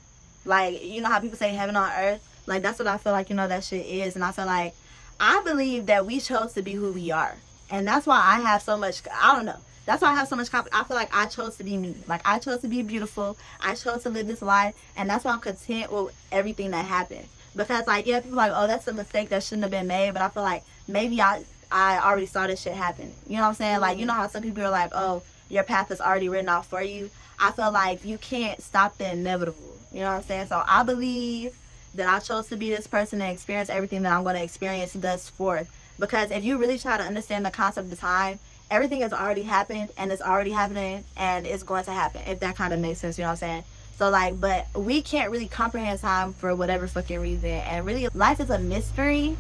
Like 0.47 0.83
you 0.83 1.03
know 1.03 1.09
how 1.11 1.21
people 1.21 1.37
say 1.37 1.51
heaven 1.51 1.77
on 1.77 1.91
earth, 1.99 2.27
like 2.47 2.63
that's 2.63 2.79
what 2.79 2.89
I 2.89 2.97
feel 2.97 3.13
like 3.13 3.29
you 3.29 3.37
know 3.37 3.47
that 3.47 3.63
shit 3.65 3.85
is, 3.85 4.15
and 4.15 4.25
I 4.25 4.33
feel 4.33 4.47
like 4.47 4.75
I 5.21 5.43
believe 5.45 5.87
that 5.87 6.07
we 6.07 6.19
chose 6.19 6.55
to 6.55 6.63
be 6.63 6.73
who 6.73 6.93
we 6.93 7.11
are, 7.11 7.37
and 7.71 7.87
that's 7.87 8.07
why 8.07 8.17
I 8.17 8.41
have 8.41 8.63
so 8.63 8.79
much. 8.79 9.03
I 9.13 9.37
don't 9.37 9.45
know. 9.45 9.59
That's 9.85 10.01
why 10.01 10.13
I 10.13 10.15
have 10.15 10.29
so 10.29 10.37
much 10.37 10.51
confidence. 10.51 10.81
I 10.81 10.85
feel 10.85 10.97
like 10.97 11.15
I 11.15 11.27
chose 11.27 11.57
to 11.57 11.65
be 11.65 11.77
me. 11.77 11.95
Like 12.09 12.23
I 12.25 12.39
chose 12.39 12.63
to 12.63 12.69
be 12.69 12.83
beautiful. 12.83 13.37
I 13.61 13.75
chose 13.75 14.03
to 14.05 14.09
live 14.09 14.27
this 14.27 14.41
life, 14.41 14.75
and 14.97 15.11
that's 15.11 15.25
why 15.25 15.33
I'm 15.33 15.41
content 15.41 15.93
with 15.93 16.15
everything 16.33 16.71
that 16.71 16.87
happened. 16.87 17.27
Because 17.55 17.87
like 17.87 18.07
yeah, 18.07 18.21
people 18.21 18.37
like 18.37 18.53
oh 18.55 18.67
that's 18.67 18.89
a 18.89 18.95
mistake 18.95 19.29
that 19.29 19.43
shouldn't 19.43 19.65
have 19.65 19.71
been 19.71 19.87
made, 19.87 20.13
but 20.13 20.23
I 20.23 20.31
feel 20.31 20.43
like 20.43 20.65
maybe 20.89 21.21
I 21.21 21.45
I 21.71 21.99
already 21.99 22.27
saw 22.27 22.47
this 22.47 22.63
shit 22.63 22.73
happen. 22.73 23.13
You 23.27 23.37
know 23.37 23.43
what 23.43 23.49
I'm 23.49 23.55
saying? 23.55 23.81
Like 23.81 23.99
you 23.99 24.07
know 24.07 24.15
how 24.15 24.27
some 24.29 24.43
people 24.43 24.65
are 24.65 24.71
like 24.71 24.91
oh 24.95 25.23
your 25.51 25.65
path 25.65 25.91
is 25.91 26.01
already 26.01 26.31
written 26.31 26.49
out 26.49 26.65
for 26.65 26.81
you. 26.81 27.11
I 27.39 27.51
feel 27.53 27.73
like 27.73 28.05
you 28.05 28.17
can't 28.17 28.63
stop 28.63 28.97
the 28.97 29.13
inevitable. 29.13 29.77
You 29.93 30.01
know 30.01 30.13
what 30.13 30.19
I'm 30.19 30.23
saying? 30.23 30.47
So 30.47 30.63
I 30.67 30.83
believe 30.83 31.55
that 31.95 32.09
I 32.09 32.19
chose 32.21 32.49
to 32.49 32.57
be 32.57 32.71
this 32.71 32.87
person 32.87 33.21
and 33.21 33.33
experience 33.33 33.69
everything 33.69 34.03
that 34.03 34.13
I'm 34.13 34.23
going 34.23 34.37
to 34.37 34.43
experience 34.43 34.93
thus 34.93 35.29
forth. 35.29 35.71
Because 35.99 36.31
if 36.31 36.45
you 36.45 36.59
really 36.59 36.79
try 36.79 36.97
to 36.97 37.03
understand 37.03 37.45
the 37.45 37.51
concept 37.51 37.93
of 37.93 37.99
time, 37.99 38.39
everything 38.71 39.03
has 39.03 39.13
already 39.13 39.43
happened 39.43 39.91
and 39.99 40.11
it's 40.13 40.23
already 40.23 40.51
happening 40.51 41.05
and 41.17 41.47
it's 41.47 41.63
going 41.63 41.85
to 41.85 41.93
happen. 41.93 42.23
If 42.27 42.41
that 42.41 42.57
kind 42.57 42.73
of 42.73 42.81
makes 42.81 43.01
sense, 43.01 43.19
you 43.19 43.23
know 43.23 43.29
what 43.29 43.43
I'm 43.43 43.49
saying? 43.49 43.65
So 43.99 44.09
like, 44.09 44.41
but 44.41 44.67
we 44.75 45.03
can't 45.03 45.31
really 45.31 45.49
comprehend 45.49 46.01
time 46.01 46.33
for 46.33 46.55
whatever 46.55 46.87
fucking 46.87 47.21
reason. 47.21 47.51
And 47.51 47.85
really, 47.85 48.09
life 48.15 48.41
is 48.41 48.49
a 48.49 48.59
mystery. 48.59 49.37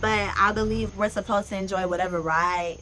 But 0.00 0.30
I 0.36 0.52
believe 0.52 0.96
we're 0.96 1.08
supposed 1.08 1.48
to 1.48 1.56
enjoy 1.56 1.86
whatever 1.86 2.20
ride 2.20 2.78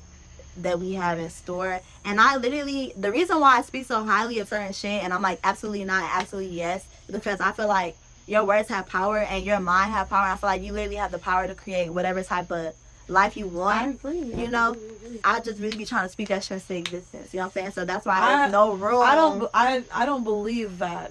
that 0.59 0.79
we 0.79 0.95
have 0.95 1.19
in 1.19 1.31
store. 1.31 1.81
And 2.05 2.21
I 2.21 2.37
literally, 2.37 2.93
the 2.97 3.11
reason 3.11 3.41
why 3.41 3.59
I 3.59 3.63
speak 3.63 3.87
so 3.87 4.05
highly 4.05 4.39
of 4.39 4.49
certain 4.49 4.73
shit, 4.73 5.03
and 5.03 5.13
I'm 5.13 5.23
like, 5.23 5.39
absolutely 5.45 5.85
not, 5.85 6.11
absolutely 6.13 6.55
yes, 6.57 6.87
because 7.11 7.41
I 7.41 7.53
feel 7.53 7.69
like 7.69 7.97
your 8.31 8.45
words 8.45 8.69
have 8.69 8.87
power 8.87 9.19
and 9.19 9.45
your 9.45 9.59
mind 9.59 9.91
have 9.93 10.09
power. 10.09 10.29
I 10.29 10.37
feel 10.37 10.49
like 10.49 10.63
you 10.63 10.73
literally 10.73 10.97
have 10.97 11.11
the 11.11 11.19
power 11.19 11.49
to 11.49 11.55
create 11.57 11.91
whatever 11.91 12.23
type 12.23 12.49
of 12.53 12.75
life 13.09 13.37
you 13.37 13.49
want. 13.49 14.01
You 14.05 14.49
know, 14.49 14.77
I 15.25 15.41
just 15.41 15.59
really 15.59 15.77
be 15.77 15.85
trying 15.85 16.05
to 16.07 16.09
speak 16.09 16.29
that 16.29 16.45
shit 16.45 16.59
into 16.63 16.75
existence. 16.77 17.35
You 17.35 17.39
know 17.39 17.47
what 17.47 17.57
I'm 17.57 17.63
saying? 17.63 17.71
So 17.73 17.85
that's 17.85 18.07
why 18.07 18.21
I- 18.21 18.37
there's 18.37 18.53
no 18.53 18.75
room. 18.75 19.03
I 19.03 19.17
don't. 19.17 19.51
I 19.53 19.83
I 19.93 20.07
don't 20.07 20.23
believe 20.23 20.79
that. 20.79 21.11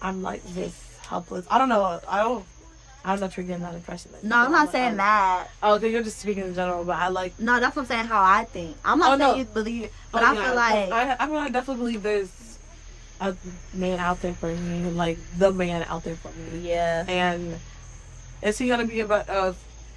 I'm 0.00 0.22
like 0.22 0.42
this 0.54 0.72
helpless. 1.08 1.46
I 1.50 1.58
don't 1.58 1.68
know. 1.68 2.00
I 2.08 2.22
don't. 2.22 2.44
I 3.04 3.10
don't 3.10 3.20
know 3.20 3.26
if 3.26 3.36
you're 3.36 3.46
getting 3.46 3.62
that 3.62 3.74
impression. 3.74 4.12
That 4.12 4.22
No, 4.22 4.36
I'm 4.36 4.52
not 4.52 4.70
saying 4.70 4.98
that. 4.98 5.48
Oh, 5.62 5.74
okay, 5.76 5.90
you're 5.90 6.02
just 6.02 6.18
speaking 6.20 6.44
in 6.44 6.54
general, 6.54 6.84
but 6.84 6.96
I 6.96 7.08
like. 7.08 7.38
No, 7.40 7.58
that's 7.58 7.74
what 7.74 7.82
I'm 7.82 7.88
saying. 7.88 8.04
How 8.04 8.22
I 8.22 8.44
think. 8.44 8.76
I'm 8.84 8.98
not 9.00 9.14
Oh, 9.14 9.18
saying 9.18 9.32
no. 9.32 9.38
you 9.38 9.44
believe, 9.46 9.90
but 10.12 10.22
oh, 10.22 10.26
I 10.26 10.34
yeah, 10.34 10.44
feel 10.44 10.54
like 10.54 10.92
I, 10.92 11.16
I 11.18 11.44
I 11.46 11.48
definitely 11.48 11.76
believe 11.82 12.02
there's 12.04 12.49
a 13.20 13.36
man 13.74 13.98
out 13.98 14.20
there 14.22 14.32
for 14.34 14.48
me, 14.54 14.90
like 14.90 15.18
the 15.38 15.52
man 15.52 15.84
out 15.88 16.04
there 16.04 16.16
for 16.16 16.28
me. 16.32 16.68
yeah. 16.68 17.04
And 17.08 17.58
is 18.42 18.58
he 18.58 18.68
gonna 18.68 18.86
be 18.86 19.00
about 19.00 19.28
uh, 19.28 19.52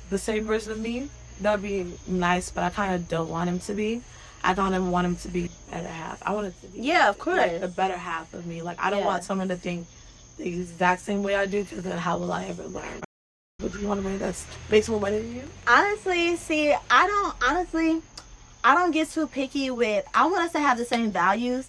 the 0.09 0.17
same 0.17 0.43
version 0.45 0.71
of 0.73 0.79
me? 0.79 1.09
That'd 1.41 1.63
be 1.63 1.91
nice, 2.07 2.51
but 2.51 2.63
I 2.63 2.69
kind 2.69 2.93
of 2.95 3.07
don't 3.07 3.29
want 3.29 3.49
him 3.49 3.59
to 3.59 3.73
be. 3.73 4.01
I 4.43 4.53
don't 4.53 4.73
even 4.73 4.91
want 4.91 5.07
him 5.07 5.15
to 5.17 5.27
be 5.29 5.49
better 5.71 5.87
half. 5.87 6.21
I 6.25 6.33
want 6.33 6.47
it 6.47 6.61
to 6.61 6.67
be 6.67 6.81
Yeah, 6.81 7.09
of 7.09 7.17
course. 7.17 7.37
like 7.37 7.61
the 7.61 7.67
better 7.69 7.97
half 7.97 8.33
of 8.33 8.45
me. 8.45 8.61
Like 8.61 8.77
I 8.79 8.89
don't 8.89 8.99
Yeah. 8.99 9.05
want 9.05 9.23
someone 9.23 9.47
to 9.47 9.55
think 9.55 9.87
the 10.37 10.47
exact 10.47 11.01
same 11.01 11.23
way 11.23 11.35
I 11.35 11.45
do, 11.45 11.63
because 11.63 11.83
then 11.83 11.97
how 11.97 12.17
will 12.17 12.31
I 12.31 12.45
ever 12.45 12.63
learn? 12.63 13.01
Would 13.61 13.73
you 13.75 13.87
want 13.87 13.99
a 14.01 14.03
man 14.03 14.19
that's 14.19 14.45
makes 14.69 14.89
more 14.89 14.99
money 14.99 15.19
than 15.19 15.35
you? 15.35 15.43
honestly, 15.67 16.35
see, 16.35 16.73
I 16.91 17.07
don't 17.07 17.35
honestly, 17.49 18.01
I 18.63 18.75
don't 18.75 18.91
get 18.91 19.09
too 19.09 19.27
picky 19.27 19.71
with. 19.71 20.05
I 20.13 20.25
want 20.25 20.43
us 20.43 20.51
to 20.53 20.59
have 20.59 20.77
the 20.77 20.85
same 20.85 21.11
values, 21.11 21.67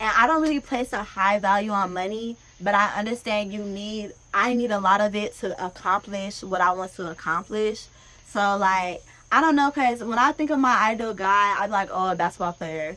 and 0.00 0.12
I 0.16 0.26
don't 0.26 0.42
really 0.42 0.60
place 0.60 0.92
a 0.92 1.02
high 1.02 1.38
value 1.38 1.70
on 1.70 1.92
money. 1.92 2.36
But 2.60 2.74
I 2.74 2.98
understand 2.98 3.52
you 3.52 3.62
need. 3.62 4.12
I 4.32 4.54
need 4.54 4.70
a 4.70 4.78
lot 4.78 5.00
of 5.00 5.14
it 5.14 5.34
to 5.40 5.64
accomplish 5.64 6.42
what 6.42 6.60
I 6.60 6.72
want 6.72 6.94
to 6.94 7.10
accomplish. 7.10 7.86
So 8.26 8.56
like, 8.56 9.02
I 9.30 9.40
don't 9.40 9.56
know, 9.56 9.70
cause 9.70 10.02
when 10.02 10.18
I 10.18 10.32
think 10.32 10.50
of 10.50 10.58
my 10.58 10.90
ideal 10.90 11.14
guy, 11.14 11.56
I'm 11.58 11.70
like, 11.70 11.88
oh, 11.92 12.12
a 12.12 12.16
basketball 12.16 12.52
player. 12.52 12.96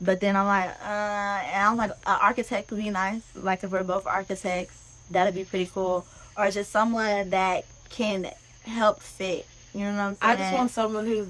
But 0.00 0.20
then 0.20 0.36
I'm 0.36 0.46
like, 0.46 0.70
uh, 0.82 1.42
and 1.52 1.62
I'm 1.62 1.76
like, 1.76 1.90
an 1.90 2.18
architect 2.20 2.70
would 2.70 2.82
be 2.82 2.90
nice. 2.90 3.22
Like 3.34 3.64
if 3.64 3.70
we're 3.70 3.84
both 3.84 4.06
architects, 4.06 4.96
that'd 5.10 5.34
be 5.34 5.44
pretty 5.44 5.70
cool. 5.72 6.06
Or 6.36 6.50
just 6.50 6.70
someone 6.70 7.30
that 7.30 7.64
can 7.88 8.30
help 8.64 9.00
fit. 9.00 9.46
You 9.74 9.84
know 9.84 9.92
what 9.92 10.00
I'm 10.00 10.16
saying? 10.16 10.32
I 10.32 10.36
just 10.36 10.54
want 10.54 10.70
someone 10.70 11.06
who. 11.06 11.28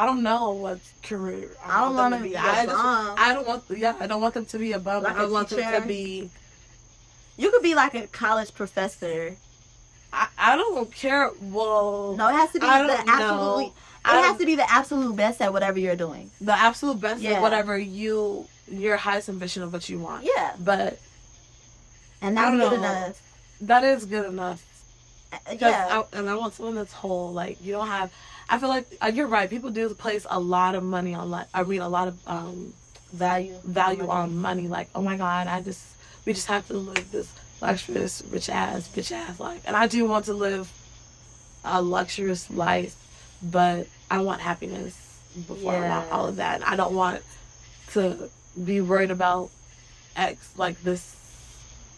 I 0.00 0.06
don't 0.06 0.22
know 0.22 0.52
what 0.52 0.78
career. 1.02 1.50
I 1.64 1.80
don't 1.82 1.94
want 1.94 2.14
to 2.14 2.20
be. 2.22 2.34
I, 2.36 2.64
just. 2.64 2.76
I 2.78 3.32
don't 3.34 3.46
want. 3.46 3.64
Yeah, 3.68 3.94
I 4.00 4.06
don't 4.06 4.22
want 4.22 4.32
them 4.34 4.46
to 4.46 4.58
be 4.58 4.72
above. 4.72 5.02
Like 5.02 5.16
I 5.16 5.26
want 5.26 5.48
them 5.50 5.82
to 5.82 5.86
be. 5.86 6.30
You 7.36 7.50
could 7.50 7.62
be 7.62 7.74
like 7.74 7.94
a 7.94 8.06
college 8.06 8.54
professor. 8.54 9.36
I, 10.12 10.26
I 10.38 10.56
don't 10.56 10.90
care. 10.94 11.30
Well, 11.42 12.14
No, 12.16 12.28
it 12.28 12.32
has 12.32 12.50
to 12.52 12.60
be 12.60 12.66
I 12.66 12.82
the 12.82 12.86
know. 12.88 13.04
absolutely. 13.06 13.64
It 13.66 14.22
has 14.26 14.38
to 14.38 14.46
be 14.46 14.54
the 14.56 14.70
absolute 14.70 15.14
best 15.16 15.40
at 15.42 15.52
whatever 15.52 15.78
you're 15.78 15.96
doing. 16.06 16.30
the 16.40 16.56
absolute 16.68 16.98
best 17.00 17.20
Yeah. 17.20 17.32
of 17.36 17.42
whatever 17.42 17.76
you 17.78 18.46
your 18.70 18.96
highest 18.96 19.28
ambition 19.28 19.62
of 19.62 19.72
what 19.74 19.88
you 19.90 19.98
want. 19.98 20.24
Yeah, 20.24 20.52
But 20.58 20.98
and 22.22 22.36
that's 22.36 22.50
good 22.52 22.58
know. 22.58 22.74
enough. 22.78 23.22
that 23.62 23.84
is 23.84 24.04
good 24.06 24.26
enough. 24.26 24.60
Uh, 25.32 25.36
'Cause 25.46 25.60
Yeah, 25.60 26.02
I, 26.12 26.18
and 26.18 26.28
I 26.30 26.34
want 26.36 26.54
someone 26.54 26.74
that's 26.76 26.92
whole. 26.92 27.32
Like 27.32 27.62
you 27.64 27.72
don't 27.72 27.88
have. 27.88 28.10
I 28.50 28.58
feel 28.58 28.68
like 28.68 28.86
uh, 29.00 29.06
you're 29.14 29.28
right. 29.28 29.48
People 29.48 29.70
do 29.70 29.88
place 29.94 30.26
a 30.28 30.40
lot 30.40 30.74
of 30.74 30.82
money 30.82 31.14
on 31.14 31.30
like. 31.30 31.46
I 31.54 31.62
mean, 31.62 31.80
a 31.80 31.88
lot 31.88 32.08
of 32.08 32.18
um 32.26 32.74
value, 33.12 33.54
value 33.64 34.08
on 34.08 34.36
money. 34.36 34.66
Like, 34.68 34.88
oh 34.94 35.02
my 35.02 35.16
god, 35.16 35.46
I 35.46 35.60
just 35.62 35.84
we 36.26 36.32
just 36.32 36.48
have 36.48 36.66
to 36.68 36.74
live 36.74 37.10
this 37.12 37.32
luxurious, 37.62 38.22
rich 38.30 38.48
ass, 38.50 38.88
bitch 38.88 39.12
ass 39.12 39.38
life. 39.38 39.62
And 39.66 39.76
I 39.76 39.86
do 39.86 40.04
want 40.04 40.24
to 40.26 40.34
live 40.34 40.70
a 41.64 41.80
luxurious 41.80 42.50
life, 42.50 42.96
but 43.42 43.86
I 44.10 44.20
want 44.22 44.40
happiness 44.40 44.96
before 45.46 45.74
I 45.76 45.88
want 45.88 46.10
all 46.10 46.26
of 46.26 46.36
that. 46.36 46.56
And 46.56 46.64
I 46.64 46.74
don't 46.76 46.94
want 46.94 47.22
to 47.92 48.28
be 48.64 48.80
worried 48.80 49.10
about 49.12 49.50
X 50.16 50.52
like 50.56 50.80
this 50.82 51.16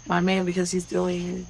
my 0.07 0.20
man 0.20 0.44
because 0.44 0.70
he's 0.70 0.84
doing 0.84 1.46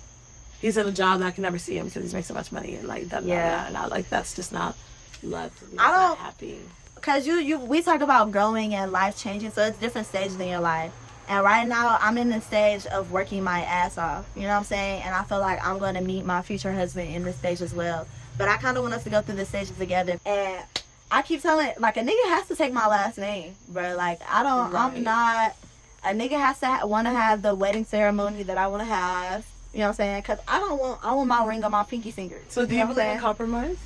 he's 0.61 0.77
in 0.77 0.87
a 0.87 0.93
job 0.93 1.19
that 1.21 1.27
I 1.27 1.31
can 1.33 1.43
never 1.43 1.59
see 1.59 1.77
him 1.77 1.87
because 1.87 2.03
he's 2.05 2.13
making 2.15 2.27
so 2.27 2.35
much 2.35 2.53
money 2.53 2.77
and 2.77 2.87
like 2.87 3.09
that 3.09 3.25
Yeah. 3.25 3.67
and 3.67 3.77
I 3.77 3.87
like 3.87 4.09
that's 4.09 4.35
just 4.37 4.53
not 4.53 4.77
love 5.23 5.57
to 5.59 5.65
me. 5.67 5.71
I 5.71 5.73
It's 5.73 5.79
not 5.79 6.09
don't- 6.09 6.19
happy. 6.19 6.61
Cause 7.01 7.27
you 7.27 7.35
you 7.41 7.59
we 7.59 7.83
talk 7.83 8.01
about 8.01 8.31
growing 8.31 8.75
and 8.77 8.93
life 8.93 9.19
changing, 9.19 9.51
so 9.51 9.63
it's 9.65 9.77
different 9.79 10.07
stages 10.07 10.39
in 10.39 10.49
your 10.49 10.61
life. 10.61 10.93
And 11.29 11.43
right 11.45 11.67
now 11.67 11.99
I'm 12.01 12.17
in 12.19 12.29
the 12.29 12.41
stage 12.41 12.87
of 12.87 13.11
working 13.11 13.43
my 13.43 13.63
ass 13.63 13.99
off. 13.99 14.25
You 14.37 14.43
know 14.43 14.49
what 14.51 14.55
I'm 14.59 14.65
saying? 14.65 15.03
And 15.03 15.13
I 15.15 15.25
feel 15.25 15.41
like 15.41 15.65
I'm 15.67 15.79
gonna 15.79 16.01
meet 16.01 16.25
my 16.25 16.43
future 16.43 16.73
husband 16.73 17.13
in 17.13 17.25
this 17.25 17.37
stage 17.37 17.61
as 17.61 17.75
well. 17.75 18.07
But 18.39 18.49
I 18.49 18.57
kinda 18.57 18.81
want 18.81 18.95
us 18.95 19.03
to 19.05 19.11
go 19.11 19.21
through 19.21 19.35
the 19.37 19.45
stages 19.45 19.77
together. 19.77 20.21
And 20.25 20.63
I 21.11 21.23
keep 21.23 21.43
telling 21.43 21.73
like 21.79 21.97
a 21.97 22.01
nigga 22.03 22.25
has 22.29 22.47
to 22.47 22.55
take 22.55 22.73
my 22.73 22.87
last 22.87 23.19
name, 23.19 23.55
bro. 23.69 23.97
Like 23.97 24.21
I 24.31 24.43
don't, 24.45 24.71
Right. 24.71 24.95
I'm 24.95 25.03
not. 25.03 25.57
A 26.05 26.09
nigga 26.15 26.39
has 26.39 26.59
to 26.61 26.67
ha- 26.67 26.87
want 26.87 27.07
to 27.09 27.13
have 27.13 27.43
the 27.43 27.55
wedding 27.55 27.85
ceremony 27.85 28.45
that 28.45 28.59
I 28.59 28.69
want 28.69 28.83
to 28.83 28.87
have. 28.87 29.45
You 29.73 29.81
know 29.81 29.85
what 29.87 29.89
I'm 29.91 29.95
saying? 29.97 30.23
Cause 30.23 30.39
I 30.47 30.59
don't 30.61 30.79
want, 30.79 31.01
I 31.05 31.13
want 31.15 31.29
my 31.29 31.45
ring 31.45 31.65
on 31.65 31.71
my 31.73 31.83
pinky 31.83 32.11
finger. 32.13 32.39
So 32.49 32.65
do 32.65 32.73
You 32.75 32.79
you 32.79 32.85
know 32.85 32.89
what 32.91 32.97
believe 32.97 33.13
in 33.15 33.19
compromise? 33.21 33.77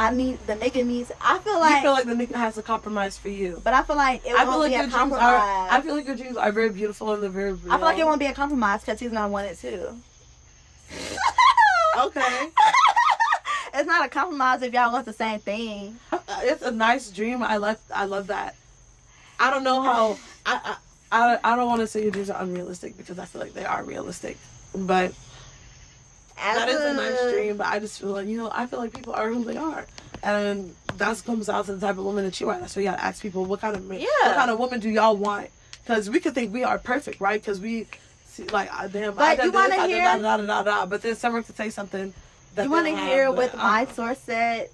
I 0.00 0.10
mean, 0.14 0.38
the 0.46 0.54
nigga 0.54 0.84
needs. 0.86 1.12
I 1.20 1.38
feel 1.40 1.60
like 1.60 1.74
you 1.74 1.82
feel 1.82 1.92
like 1.92 2.06
the 2.06 2.14
nigga 2.14 2.34
has 2.34 2.54
to 2.54 2.62
compromise 2.62 3.18
for 3.18 3.28
you. 3.28 3.60
but 3.62 3.74
I 3.74 3.82
feel 3.82 3.96
like 3.96 4.24
it 4.24 4.32
I 4.32 4.44
won't 4.44 4.50
feel 4.50 4.58
like 4.60 4.70
be 4.70 4.76
a 4.76 4.88
compromise. 4.88 5.22
are. 5.22 5.68
I 5.70 5.80
feel 5.82 5.94
like 5.94 6.06
your 6.06 6.16
dreams 6.16 6.38
are 6.38 6.50
very 6.50 6.70
beautiful 6.70 7.12
and 7.12 7.22
they're 7.22 7.28
very 7.28 7.52
real. 7.52 7.70
I 7.70 7.76
feel 7.76 7.84
like 7.84 7.98
it 7.98 8.06
won't 8.06 8.18
be 8.18 8.24
a 8.24 8.32
compromise 8.32 8.80
because 8.80 8.98
he's 8.98 9.10
gonna 9.10 9.28
want 9.28 9.48
it 9.48 9.58
too. 9.58 9.94
Okay, 11.98 12.48
it's 13.74 13.86
not 13.86 14.06
a 14.06 14.08
compromise 14.08 14.62
if 14.62 14.72
y'all 14.72 14.90
want 14.90 15.04
the 15.04 15.12
same 15.12 15.38
thing. 15.38 15.98
Uh, 16.10 16.18
it's 16.44 16.62
a 16.62 16.70
nice 16.70 17.10
dream. 17.10 17.42
I 17.42 17.58
love. 17.58 17.76
I 17.94 18.06
love 18.06 18.28
that. 18.28 18.56
I 19.38 19.50
don't 19.50 19.64
know 19.64 19.82
how. 19.82 20.16
I 20.46 20.76
I, 21.12 21.34
I, 21.34 21.38
I 21.52 21.56
don't 21.56 21.66
want 21.66 21.82
to 21.82 21.86
say 21.86 22.02
your 22.02 22.10
dreams 22.10 22.30
are 22.30 22.42
unrealistic 22.42 22.96
because 22.96 23.18
I 23.18 23.26
feel 23.26 23.42
like 23.42 23.52
they 23.52 23.66
are 23.66 23.84
realistic, 23.84 24.38
but 24.74 25.12
that 26.40 26.68
is 26.68 26.80
a 26.80 26.94
nice 26.94 27.32
dream. 27.32 27.56
But 27.56 27.66
I 27.68 27.78
just 27.78 28.00
feel 28.00 28.10
like 28.10 28.26
you 28.26 28.36
know 28.38 28.50
I 28.52 28.66
feel 28.66 28.78
like 28.78 28.92
people 28.94 29.12
are 29.12 29.28
who 29.28 29.44
they 29.44 29.56
are, 29.56 29.86
and 30.22 30.74
that 30.96 31.22
comes 31.24 31.48
out 31.48 31.66
to 31.66 31.74
the 31.74 31.80
type 31.86 31.98
of 31.98 32.04
woman 32.04 32.24
that 32.24 32.40
you 32.40 32.48
are. 32.50 32.58
That's 32.58 32.76
why 32.76 32.82
you 32.82 32.88
gotta 32.90 33.04
ask 33.04 33.22
people 33.22 33.44
what 33.44 33.60
kind 33.60 33.76
of 33.76 33.84
man, 33.86 34.00
Yeah. 34.00 34.06
what 34.28 34.36
kind 34.36 34.50
of 34.50 34.58
woman 34.58 34.80
do 34.80 34.88
y'all 34.90 35.16
want? 35.16 35.48
Because 35.82 36.10
we 36.10 36.20
could 36.20 36.34
think 36.34 36.52
we 36.52 36.62
are 36.64 36.78
perfect, 36.78 37.20
right? 37.20 37.40
Because 37.40 37.60
we 37.60 37.86
see 38.26 38.44
like 38.44 38.68
ah, 38.72 38.86
damn. 38.90 39.14
But 39.14 39.36
done 39.38 39.52
you 39.52 39.58
I 39.58 39.68
done 39.68 39.88
hear- 39.88 40.02
Da, 40.04 40.18
da, 40.18 40.36
da, 40.36 40.46
da, 40.46 40.62
da, 40.62 40.86
but 40.86 41.02
then 41.02 41.16
someone 41.16 41.42
could 41.42 41.56
say 41.56 41.70
something. 41.70 42.12
That 42.54 42.64
You 42.64 42.70
want 42.70 42.86
want 42.86 42.98
to 42.98 43.04
hear 43.04 43.30
what 43.30 43.56
my 43.56 43.86
source 43.86 44.18
said? 44.18 44.70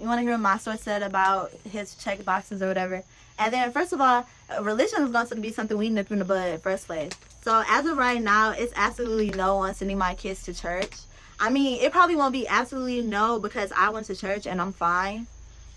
You 0.00 0.06
want 0.06 0.18
to 0.18 0.22
hear 0.22 0.32
what 0.32 0.40
my 0.40 0.58
source 0.58 0.80
said 0.80 1.02
about 1.02 1.52
his 1.70 1.94
check 1.96 2.24
boxes 2.24 2.62
or 2.62 2.68
whatever? 2.68 3.02
And 3.38 3.52
then, 3.52 3.72
first 3.72 3.92
of 3.92 4.00
all, 4.00 4.26
religion 4.60 5.02
is 5.02 5.10
going 5.10 5.26
to 5.28 5.36
be 5.36 5.52
something 5.52 5.76
we 5.76 5.90
nip 5.90 6.10
in 6.10 6.18
the 6.18 6.24
bud 6.24 6.48
in 6.48 6.60
first 6.60 6.86
place. 6.86 7.12
So 7.42 7.62
as 7.68 7.86
of 7.86 7.96
right 7.96 8.20
now, 8.20 8.52
it's 8.52 8.72
absolutely 8.76 9.30
no 9.30 9.58
on 9.58 9.74
sending 9.74 9.98
my 9.98 10.14
kids 10.14 10.42
to 10.44 10.54
church. 10.54 10.92
I 11.40 11.50
mean, 11.50 11.80
it 11.80 11.92
probably 11.92 12.16
won't 12.16 12.32
be 12.32 12.46
absolutely 12.48 13.02
no 13.02 13.38
because 13.38 13.72
I 13.76 13.90
went 13.90 14.06
to 14.06 14.16
church 14.16 14.46
and 14.46 14.60
I'm 14.60 14.72
fine. 14.72 15.26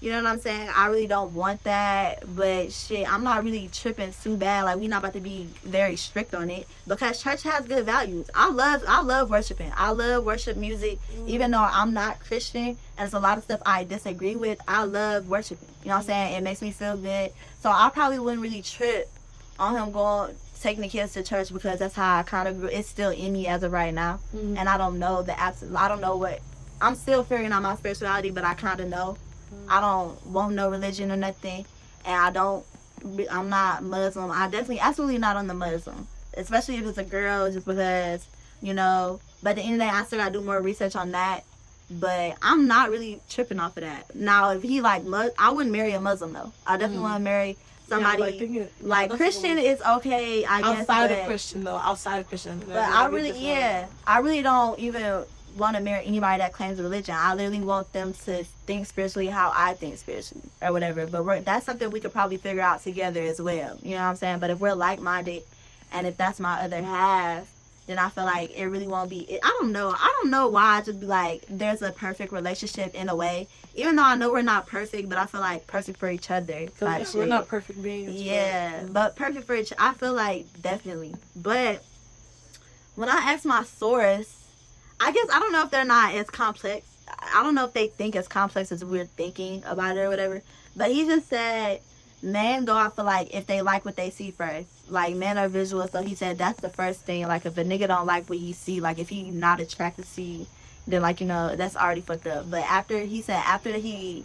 You 0.02 0.10
know 0.10 0.24
what 0.24 0.26
I'm 0.32 0.40
saying? 0.40 0.68
I 0.76 0.88
really 0.88 1.06
don't 1.06 1.32
want 1.36 1.64
that, 1.64 2.24
but 2.36 2.72
shit, 2.74 3.08
I'm 3.12 3.24
not 3.24 3.44
really 3.44 3.70
tripping 3.72 4.12
too 4.24 4.36
bad. 4.36 4.64
Like 4.64 4.78
we 4.78 4.88
not 4.88 5.04
about 5.04 5.14
to 5.14 5.20
be 5.20 5.48
very 5.64 5.96
strict 5.96 6.34
on 6.34 6.50
it 6.50 6.68
because 6.88 7.22
church 7.22 7.44
has 7.44 7.68
good 7.68 7.86
values. 7.86 8.28
I 8.34 8.50
love, 8.50 8.84
I 8.88 9.04
love 9.04 9.30
worshiping. 9.30 9.72
I 9.78 9.92
love 9.92 10.26
worship 10.26 10.58
music, 10.58 10.98
even 11.28 11.52
though 11.52 11.60
I'm 11.72 11.94
not 11.94 12.20
Christian 12.20 12.66
and 12.70 12.78
there's 12.98 13.14
a 13.14 13.20
lot 13.20 13.38
of 13.38 13.44
stuff 13.44 13.62
I 13.64 13.84
disagree 13.84 14.36
with. 14.36 14.60
I 14.68 14.86
love 14.86 15.30
worshiping. 15.30 15.68
You 15.84 15.90
know 15.90 15.96
what 15.98 16.00
I'm 16.00 16.06
saying? 16.08 16.34
It 16.34 16.42
makes 16.44 16.64
me 16.64 16.72
feel 16.72 16.98
good. 16.98 17.32
So 17.62 17.70
I 17.70 17.92
probably 17.94 18.18
wouldn't 18.18 18.42
really 18.42 18.64
trip 18.64 19.08
on 19.60 19.76
him 19.78 19.92
going 19.92 20.36
taking 20.62 20.82
the 20.82 20.90
kids 20.90 21.14
to 21.14 21.22
church 21.22 21.54
because 21.54 21.78
that's 21.78 21.94
how 21.96 22.18
I 22.18 22.24
kind 22.24 22.48
of 22.48 22.60
grew. 22.60 22.70
It's 22.70 22.88
still 22.90 23.12
in 23.12 23.34
me 23.34 23.46
as 23.46 23.62
of 23.62 23.72
right 23.72 23.94
now, 23.94 24.20
Mhm. 24.36 24.58
and 24.58 24.68
I 24.68 24.78
don't 24.80 24.98
know 24.98 25.22
the 25.22 25.40
absolute. 25.40 25.76
I 25.76 25.88
don't 25.88 26.02
know 26.02 26.18
what. 26.18 26.40
I'm 26.82 26.96
still 26.96 27.24
figuring 27.24 27.52
out 27.52 27.62
my 27.62 27.76
spirituality, 27.76 28.32
but 28.32 28.44
I 28.44 28.56
kind 28.56 28.80
of 28.80 28.88
know. 28.90 29.18
I 29.70 29.82
don't 29.82 30.26
want 30.28 30.56
no 30.56 30.70
religion 30.70 31.12
or 31.12 31.18
nothing, 31.18 31.66
and 32.06 32.16
I 32.16 32.32
don't. 32.32 32.66
I'm 33.32 33.50
not 33.50 33.84
Muslim. 33.84 34.30
I 34.32 34.46
definitely, 34.50 34.80
absolutely 34.80 35.18
not 35.18 35.36
on 35.36 35.48
the 35.48 35.54
Muslim, 35.56 36.08
especially 36.36 36.76
if 36.78 36.86
it's 36.86 36.98
a 36.98 37.04
girl, 37.04 37.52
just 37.52 37.66
because 37.66 38.28
you 38.62 38.74
know. 38.74 39.20
But 39.44 39.52
at 39.52 39.56
the 39.58 39.62
end 39.64 39.74
of 39.74 39.80
the 39.80 39.86
day, 39.86 39.90
I 39.92 40.04
still 40.04 40.20
gotta 40.20 40.32
do 40.34 40.42
more 40.42 40.62
research 40.62 40.96
on 40.96 41.12
that. 41.12 41.44
But 41.90 42.38
I'm 42.42 42.68
not 42.68 42.90
really 42.90 43.20
tripping 43.30 43.60
off 43.60 43.76
of 43.76 43.84
that. 43.84 44.16
Now, 44.16 44.52
if 44.52 44.62
he 44.62 44.80
like, 44.80 45.04
I 45.38 45.50
wouldn't 45.52 45.74
marry 45.76 45.92
a 45.92 46.00
Muslim 46.00 46.32
though. 46.34 46.54
I 46.66 46.78
definitely 46.78 47.00
Mm. 47.00 47.02
want 47.10 47.16
to 47.16 47.24
marry 47.24 47.48
Yeah, 47.50 47.56
somebody 47.90 48.22
like, 48.22 48.40
thinking- 48.40 48.70
like 48.82 49.10
that's 49.10 49.18
Christian 49.18 49.58
is 49.58 49.82
okay, 49.82 50.46
I 50.46 50.62
guess. 50.62 50.80
outside 50.82 51.10
but, 51.10 51.20
of 51.20 51.26
Christian 51.26 51.64
though, 51.66 51.76
outside 51.76 52.20
of 52.20 52.30
Christian. 52.30 52.62
But 52.66 52.78
I 52.78 53.08
really, 53.08 53.32
yeah, 53.38 53.88
I 54.08 54.20
really 54.20 54.42
don't 54.42 54.80
even 54.80 55.26
want 55.58 55.76
to 55.78 55.82
marry 55.82 56.06
anybody 56.06 56.40
that 56.40 56.54
claims 56.54 56.82
religion. 56.82 57.16
I 57.18 57.34
literally 57.34 57.62
want 57.62 57.92
them 57.94 58.14
to 58.26 58.44
think 58.66 58.88
spiritually 58.88 59.28
how 59.28 59.52
I 59.56 59.74
think 59.74 59.98
spiritually 59.98 60.44
or 60.62 60.72
whatever. 60.72 61.08
But 61.08 61.26
we're, 61.26 61.42
that's 61.42 61.66
something 61.66 61.90
we 61.90 62.00
could 62.00 62.14
probably 62.14 62.38
figure 62.38 62.62
out 62.62 62.82
together 62.84 63.22
as 63.22 63.42
well. 63.42 63.78
You 63.82 63.92
know 63.92 63.98
what 63.98 64.04
I'm 64.04 64.16
saying? 64.16 64.40
But 64.40 64.50
if 64.50 64.60
we're 64.60 64.74
like 64.74 65.00
minded, 65.00 65.44
and 65.94 66.08
if 66.08 66.18
that's 66.18 66.40
my 66.40 66.62
other 66.62 66.82
half, 66.82 67.52
then 67.88 68.00
I 68.00 68.10
feel 68.10 68.24
like 68.24 68.56
it 68.56 68.66
really 68.68 68.88
won't 68.88 69.10
be. 69.10 69.20
It, 69.22 69.42
I 69.44 69.50
don't 69.60 69.72
know. 69.72 69.90
I 69.90 70.20
don't 70.22 70.32
know 70.32 70.48
why 70.48 70.78
I 70.78 70.82
just 70.82 71.00
be 71.00 71.06
like, 71.06 71.44
there's 71.50 71.82
a 71.82 71.92
perfect 71.92 72.32
relationship 72.32 72.94
in 72.96 73.10
a 73.10 73.16
way. 73.16 73.48
Even 73.76 73.96
though 73.96 74.04
I 74.04 74.16
know 74.16 74.32
we're 74.32 74.42
not 74.42 74.68
perfect, 74.68 75.10
but 75.10 75.18
I 75.18 75.26
feel 75.26 75.42
like 75.42 75.68
perfect 75.68 75.98
for 75.98 76.10
each 76.10 76.32
other. 76.32 76.66
Because 76.66 77.14
we're 77.16 77.26
not 77.26 77.48
perfect 77.48 77.82
beings. 77.82 78.14
Yeah, 78.14 78.82
mm. 78.82 78.94
but 78.94 79.16
perfect 79.16 79.46
for 79.48 79.56
each. 79.56 79.74
I 79.78 79.94
feel 79.94 80.14
like 80.14 80.46
definitely. 80.62 81.16
But 81.36 81.84
when 82.96 83.10
I 83.10 83.18
ask 83.34 83.46
my 83.46 83.64
source, 83.64 84.41
I 85.02 85.12
guess 85.12 85.28
I 85.34 85.40
don't 85.40 85.52
know 85.52 85.64
if 85.64 85.72
they're 85.72 85.84
not 85.84 86.14
as 86.14 86.30
complex. 86.30 86.86
I 87.34 87.42
don't 87.42 87.56
know 87.56 87.66
if 87.66 87.74
they 87.74 87.88
think 87.88 88.16
as 88.16 88.28
complex 88.28 88.72
as 88.72 88.86
we're 88.86 89.06
thinking 89.06 89.64
about 89.66 89.98
it 89.98 90.02
or 90.02 90.10
whatever. 90.10 90.42
But 90.76 90.92
he 90.92 91.06
just 91.06 91.28
said 91.28 91.82
men 92.22 92.66
go 92.66 92.76
out 92.76 92.96
for 92.96 93.04
like 93.04 93.34
if 93.34 93.48
they 93.48 93.62
like 93.64 93.84
what 93.84 93.96
they 93.96 94.12
see 94.12 94.30
first. 94.30 94.68
Like 94.90 95.16
men 95.16 95.40
are 95.40 95.48
visual, 95.48 95.88
so 95.88 96.04
he 96.04 96.14
said 96.14 96.38
that's 96.38 96.60
the 96.62 96.70
first 96.70 97.02
thing. 97.02 97.28
Like 97.28 97.46
if 97.48 97.58
a 97.58 97.64
nigga 97.64 97.88
don't 97.88 98.06
like 98.06 98.30
what 98.30 98.38
he 98.38 98.54
see, 98.54 98.80
like 98.80 99.00
if 99.00 99.10
he 99.10 99.32
not 99.32 99.60
attracted 99.60 100.06
to 100.06 100.12
see, 100.12 100.48
then 100.88 101.02
like 101.02 101.20
you 101.20 101.28
know 101.28 101.56
that's 101.56 101.76
already 101.76 102.02
fucked 102.02 102.28
up. 102.28 102.52
But 102.52 102.64
after 102.64 103.00
he 103.00 103.24
said 103.24 103.42
after 103.44 103.74
he 103.74 104.24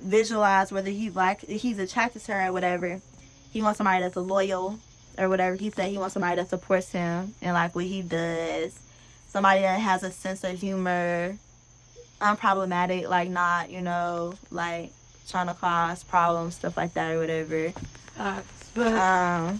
visualized 0.00 0.72
whether 0.72 0.90
he 0.90 1.10
like 1.10 1.42
he's 1.42 1.78
attracted 1.78 2.22
to 2.22 2.32
her 2.32 2.48
or 2.48 2.52
whatever, 2.52 3.00
he 3.50 3.60
wants 3.60 3.78
somebody 3.78 4.02
that's 4.02 4.16
loyal 4.16 4.78
or 5.18 5.28
whatever. 5.28 5.56
He 5.56 5.68
said 5.68 5.90
he 5.90 5.98
wants 5.98 6.14
somebody 6.14 6.36
that 6.36 6.48
supports 6.48 6.90
him 6.90 7.34
and 7.42 7.52
like 7.52 7.74
what 7.74 7.84
he 7.84 8.00
does. 8.00 8.78
Somebody 9.34 9.62
that 9.62 9.80
has 9.80 10.04
a 10.04 10.12
sense 10.12 10.44
of 10.44 10.60
humor, 10.60 11.36
unproblematic, 12.20 13.08
like 13.08 13.28
not, 13.28 13.68
you 13.68 13.80
know, 13.82 14.34
like 14.52 14.92
trying 15.28 15.48
to 15.48 15.54
cause 15.54 16.04
problems, 16.04 16.54
stuff 16.54 16.76
like 16.76 16.94
that 16.94 17.10
or 17.10 17.18
whatever. 17.18 17.72
Uh, 18.16 18.42
but 18.76 18.92
Um 18.92 19.58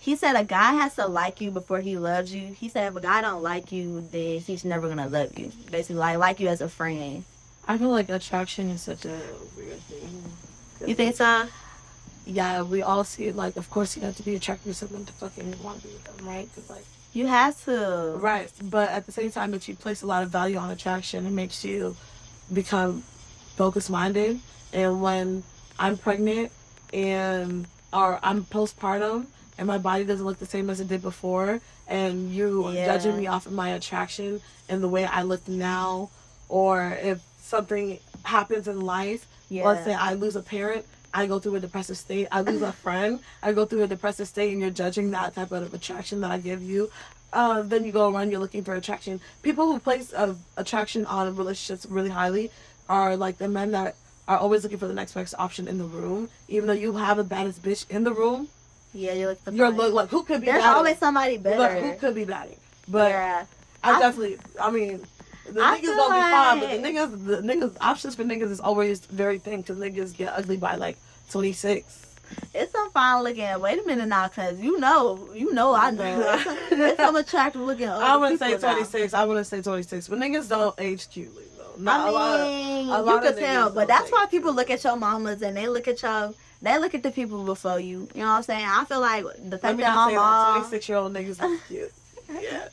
he 0.00 0.16
said 0.16 0.34
a 0.34 0.42
guy 0.42 0.72
has 0.72 0.96
to 0.96 1.06
like 1.06 1.40
you 1.40 1.52
before 1.52 1.78
he 1.80 1.96
loves 1.98 2.34
you. 2.34 2.52
He 2.52 2.68
said 2.68 2.90
if 2.90 2.96
a 2.96 3.00
guy 3.00 3.20
don't 3.20 3.44
like 3.44 3.70
you, 3.70 4.00
then 4.10 4.40
he's 4.40 4.64
never 4.64 4.88
gonna 4.88 5.06
love 5.06 5.38
you. 5.38 5.52
Basically, 5.70 5.94
like 5.94 6.18
like 6.18 6.40
you 6.40 6.48
as 6.48 6.60
a 6.60 6.68
friend. 6.68 7.22
I 7.68 7.78
feel 7.78 7.90
like 7.90 8.08
attraction 8.08 8.70
is 8.70 8.82
such 8.82 9.04
a 9.04 9.20
weird 9.56 9.78
thing. 9.82 10.32
You 10.84 10.96
think 10.96 11.14
so? 11.14 11.46
Yeah, 12.26 12.62
we 12.62 12.82
all 12.82 13.04
see 13.04 13.26
it. 13.26 13.36
Like, 13.36 13.56
of 13.56 13.70
course, 13.70 13.96
you 13.96 14.02
have 14.02 14.16
to 14.16 14.24
be 14.24 14.34
attracted 14.34 14.70
to 14.70 14.74
someone 14.74 15.04
to 15.04 15.12
fucking 15.12 15.62
want 15.62 15.82
to 15.82 15.86
be 15.86 15.92
with 15.94 16.16
them, 16.16 16.26
right? 16.26 16.48
'Cause, 16.54 16.68
like, 16.68 16.84
You 17.18 17.26
have 17.26 17.64
to. 17.64 18.14
right. 18.20 18.48
But 18.62 18.90
at 18.90 19.06
the 19.06 19.10
same 19.10 19.32
time, 19.32 19.52
if 19.52 19.68
you 19.68 19.74
place 19.74 20.02
a 20.02 20.06
lot 20.06 20.22
of 20.22 20.30
value 20.30 20.56
on 20.56 20.70
attraction, 20.70 21.26
it 21.26 21.32
makes 21.32 21.64
you 21.64 21.96
become 22.52 23.02
focus 23.56 23.90
minded. 23.90 24.38
And 24.72 25.02
when 25.02 25.42
I'm 25.80 25.98
pregnant 25.98 26.52
and 26.94 27.66
or 27.92 28.20
I'm 28.22 28.44
postpartum 28.44 29.26
and 29.58 29.66
my 29.66 29.78
body 29.78 30.04
doesn't 30.04 30.24
look 30.24 30.38
the 30.38 30.46
same 30.46 30.70
as 30.70 30.78
it 30.78 30.86
did 30.86 31.02
before, 31.02 31.60
and 31.88 32.30
you 32.32 32.66
are 32.66 32.72
Yeah. 32.72 32.86
judging 32.86 33.16
me 33.16 33.26
off 33.26 33.46
of 33.46 33.52
my 33.52 33.70
attraction 33.70 34.40
and 34.68 34.80
the 34.80 34.88
way 34.88 35.04
I 35.04 35.22
look 35.22 35.48
now, 35.48 36.10
or 36.48 36.96
if 37.02 37.18
something 37.42 37.98
happens 38.22 38.68
in 38.68 38.80
life, 38.80 39.26
Yeah. 39.48 39.64
let's 39.66 39.84
say 39.84 39.92
I 39.92 40.14
lose 40.14 40.36
a 40.36 40.42
parent, 40.42 40.86
I 41.18 41.26
go 41.26 41.38
through 41.40 41.56
a 41.56 41.60
depressive 41.60 41.96
state. 41.98 42.28
I 42.30 42.42
lose 42.42 42.62
a 42.62 42.70
friend, 42.72 43.18
I 43.42 43.52
go 43.52 43.64
through 43.64 43.82
a 43.82 43.86
depressive 43.88 44.28
state, 44.28 44.52
and 44.52 44.60
you're 44.60 44.70
judging 44.70 45.10
that 45.10 45.34
type 45.34 45.50
of 45.52 45.74
attraction 45.74 46.20
that 46.20 46.30
I 46.30 46.38
give 46.38 46.62
you. 46.62 46.90
Uh, 47.32 47.62
then 47.62 47.84
you 47.84 47.90
go 47.92 48.10
around, 48.12 48.30
you're 48.30 48.40
looking 48.40 48.62
for 48.64 48.74
attraction. 48.74 49.20
People 49.42 49.66
who 49.72 49.78
place 49.80 50.12
uh, 50.14 50.34
attraction 50.56 51.04
on 51.06 51.34
relationships 51.36 51.86
really 51.86 52.08
highly 52.10 52.50
are 52.88 53.16
like 53.16 53.36
the 53.38 53.48
men 53.48 53.72
that 53.72 53.96
are 54.28 54.38
always 54.38 54.62
looking 54.62 54.78
for 54.78 54.86
the 54.86 54.94
next 54.94 55.12
best 55.12 55.34
option 55.38 55.66
in 55.66 55.76
the 55.78 55.84
room. 55.84 56.28
Even 56.48 56.68
though 56.68 56.72
you 56.84 56.92
have 56.96 57.16
the 57.16 57.24
baddest 57.24 57.62
bitch 57.62 57.90
in 57.90 58.04
the 58.04 58.12
room, 58.12 58.48
Yeah, 58.94 59.12
you 59.14 59.26
look. 59.26 59.42
the 59.44 59.52
you're 59.52 59.70
look 59.70 59.92
like 59.92 60.08
who 60.08 60.22
could 60.22 60.40
be 60.40 60.46
There's 60.46 60.62
badder? 60.62 60.76
always 60.76 60.98
somebody 60.98 61.36
better. 61.36 61.80
who 61.80 61.94
could 61.98 62.14
be 62.14 62.24
better? 62.24 62.52
But 62.86 63.10
yeah. 63.10 63.44
I, 63.82 63.94
I- 63.96 63.98
definitely, 64.00 64.38
I 64.60 64.70
mean, 64.70 65.04
the 65.50 65.62
I 65.62 65.78
niggas 65.78 65.96
gonna 65.96 66.14
be 66.14 66.20
fine, 66.36 66.60
but 66.60 66.70
the 66.70 66.88
niggas, 66.88 67.26
the 67.26 67.36
niggas 67.42 67.76
options 67.80 68.14
for 68.14 68.24
niggas 68.24 68.50
is 68.50 68.60
always 68.60 69.00
very 69.06 69.38
thin 69.38 69.60
because 69.62 69.78
niggas 69.78 70.14
get 70.16 70.32
ugly 70.34 70.56
by 70.58 70.74
like 70.76 70.96
26. 71.30 72.04
It's 72.54 72.72
some 72.72 72.90
fine 72.90 73.22
looking. 73.24 73.60
Wait 73.60 73.82
a 73.82 73.86
minute 73.86 74.06
now, 74.06 74.28
cause 74.28 74.58
you 74.60 74.78
know, 74.78 75.30
you 75.34 75.52
know, 75.54 75.74
I 75.74 75.90
know. 75.90 76.04
It's 76.36 76.44
some, 76.44 76.80
it's 76.82 76.96
some 76.98 77.16
attractive 77.16 77.62
looking. 77.62 77.88
I 77.88 78.16
wouldn't 78.16 78.38
say 78.38 78.48
people 78.52 78.68
now. 78.68 78.74
26. 78.74 79.14
I 79.14 79.24
wouldn't 79.24 79.46
say 79.46 79.62
26, 79.62 80.08
but 80.08 80.18
niggas 80.18 80.48
don't 80.48 80.74
age 80.78 81.08
cutely 81.08 81.44
though. 81.56 81.72
Not 81.82 82.00
I 82.00 82.08
a 82.08 82.12
lot. 82.12 82.40
Of, 82.40 82.46
mean, 82.46 82.88
a 82.90 82.98
you 82.98 83.02
lot 83.04 83.22
can 83.22 83.32
of 83.32 83.38
tell, 83.38 83.70
but 83.70 83.88
that's 83.88 84.10
why 84.12 84.26
people 84.30 84.52
look 84.52 84.68
at 84.70 84.84
your 84.84 84.96
mamas 84.96 85.40
and 85.40 85.56
they 85.56 85.68
look 85.68 85.88
at 85.88 86.02
your, 86.02 86.34
they 86.60 86.78
look 86.78 86.94
at 86.94 87.02
the 87.02 87.10
people 87.10 87.44
before 87.44 87.80
you. 87.80 88.08
You 88.14 88.20
know 88.22 88.26
what 88.28 88.36
I'm 88.36 88.42
saying? 88.42 88.66
I 88.66 88.84
feel 88.84 89.00
like 89.00 89.24
the 89.48 89.56
fact 89.58 89.78
that 89.78 89.94
my 89.94 90.12
mom, 90.12 90.56
26 90.60 90.88
year 90.88 90.98
old 90.98 91.14
niggas 91.14 91.42
is 91.42 91.60
cute. 91.66 91.92
Yeah. 92.42 92.68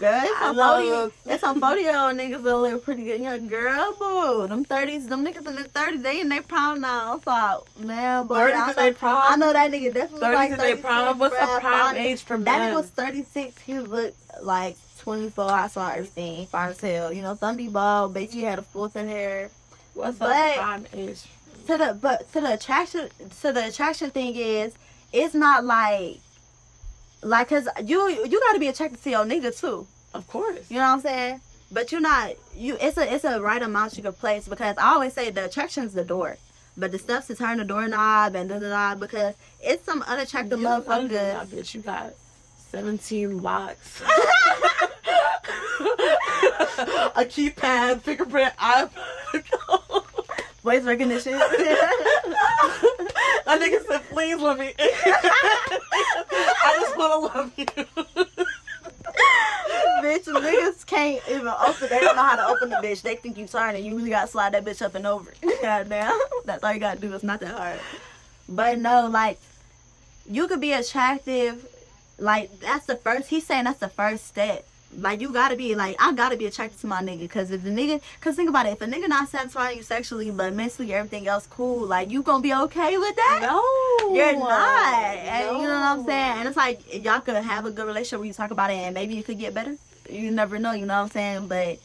Girl, 0.00 0.22
it's 0.24 0.38
some 0.38 0.56
40, 0.56 1.14
it's 1.26 1.40
some 1.42 1.60
40 1.60 1.80
year 1.82 1.98
old 1.98 2.16
niggas 2.16 2.42
that 2.42 2.56
live 2.56 2.82
pretty 2.82 3.04
good. 3.04 3.20
You 3.20 3.26
know, 3.26 3.38
girl, 3.40 3.94
boo. 3.98 4.46
Them 4.48 4.64
30s, 4.64 5.10
them 5.10 5.26
niggas 5.26 5.46
in 5.46 5.56
their 5.56 5.64
30s, 5.64 6.02
they 6.02 6.20
in 6.22 6.30
their 6.30 6.40
prime 6.40 6.80
now. 6.80 7.20
So, 7.22 7.66
man, 7.78 8.26
boy. 8.26 8.34
30s 8.36 8.54
I, 8.54 8.70
in 8.70 8.76
their 8.76 8.94
prime? 8.94 9.22
I 9.28 9.36
know 9.36 9.52
that 9.52 9.70
nigga 9.70 9.92
definitely 9.92 10.26
30s 10.26 10.34
like 10.34 10.50
in 10.52 10.56
their 10.58 10.76
prime. 10.78 11.18
What's 11.18 11.38
the 11.38 11.58
prime 11.60 11.96
age 11.96 12.22
for 12.22 12.38
men? 12.38 12.44
That 12.46 12.72
nigga 12.72 12.76
was 12.76 12.88
36. 12.88 13.60
He 13.60 13.78
looked 13.78 14.16
like 14.42 14.78
24. 15.00 15.44
I 15.44 15.66
saw 15.66 15.90
everything. 15.90 16.46
Fine 16.46 16.70
as 16.70 16.80
hell. 16.80 17.12
You 17.12 17.20
know, 17.20 17.34
Thundy 17.34 17.68
ball, 17.68 18.08
baby 18.08 18.40
had 18.40 18.58
a 18.58 18.62
full 18.62 18.88
set 18.88 19.06
hair. 19.06 19.50
What's 19.92 20.16
the 20.16 20.24
but- 20.24 20.56
prime 20.56 20.86
age? 20.94 21.24
To 21.66 21.76
the 21.76 21.98
but 22.00 22.32
to 22.32 22.40
the 22.40 22.54
attraction 22.54 23.10
to 23.42 23.52
the 23.52 23.68
attraction 23.68 24.10
thing 24.10 24.34
is 24.34 24.72
it's 25.12 25.34
not 25.34 25.64
like 25.64 26.18
like 27.22 27.48
cause 27.48 27.68
you 27.84 28.08
you 28.08 28.40
gotta 28.40 28.58
be 28.58 28.68
attracted 28.68 29.02
to 29.02 29.10
your 29.10 29.24
nigga 29.24 29.58
too. 29.58 29.86
Of 30.14 30.26
course. 30.26 30.70
You 30.70 30.76
know 30.76 30.82
what 30.82 30.92
I'm 30.94 31.00
saying? 31.00 31.40
But 31.72 31.92
you're 31.92 32.00
not 32.00 32.32
you. 32.54 32.76
It's 32.80 32.96
a 32.96 33.12
it's 33.12 33.24
a 33.24 33.40
right 33.40 33.62
amount 33.62 33.96
you 33.96 34.02
can 34.02 34.12
place 34.12 34.48
because 34.48 34.76
I 34.78 34.92
always 34.94 35.12
say 35.12 35.30
the 35.30 35.44
attraction's 35.44 35.92
the 35.92 36.04
door, 36.04 36.36
but 36.76 36.92
the 36.92 36.98
stuff 36.98 37.26
to 37.28 37.34
turn 37.34 37.58
the 37.58 37.64
doorknob 37.64 38.34
and 38.34 38.48
da 38.48 38.58
da 38.58 38.68
da 38.68 38.94
because 38.94 39.34
it's 39.60 39.84
some 39.84 40.02
unattractive 40.02 40.60
You 40.60 40.66
motherfucker. 40.66 41.36
I 41.36 41.44
bet 41.44 41.74
you 41.74 41.80
got 41.82 42.14
17 42.70 43.42
locks. 43.42 44.02
a 46.80 47.24
keypad, 47.24 48.00
fingerprint, 48.02 48.54
iPhone. 48.56 50.04
Voice 50.62 50.84
recognition. 50.84 51.38
That 53.46 53.60
nigga 53.60 53.84
said, 53.84 54.02
please 54.10 54.36
let 54.40 54.58
me. 54.58 54.72
I 54.78 56.76
just 56.78 56.96
want 56.96 57.12
to 57.12 57.18
love 57.38 57.52
you. 57.56 57.66
bitch, 60.04 60.24
niggas 60.24 60.86
can't 60.86 61.22
even 61.28 61.48
open. 61.48 61.88
They 61.88 61.98
don't 62.00 62.14
know 62.14 62.22
how 62.22 62.36
to 62.36 62.46
open 62.46 62.70
the 62.70 62.76
bitch. 62.76 63.02
They 63.02 63.16
think 63.16 63.38
you 63.38 63.46
turning. 63.48 63.84
You 63.84 63.96
really 63.96 64.10
gotta 64.10 64.28
slide 64.28 64.54
that 64.54 64.64
bitch 64.64 64.82
up 64.82 64.94
and 64.94 65.04
over. 65.06 65.32
Goddamn. 65.62 66.16
That's 66.44 66.62
all 66.62 66.72
you 66.72 66.78
gotta 66.78 67.00
do. 67.00 67.12
It's 67.12 67.24
not 67.24 67.40
that 67.40 67.56
hard. 67.56 67.80
But 68.48 68.78
no, 68.78 69.08
like, 69.08 69.38
you 70.28 70.46
could 70.46 70.60
be 70.60 70.72
attractive. 70.72 71.66
Like, 72.18 72.60
that's 72.60 72.86
the 72.86 72.94
first. 72.96 73.30
He's 73.30 73.46
saying 73.46 73.64
that's 73.64 73.80
the 73.80 73.88
first 73.88 74.28
step. 74.28 74.64
Like, 74.96 75.20
you 75.20 75.32
gotta 75.32 75.56
be, 75.56 75.74
like, 75.74 75.96
I 76.00 76.12
gotta 76.12 76.36
be 76.36 76.46
attracted 76.46 76.80
to 76.80 76.86
my 76.86 77.00
nigga. 77.00 77.30
Cause 77.30 77.50
if 77.50 77.62
the 77.62 77.70
nigga, 77.70 78.00
cause 78.20 78.34
think 78.34 78.48
about 78.48 78.66
it. 78.66 78.70
If 78.70 78.80
a 78.82 78.86
nigga 78.86 79.08
not 79.08 79.28
satisfying 79.28 79.76
you 79.76 79.82
sexually, 79.84 80.30
but 80.30 80.52
mentally 80.52 80.92
everything 80.92 81.28
else 81.28 81.46
cool, 81.46 81.86
like, 81.86 82.10
you 82.10 82.22
gonna 82.22 82.42
be 82.42 82.52
okay 82.52 82.98
with 82.98 83.14
that? 83.14 83.38
No. 83.42 84.14
You're 84.14 84.36
not. 84.36 84.94
And 84.94 85.58
you 85.58 85.62
know 85.62 85.80
what 85.80 85.98
I'm 85.98 86.04
saying? 86.04 86.38
And 86.38 86.48
it's 86.48 86.56
like 86.56 87.04
y'all 87.04 87.20
could 87.20 87.36
have 87.36 87.66
a 87.66 87.70
good 87.70 87.86
relationship 87.86 88.18
where 88.18 88.26
you 88.26 88.32
talk 88.32 88.50
about 88.50 88.70
it 88.70 88.74
and 88.74 88.94
maybe 88.94 89.18
it 89.18 89.24
could 89.24 89.38
get 89.38 89.54
better. 89.54 89.76
You 90.08 90.30
never 90.30 90.58
know, 90.58 90.72
you 90.72 90.86
know 90.86 90.94
what 90.94 91.02
I'm 91.04 91.10
saying? 91.10 91.46
But 91.48 91.78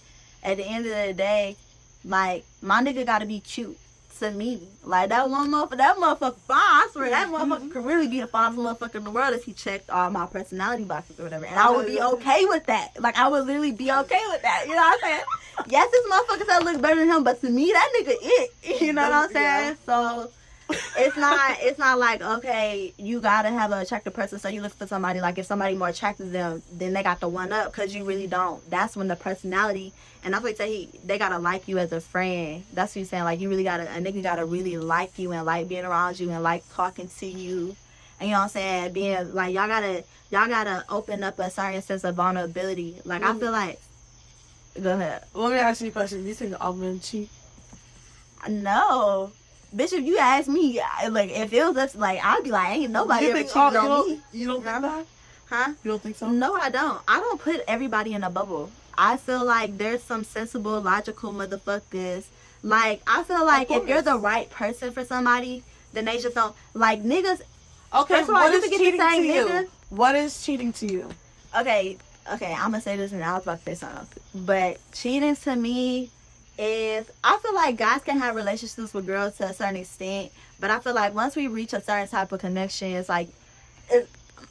at 0.43 0.58
the 0.58 0.66
end 0.66 0.86
of 0.86 0.91
the 0.91 1.14
day, 1.14 1.58
like 2.03 2.45
my 2.62 2.82
nigga 2.82 3.06
gotta 3.06 3.26
be 3.26 3.39
cute 3.39 3.78
to 4.20 4.32
me. 4.32 4.61
Like 4.84 5.09
that 5.09 5.30
one 5.30 5.51
motherfucker 5.51 5.78
that 5.78 5.97
motherfucker 5.97 6.38
fine. 6.39 6.57
I 6.57 6.88
swear 6.91 7.09
that 7.09 7.28
mm-hmm. 7.28 7.51
motherfucker 7.51 7.72
could 7.72 7.86
really 7.86 8.07
be 8.07 8.20
the 8.22 8.28
finest 8.28 8.59
motherfucker 8.59 8.95
in 8.95 9.03
the 9.03 9.11
world 9.11 9.34
if 9.34 9.43
he 9.43 9.53
checked 9.53 9.89
all 9.89 10.09
my 10.09 10.26
personality 10.26 10.84
boxes 10.84 11.20
or 11.20 11.24
whatever. 11.24 11.45
And 11.45 11.59
I 11.59 11.72
would 11.72 11.88
be 11.88 12.01
okay 12.01 12.45
with 12.45 12.66
that. 12.68 12.99
Like 12.99 13.18
I 13.18 13.28
would 13.28 13.45
literally 13.45 13.72
be 13.72 13.91
okay 13.91 14.22
with 14.30 14.41
that. 14.41 14.66
You 14.68 14.76
know 14.76 14.82
what 14.82 15.03
I'm 15.03 15.09
saying? 15.09 15.24
Yes, 15.68 15.91
this 15.91 16.05
motherfucker 16.07 16.45
said 16.45 16.63
look 16.63 16.82
better 16.82 16.99
than 16.99 17.09
him, 17.09 17.24
but 17.24 17.41
to 17.41 17.49
me 17.49 17.72
that 17.72 17.89
nigga 17.99 18.16
it. 18.22 18.51
You 18.86 18.93
know 18.93 19.03
what 19.03 19.13
I'm 19.13 19.32
saying? 19.32 19.78
So 19.86 20.30
it's 20.70 21.16
not 21.16 21.57
it's 21.59 21.78
not 21.78 21.99
like 21.99 22.22
okay 22.22 22.93
you 22.97 23.20
gotta 23.20 23.49
have 23.49 23.72
an 23.72 23.80
attractive 23.80 24.13
person 24.13 24.39
so 24.39 24.47
you 24.49 24.61
look 24.61 24.74
for 24.74 24.88
somebody. 24.88 25.22
Like 25.22 25.38
if 25.38 25.45
somebody 25.45 25.76
more 25.76 25.89
attractive 25.89 26.32
than 26.32 26.34
them 26.34 26.63
then 26.72 26.93
they 26.93 27.03
got 27.03 27.20
the 27.20 27.28
one 27.28 27.51
up 27.51 27.72
because 27.72 27.93
you 27.93 28.03
really 28.03 28.28
don't. 28.28 28.68
That's 28.70 28.95
when 28.95 29.07
the 29.07 29.16
personality 29.16 29.93
and 30.24 30.34
that's 30.34 30.43
what 30.43 30.57
he 30.57 30.89
they 31.03 31.18
gotta 31.18 31.38
like 31.38 31.68
you 31.68 31.78
as 31.78 31.91
a 31.91 32.01
friend. 32.01 32.63
That's 32.74 32.95
what 32.95 33.01
he's 33.01 33.09
saying 33.09 33.24
like 33.24 33.39
you 33.39 33.49
really 33.49 33.63
gotta 33.63 33.84
a 33.84 33.99
nigga 33.99 34.24
gotta 34.24 34.45
really 34.45 34.78
like 34.78 35.20
you 35.20 35.32
and 35.32 35.45
like 35.45 35.68
being 35.68 35.86
around 35.86 36.20
you 36.20 36.32
and 36.32 36.41
like 36.41 36.63
talking 36.74 37.09
to 37.20 37.26
you. 37.26 37.76
And 38.20 38.30
you 38.30 38.34
know 38.34 38.39
what 38.39 38.43
I'm 38.43 38.49
saying? 38.49 38.93
Being 38.93 39.34
like 39.34 39.53
y'all 39.53 39.68
gotta 39.68 40.03
y'all 40.32 40.47
gotta 40.47 40.84
open 40.89 41.24
up 41.24 41.38
a 41.38 41.51
certain 41.51 41.82
sense 41.82 42.03
of 42.03 42.16
vulnerability. 42.16 43.01
Like 43.05 43.22
I 43.22 43.28
mm-hmm. 43.28 43.39
feel 43.39 43.51
like 43.51 43.80
go 44.82 44.93
ahead. 44.93 45.24
Let 45.34 45.51
me 45.51 45.57
ask 45.59 45.82
you 45.82 45.89
a 45.89 45.91
question. 45.91 46.24
Do 46.24 46.28
you 46.28 46.34
think 46.34 46.55
all 46.59 46.74
men 46.74 46.99
cheat? 46.99 47.30
no 48.47 49.32
Bitch, 49.76 49.93
if 49.93 50.05
you 50.05 50.17
ask 50.17 50.47
me, 50.47 50.80
like, 51.09 51.32
if 51.32 51.51
it 51.51 51.65
was 51.65 51.76
us, 51.78 51.95
like, 51.95 52.23
I'd 52.23 52.43
be 52.43 52.51
like, 52.51 52.69
ain't 52.69 52.91
nobody 52.91 53.26
you 53.26 53.32
ever 53.32 53.43
cheated 53.43 53.57
all, 53.57 53.71
you 53.73 53.78
on 53.80 53.86
don't, 53.86 54.09
me. 54.09 54.19
You 54.32 54.47
don't 54.47 54.63
think 54.63 54.82
that? 54.82 55.05
Huh? 55.49 55.73
You 55.84 55.91
don't 55.91 56.01
think 56.01 56.15
so? 56.15 56.30
No, 56.30 56.55
I 56.55 56.69
don't. 56.69 57.01
I 57.07 57.19
don't 57.19 57.39
put 57.41 57.61
everybody 57.67 58.13
in 58.13 58.23
a 58.23 58.30
bubble. 58.30 58.71
I 58.97 59.17
feel 59.17 59.43
like 59.43 59.78
there's 59.78 60.01
some 60.01 60.23
sensible, 60.23 60.80
logical 60.80 61.34
motherfuckers. 61.34 62.26
Like, 62.63 63.01
I 63.05 63.23
feel 63.23 63.45
like 63.45 63.69
if 63.69 63.88
you're 63.88 64.01
the 64.01 64.17
right 64.17 64.49
person 64.49 64.91
for 64.91 65.03
somebody, 65.03 65.63
then 65.93 66.05
they 66.05 66.19
just 66.19 66.36
don't. 66.36 66.55
Like, 66.73 67.03
niggas, 67.03 67.41
Okay, 67.93 68.15
First 68.15 68.30
of 68.30 68.36
all, 68.36 68.41
what 68.41 68.51
you 68.51 68.57
is 68.57 68.63
forget 68.65 68.80
to 68.80 68.84
cheating 68.84 68.99
to 68.99 69.21
you? 69.21 69.45
nigga. 69.47 69.67
What 69.89 70.15
is 70.15 70.43
cheating 70.45 70.73
to 70.73 70.88
you? 70.91 71.09
okay, 71.57 71.97
okay, 72.34 72.53
I'm 72.53 72.71
gonna 72.71 72.82
say 72.82 72.97
this 72.97 73.13
and 73.13 73.23
I 73.23 73.34
was 73.36 73.43
about 73.43 73.59
to 73.59 73.65
say 73.65 73.76
something 73.76 73.99
else. 73.99 74.09
But 74.34 74.80
cheating 74.91 75.36
to 75.38 75.55
me 75.55 76.09
is, 76.58 77.10
I 77.24 77.38
feel 77.41 77.53
like 77.53 77.78
guys 77.78 78.01
can 78.01 78.18
have 78.20 78.36
relationships 78.36 78.93
with 78.93 79.06
girls 79.06 79.38
to 79.38 79.45
a 79.45 79.53
certain 79.53 79.78
extent, 79.78 80.32
but 80.60 80.72
I 80.72 80.80
feel 80.80 80.93
like 80.93 81.14
once 81.14 81.36
we 81.36 81.47
reach 81.47 81.74
a 81.74 81.82
certain 81.82 82.08
type 82.08 82.32
of 82.32 82.39
connection, 82.39 82.89
it's 82.89 83.10
like, 83.10 83.30
I 83.91 84.03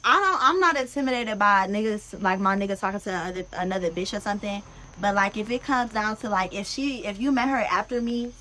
don't, 0.03 0.39
I'm 0.41 0.59
not 0.59 0.77
intimidated 0.77 1.39
by 1.39 1.67
niggas, 1.67 2.21
like 2.21 2.39
my 2.39 2.55
niggas 2.55 2.79
talking 2.79 2.99
to 2.99 3.09
another, 3.09 3.45
another 3.53 3.89
bitch 3.89 4.15
or 4.15 4.19
something. 4.19 4.61
But 5.01 5.15
like, 5.15 5.35
if 5.35 5.49
it 5.49 5.63
comes 5.63 5.91
down 5.91 6.17
to 6.17 6.29
like, 6.29 6.53
if 6.53 6.67
she, 6.67 7.05
if 7.05 7.19
you 7.19 7.31
met 7.31 7.49
her 7.49 7.57
after 7.57 8.01
me, 8.01 8.31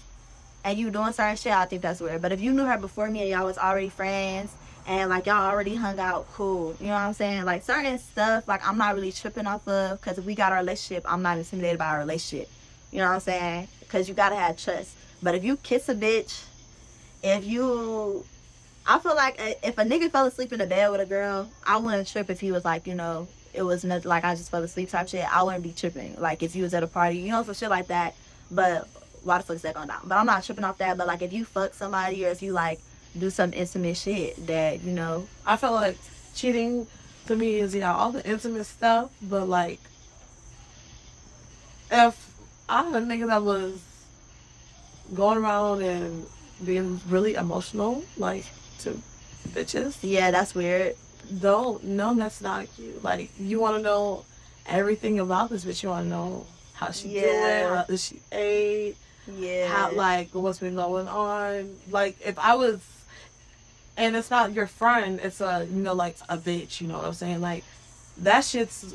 and 0.65 0.79
you 0.79 0.91
doing 0.91 1.13
certain 1.13 1.37
shit, 1.37 1.53
I 1.53 1.67
think 1.67 1.83
that's 1.83 2.01
weird. 2.01 2.23
But 2.23 2.33
if 2.33 2.41
you 2.41 2.53
knew 2.53 2.65
her 2.65 2.79
before 2.79 3.09
me 3.11 3.21
and 3.21 3.29
y'all 3.29 3.45
was 3.45 3.59
already 3.59 3.91
friends 3.91 4.53
and 4.87 5.11
like 5.11 5.27
y'all 5.27 5.51
already 5.51 5.75
hung 5.75 5.99
out, 6.01 6.27
cool. 6.33 6.75
You 6.81 6.87
know 6.87 6.95
what 6.95 7.01
I'm 7.01 7.13
saying? 7.13 7.45
Like 7.45 7.63
certain 7.63 7.99
stuff, 7.99 8.49
like 8.49 8.67
I'm 8.67 8.79
not 8.79 8.95
really 8.95 9.13
tripping 9.13 9.47
off 9.47 9.69
of 9.69 10.01
because 10.01 10.19
if 10.19 10.25
we 10.25 10.35
got 10.35 10.53
our 10.53 10.59
relationship, 10.59 11.05
I'm 11.07 11.23
not 11.23 11.37
intimidated 11.37 11.79
by 11.79 11.89
our 11.89 11.99
relationship. 11.99 12.49
You 12.95 13.01
know 13.01 13.09
what 13.09 13.15
I'm 13.15 13.21
saying? 13.21 13.69
Because 13.81 14.09
you 14.09 14.15
gotta 14.15 14.37
have 14.37 14.57
trust. 14.57 14.97
But 15.21 15.35
if 15.35 15.43
you 15.43 15.57
kiss 15.57 15.89
a 15.89 15.97
bitch, 15.97 16.45
if 17.25 17.45
you, 17.45 18.25
I 18.87 19.01
feel 19.01 19.17
like 19.17 19.41
uh, 19.41 19.55
if 19.65 19.77
a 19.79 19.83
nigga 19.83 20.13
fell 20.13 20.27
asleep 20.27 20.53
in 20.53 20.61
the 20.61 20.67
bed 20.67 20.93
with 20.93 21.01
a 21.01 21.07
girl, 21.07 21.51
I 21.67 21.77
wouldn't 21.79 22.07
trip 22.07 22.31
if 22.31 22.39
he 22.39 22.53
was 22.53 22.65
like, 22.65 22.87
you 22.87 22.95
know, 22.95 23.27
it 23.53 23.63
was 23.63 23.83
nothing 23.83 24.09
like 24.09 24.23
I 24.23 24.37
just 24.37 24.49
fell 24.49 24.63
asleep 24.63 24.91
type 24.91 25.09
shit. 25.09 25.27
I 25.29 25.43
wouldn't 25.43 25.65
be 25.65 25.73
tripping. 25.73 26.15
Like 26.21 26.45
if 26.45 26.55
you 26.55 26.63
was 26.63 26.73
at 26.73 26.85
a 26.85 26.87
party, 26.87 27.19
you 27.19 27.33
know, 27.33 27.43
some 27.43 27.55
shit 27.55 27.69
like 27.69 27.89
that. 27.89 28.15
But 28.49 28.87
why 29.25 29.39
the 29.39 29.45
fuck 29.45 29.57
is 29.57 29.63
that 29.63 29.75
going 29.75 29.89
down? 29.89 30.03
But 30.05 30.15
I'm 30.17 30.27
not 30.27 30.45
tripping 30.45 30.63
off 30.63 30.79
that. 30.79 30.97
But 30.97 31.09
like 31.09 31.23
if 31.23 31.33
you 31.33 31.45
fuck 31.45 31.75
somebody 31.75 32.25
or 32.25 32.29
if 32.29 32.43
you 32.43 32.53
like 32.53 32.79
do 33.19 33.29
some 33.29 33.53
intimate 33.53 33.97
shit 33.97 34.47
that 34.47 34.85
you 34.85 34.93
know, 34.93 35.27
I 35.45 35.57
feel 35.57 35.73
like 35.73 35.99
cheating 36.37 36.87
to 37.27 37.35
me 37.35 37.57
is 37.57 37.75
yeah 37.75 37.93
all 37.93 38.13
the 38.13 38.25
intimate 38.25 38.67
stuff, 38.67 39.11
but 39.21 39.49
like 39.49 39.81
if 41.91 42.24
I'm 42.69 42.95
a 42.95 43.01
nigga 43.01 43.27
that 43.29 43.43
was 43.43 43.83
going 45.15 45.39
around 45.39 45.83
and 45.83 46.27
being 46.65 47.01
really 47.09 47.35
emotional, 47.35 48.05
like 48.17 48.47
to 48.81 48.99
bitches, 49.51 49.97
yeah, 50.03 50.31
that's 50.31 50.55
weird. 50.55 50.97
don't 51.41 51.83
no, 51.85 52.15
that's 52.15 52.41
not 52.41 52.67
you. 52.79 52.99
Like 53.03 53.31
you 53.39 53.61
want 53.61 53.77
to 53.77 53.83
know 53.83 54.25
everything 54.67 55.19
about 55.21 55.51
this 55.51 55.65
bitch. 55.65 55.83
You 55.83 55.91
want 55.91 56.07
to 56.07 56.09
know 56.11 56.47
how 56.75 56.91
she 56.91 57.09
Yeah. 57.09 57.21
doing, 57.21 57.87
how 57.89 57.97
she 57.97 58.21
ate, 58.33 58.97
Yeah, 59.27 59.69
how 59.69 59.93
like 59.93 60.31
what's 60.33 60.59
been 60.59 60.75
going 60.75 61.09
on. 61.09 61.77
Like 61.91 62.17
if 62.25 62.39
I 62.39 62.55
was, 62.55 62.81
and 63.97 64.17
it's 64.17 64.31
not 64.31 64.53
your 64.53 64.67
friend, 64.67 65.21
it's 65.23 65.41
a 65.41 65.67
you 65.71 65.83
know 65.83 65.95
like 65.95 66.17
a 66.29 66.39
bitch. 66.39 66.81
You 66.81 66.89
know 66.89 66.97
what 66.99 67.07
I'm 67.07 67.15
saying? 67.15 67.41
Like 67.41 67.65
that 68.19 68.45
shit's 68.45 68.95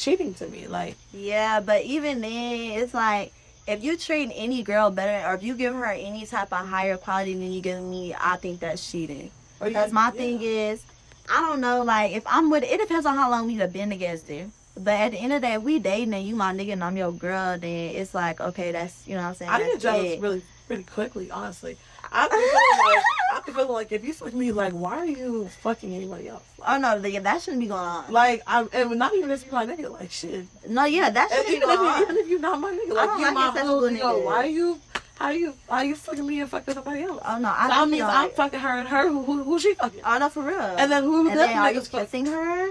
cheating 0.00 0.34
to 0.34 0.48
me. 0.48 0.66
Like 0.66 0.96
yeah, 1.12 1.60
but 1.60 1.84
even 1.84 2.20
then, 2.20 2.80
it's 2.80 2.94
like. 2.94 3.32
If 3.66 3.84
you 3.84 3.96
treat 3.96 4.32
any 4.34 4.64
girl 4.64 4.90
better, 4.90 5.28
or 5.28 5.34
if 5.34 5.44
you 5.44 5.54
give 5.54 5.74
her 5.74 5.84
any 5.84 6.26
type 6.26 6.52
of 6.52 6.66
higher 6.66 6.96
quality 6.96 7.34
than 7.34 7.52
you 7.52 7.60
give 7.60 7.80
me, 7.80 8.12
I 8.18 8.36
think 8.36 8.58
that's 8.58 8.90
cheating. 8.90 9.30
Oh, 9.60 9.66
because 9.66 9.92
my 9.92 10.06
yeah. 10.06 10.10
thing 10.10 10.42
is, 10.42 10.82
I 11.30 11.40
don't 11.40 11.60
know, 11.60 11.84
like 11.84 12.10
if 12.12 12.24
I'm 12.26 12.50
with, 12.50 12.64
it 12.64 12.80
depends 12.80 13.06
on 13.06 13.14
how 13.16 13.30
long 13.30 13.46
we 13.46 13.54
have 13.56 13.72
been 13.72 13.90
together. 13.90 14.48
But 14.76 14.94
at 14.94 15.12
the 15.12 15.18
end 15.18 15.32
of 15.34 15.42
the 15.42 15.46
day, 15.48 15.54
if 15.54 15.62
we 15.62 15.78
dating 15.78 16.14
and 16.14 16.26
you 16.26 16.34
my 16.34 16.52
nigga 16.52 16.72
and 16.72 16.82
I'm 16.82 16.96
your 16.96 17.12
girl, 17.12 17.58
then 17.58 17.94
it's 17.94 18.12
like 18.12 18.40
okay, 18.40 18.72
that's 18.72 19.06
you 19.06 19.14
know 19.14 19.22
what 19.22 19.28
I'm 19.28 19.34
saying. 19.34 19.50
I 19.50 19.58
get 19.60 19.80
jealous 19.80 20.12
it. 20.12 20.20
really 20.20 20.42
pretty 20.66 20.84
quickly, 20.84 21.30
honestly. 21.30 21.76
I 22.12 22.28
be 22.28 22.34
feeling 22.34 22.94
like 22.94 23.04
I 23.32 23.40
be 23.46 23.52
feeling 23.52 23.72
like 23.72 23.92
if 23.92 24.04
you 24.04 24.12
fuck 24.12 24.34
me, 24.34 24.52
like 24.52 24.72
why 24.72 24.98
are 24.98 25.06
you 25.06 25.48
fucking 25.62 25.94
anybody 25.94 26.28
else? 26.28 26.42
Oh 26.66 26.78
no, 26.78 26.98
that 26.98 27.42
shouldn't 27.42 27.60
be 27.60 27.68
going 27.68 27.80
on. 27.80 28.12
Like 28.12 28.42
I'm, 28.46 28.68
and 28.72 28.98
not 28.98 29.14
even 29.14 29.30
if 29.30 29.44
you're 29.44 29.54
my 29.54 29.66
nigga, 29.66 29.90
like 29.90 30.10
shit. 30.10 30.46
No, 30.68 30.84
yeah, 30.84 31.10
that 31.10 31.30
shouldn't 31.30 31.48
be 31.48 31.56
even, 31.56 31.68
going 31.68 31.88
if 31.88 31.94
on. 31.96 32.02
even 32.02 32.16
if 32.18 32.28
you're 32.28 32.40
not 32.40 32.60
my 32.60 32.70
nigga, 32.72 32.94
like 32.94 33.18
you're 33.18 33.32
like 33.32 33.54
my 33.54 33.60
whole 33.60 33.82
nigga, 33.82 34.00
niggas. 34.00 34.24
why 34.24 34.36
are 34.36 34.46
you, 34.46 34.80
how 35.18 35.26
are 35.26 35.34
you, 35.34 35.54
how 35.68 35.82
you 35.82 35.94
fucking 35.94 36.26
me 36.26 36.40
and 36.40 36.50
fucking 36.50 36.74
somebody 36.74 37.02
else? 37.02 37.22
Oh 37.24 37.38
no, 37.38 37.52
I 37.56 37.68
don't 37.68 37.90
means 37.90 38.02
I'm 38.02 38.24
like- 38.24 38.34
fucking 38.34 38.60
her 38.60 38.78
and 38.78 38.88
her. 38.88 39.08
Who, 39.08 39.22
who, 39.22 39.44
who 39.44 39.58
she 39.58 39.74
fucking? 39.74 40.00
Oh 40.04 40.18
no, 40.18 40.28
for 40.28 40.42
real. 40.42 40.58
And 40.58 40.90
then 40.90 41.04
who 41.04 41.20
and 41.28 41.38
the 41.38 41.46
then 41.46 41.58
are 41.58 41.72
you 41.72 41.80
fuck? 41.80 42.02
kissing 42.02 42.26
her? 42.26 42.70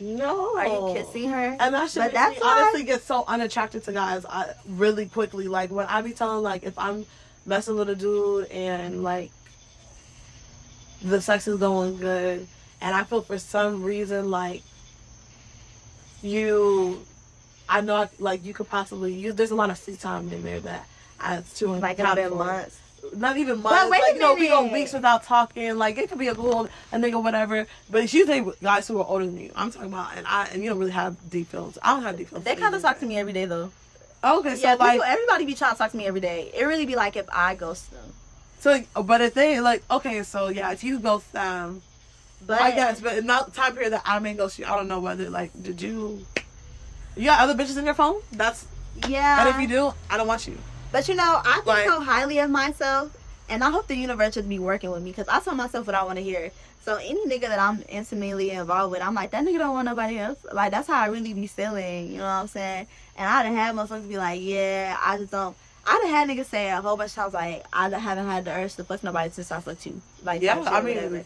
No. 0.00 0.56
Are 0.58 0.66
you 0.66 0.94
kissing 0.94 1.30
her? 1.30 1.56
And 1.58 1.74
that 1.74 1.90
shit 1.90 2.02
But 2.02 2.12
that's 2.12 2.36
me 2.36 2.42
honestly 2.44 2.82
get 2.82 3.02
so 3.02 3.24
unattracted 3.26 3.84
to 3.84 3.92
guys 3.92 4.26
I, 4.28 4.52
really 4.68 5.06
quickly. 5.06 5.48
Like 5.48 5.70
when 5.70 5.86
I 5.86 6.02
be 6.02 6.12
telling 6.12 6.42
like 6.42 6.64
if 6.64 6.78
I'm 6.78 7.06
messing 7.46 7.76
with 7.76 7.88
a 7.88 7.94
dude 7.94 8.46
and 8.50 9.02
like 9.02 9.30
the 11.02 11.20
sex 11.20 11.46
is 11.46 11.58
going 11.58 11.96
good 11.98 12.46
and 12.80 12.94
I 12.94 13.04
feel 13.04 13.22
for 13.22 13.38
some 13.38 13.82
reason 13.82 14.30
like 14.30 14.62
you 16.22 17.04
I 17.68 17.80
know 17.80 17.96
I, 17.96 18.08
like 18.18 18.44
you 18.44 18.54
could 18.54 18.68
possibly 18.68 19.12
use 19.12 19.34
there's 19.34 19.50
a 19.50 19.54
lot 19.54 19.70
of 19.70 19.78
free 19.78 19.96
time 19.96 20.32
in 20.32 20.42
there 20.42 20.60
that 20.60 20.86
I 21.20 21.36
it's 21.36 21.58
too 21.58 21.68
Like 21.68 21.98
it's 21.98 22.34
months. 22.34 22.80
not 23.16 23.36
even 23.36 23.62
months. 23.62 23.82
But 23.82 23.90
wait 23.90 24.02
like, 24.02 24.14
you 24.14 24.20
know, 24.20 24.34
we 24.34 24.48
go 24.48 24.72
weeks 24.72 24.92
without 24.92 25.22
talking. 25.22 25.76
Like 25.76 25.98
it 25.98 26.08
could 26.08 26.18
be 26.18 26.28
a 26.28 26.34
little 26.34 26.68
a 26.92 26.96
nigga, 26.96 27.22
whatever. 27.22 27.66
But 27.90 28.04
it's 28.04 28.14
usually 28.14 28.44
guys 28.62 28.88
who 28.88 28.98
are 28.98 29.06
older 29.06 29.26
than 29.26 29.38
you. 29.38 29.52
I'm 29.54 29.70
talking 29.70 29.88
about, 29.88 30.16
and 30.16 30.26
I 30.26 30.46
and 30.52 30.62
you 30.62 30.70
don't 30.70 30.78
really 30.78 30.92
have 30.92 31.16
deep 31.30 31.48
feelings. 31.48 31.78
I 31.82 31.94
don't 31.94 32.02
have 32.02 32.16
deep 32.16 32.28
feelings. 32.28 32.44
They 32.44 32.56
kind 32.56 32.74
of 32.74 32.82
talk 32.82 32.98
to 33.00 33.06
me 33.06 33.18
every 33.18 33.32
day 33.32 33.44
though. 33.44 33.70
Okay, 34.24 34.54
so 34.56 34.62
yeah, 34.62 34.74
like, 34.74 34.92
people, 34.92 35.04
everybody 35.04 35.44
be 35.44 35.54
trying 35.54 35.72
to 35.72 35.78
talk 35.78 35.90
to 35.90 35.96
me 35.96 36.06
every 36.06 36.20
day. 36.20 36.50
It 36.54 36.64
really 36.64 36.86
be 36.86 36.96
like 36.96 37.16
if 37.16 37.26
I 37.30 37.54
ghost 37.54 37.90
them. 37.92 38.12
so 38.60 38.82
but 39.02 39.20
if 39.20 39.34
they 39.34 39.60
like, 39.60 39.82
okay, 39.90 40.22
so 40.22 40.48
yeah, 40.48 40.72
if 40.72 40.82
you 40.82 40.98
ghost 40.98 41.30
them, 41.32 41.82
But 42.46 42.60
I 42.60 42.70
guess, 42.70 43.00
but 43.00 43.26
that 43.26 43.54
time 43.54 43.74
period 43.74 43.92
that 43.92 44.02
I 44.06 44.18
may 44.20 44.34
ghost 44.34 44.58
you, 44.58 44.64
I 44.64 44.76
don't 44.76 44.88
know 44.88 45.00
whether 45.00 45.28
like 45.28 45.50
did 45.62 45.82
you. 45.82 46.24
You 47.16 47.24
got 47.24 47.40
other 47.40 47.54
bitches 47.54 47.76
in 47.78 47.84
your 47.84 47.94
phone? 47.94 48.20
That's 48.32 48.66
yeah. 49.08 49.40
and 49.46 49.48
if 49.54 49.60
you 49.60 49.68
do, 49.68 49.92
I 50.10 50.16
don't 50.16 50.26
want 50.26 50.46
you. 50.48 50.56
But 50.90 51.08
you 51.08 51.14
know, 51.14 51.40
I 51.44 51.54
think 51.56 51.66
Like- 51.66 51.86
so 51.86 52.00
highly 52.00 52.38
of 52.38 52.50
myself, 52.50 53.14
and 53.48 53.62
I 53.62 53.70
hope 53.70 53.88
the 53.88 53.96
universe 53.96 54.34
just 54.34 54.48
be 54.48 54.58
working 54.58 54.90
with 54.90 55.02
me 55.02 55.10
because 55.10 55.28
I 55.28 55.40
tell 55.40 55.54
myself 55.54 55.86
what 55.86 55.94
I 55.94 56.02
want 56.04 56.16
to 56.16 56.22
hear. 56.24 56.50
So 56.84 56.96
any 56.96 57.24
nigga 57.26 57.48
that 57.48 57.58
I'm 57.58 57.82
intimately 57.88 58.50
involved 58.50 58.92
with, 58.92 59.00
I'm 59.00 59.14
like, 59.14 59.30
that 59.30 59.42
nigga 59.44 59.58
don't 59.58 59.72
want 59.72 59.86
nobody 59.86 60.18
else. 60.18 60.38
Like 60.52 60.70
that's 60.70 60.86
how 60.86 61.00
I 61.00 61.06
really 61.06 61.32
be 61.34 61.46
feeling. 61.46 62.10
You 62.10 62.18
know 62.18 62.24
what 62.24 62.30
I'm 62.30 62.46
saying? 62.48 62.86
And 63.16 63.28
I 63.28 63.42
done 63.42 63.54
had 63.54 63.74
motherfuckers 63.74 64.08
be 64.08 64.16
like, 64.18 64.40
yeah, 64.42 64.96
I 65.00 65.18
just 65.18 65.30
don't. 65.30 65.56
I 65.86 65.98
done 66.00 66.10
had 66.10 66.28
niggas 66.28 66.46
say 66.46 66.70
a 66.70 66.80
whole 66.80 66.96
bunch 66.96 67.10
of 67.10 67.16
times 67.16 67.34
like 67.34 67.64
I 67.72 67.88
haven't 67.90 68.26
had 68.26 68.44
the 68.46 68.52
urge 68.52 68.74
to 68.76 68.84
fuck 68.84 69.04
nobody 69.04 69.30
since 69.30 69.52
I 69.52 69.60
fucked 69.60 69.86
you. 69.86 70.00
Like 70.22 70.40
Yeah, 70.42 70.58
I 70.60 70.80
mean, 70.80 70.96
whatever. 70.96 71.24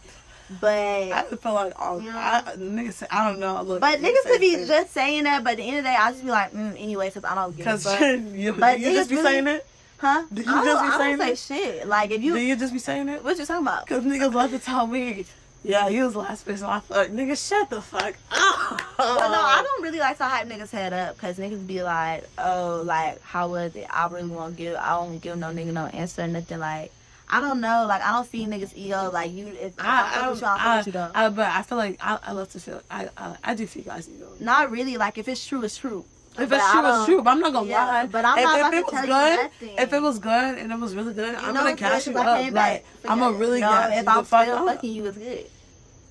But 0.61 0.69
I 1.13 1.27
just 1.31 1.43
feel 1.43 1.55
like 1.55 1.75
oh, 1.79 2.01
Yeah. 2.01 2.43
I, 2.47 2.53
niggas, 2.57 2.95
say, 2.95 3.07
I 3.11 3.31
don't 3.31 3.39
know. 3.39 3.63
Look, 3.63 3.81
but 3.81 4.01
niggas 4.01 4.23
could 4.25 4.41
be 4.41 4.55
shit. 4.55 4.67
just 4.69 4.93
saying 4.93 5.25
that. 5.25 5.45
But 5.45 5.51
at 5.53 5.57
the 5.59 5.63
end 5.65 5.77
of 5.79 5.85
the 5.85 5.91
day, 5.91 5.97
I 5.97 6.11
just 6.11 6.25
be 6.25 6.31
like, 6.31 6.53
mm, 6.53 6.73
anyway, 6.79 7.09
because 7.09 7.25
I 7.25 7.35
don't 7.35 7.57
give 7.57 7.67
a 7.67 7.79
fuck. 7.79 8.01
you, 8.35 8.53
But 8.55 8.81
you 8.81 8.93
just 8.93 9.11
be 9.11 9.17
really- 9.17 9.29
saying 9.29 9.47
it. 9.47 9.67
Huh? 9.99 10.25
Did 10.33 10.47
you 10.47 10.53
I 10.53 10.65
don't, 10.65 10.65
just 10.65 10.83
be 10.83 10.89
I 10.89 10.91
don't 10.91 11.19
saying 11.19 11.37
say 11.37 11.57
shit. 11.77 11.89
Like 11.89 12.11
if 12.13 12.23
you, 12.23 12.35
Do 12.35 12.41
you 12.41 12.55
just 12.57 12.73
be 12.73 12.79
saying 12.79 13.09
it? 13.09 13.23
what 13.25 13.37
you 13.37 13.45
talking 13.45 13.67
about? 13.67 13.87
Cause 13.87 14.05
niggas 14.05 14.33
love 14.33 14.51
to 14.53 14.59
tell 14.61 14.87
me, 14.87 15.27
yeah, 15.65 15.89
he 15.89 16.01
was 16.03 16.13
the 16.15 16.21
last 16.21 16.45
person 16.47 16.67
I 16.67 16.81
fucked. 16.81 17.13
Nigga, 17.13 17.37
shut 17.49 17.69
the 17.71 17.81
fuck 17.83 18.15
up. 18.31 18.81
But 18.97 19.29
no, 19.29 19.41
I 19.41 19.63
don't 19.63 19.83
really 19.83 19.99
like 19.99 20.17
to 20.19 20.25
hype 20.25 20.47
niggas 20.49 20.71
head 20.71 20.93
up 20.93 21.17
because 21.17 21.39
niggas 21.39 21.67
be 21.67 21.83
like, 21.83 22.25
oh, 22.39 22.83
like, 22.85 23.21
how 23.23 23.49
was 23.49 23.75
it? 23.77 23.87
I 23.91 24.07
really 24.09 24.29
won't 24.29 24.57
give, 24.57 24.77
I 24.77 24.91
don't 24.91 25.19
give 25.19 25.37
no 25.37 25.49
nigga 25.49 25.73
no 25.73 25.87
answer 25.87 26.23
or 26.23 26.29
nothing. 26.29 26.59
Like, 26.59 26.93
I 27.31 27.41
don't 27.41 27.61
know. 27.61 27.85
Like, 27.87 28.03
I 28.03 28.13
don't 28.13 28.27
see 28.29 28.47
niggas 28.47 28.73
ego. 28.75 29.11
Like, 29.13 29.31
you, 29.33 29.49
if 29.49 29.75
I, 29.79 30.21
I, 30.23 30.27
I, 30.27 30.31
with 30.31 30.41
you, 30.41 30.47
I 30.47 30.57
I, 30.59 30.77
with 30.79 30.87
you 30.87 30.93
though. 30.93 31.11
I- 31.15 31.29
but 31.29 31.47
I 31.49 31.63
feel 31.63 31.79
like 31.79 31.99
I, 32.01 32.19
I 32.23 32.33
love 32.33 32.51
to 32.53 32.61
feel. 32.61 32.81
I, 32.91 33.09
I, 33.17 33.37
I 33.45 33.55
do 33.55 33.67
feel 33.67 33.83
guys 33.85 34.09
ego. 34.09 34.27
Not 34.41 34.71
really. 34.71 34.97
Like, 34.97 35.19
if 35.19 35.29
it's 35.29 35.47
true, 35.47 35.63
it's 35.63 35.77
true. 35.77 36.05
If 36.39 36.53
it's 36.53 36.71
true, 36.71 36.87
it's 36.87 37.05
true. 37.07 37.23
But 37.23 37.31
I'm 37.31 37.41
not 37.41 37.53
gonna 37.53 37.69
Yeah, 37.69 37.85
lie. 37.85 38.07
but 38.07 38.25
I'm 38.25 38.39
if, 38.39 38.45
not 38.45 38.75
if 38.75 38.81
it 38.81 38.93
was 38.93 39.05
good, 39.07 39.51
if 39.79 39.93
it 39.93 40.03
was 40.03 40.19
good 40.19 40.59
and 40.59 40.73
it 40.73 40.79
was 40.79 40.95
really 40.95 41.15
good, 41.15 41.33
You 41.33 41.39
I'm 41.39 41.55
gonna 41.55 41.75
good 41.75 42.07
you 42.07 42.19
up. 42.19 42.53
Like 42.53 42.85
I'm 43.09 43.19
gonna 43.19 43.37
really 43.37 43.61
no, 43.61 43.69
gas 43.69 44.01
if 44.01 44.09
I'm 44.09 44.25
still 44.25 44.67
fucking 44.67 44.93
you, 44.93 45.07
it's 45.07 45.19
good. 45.19 45.47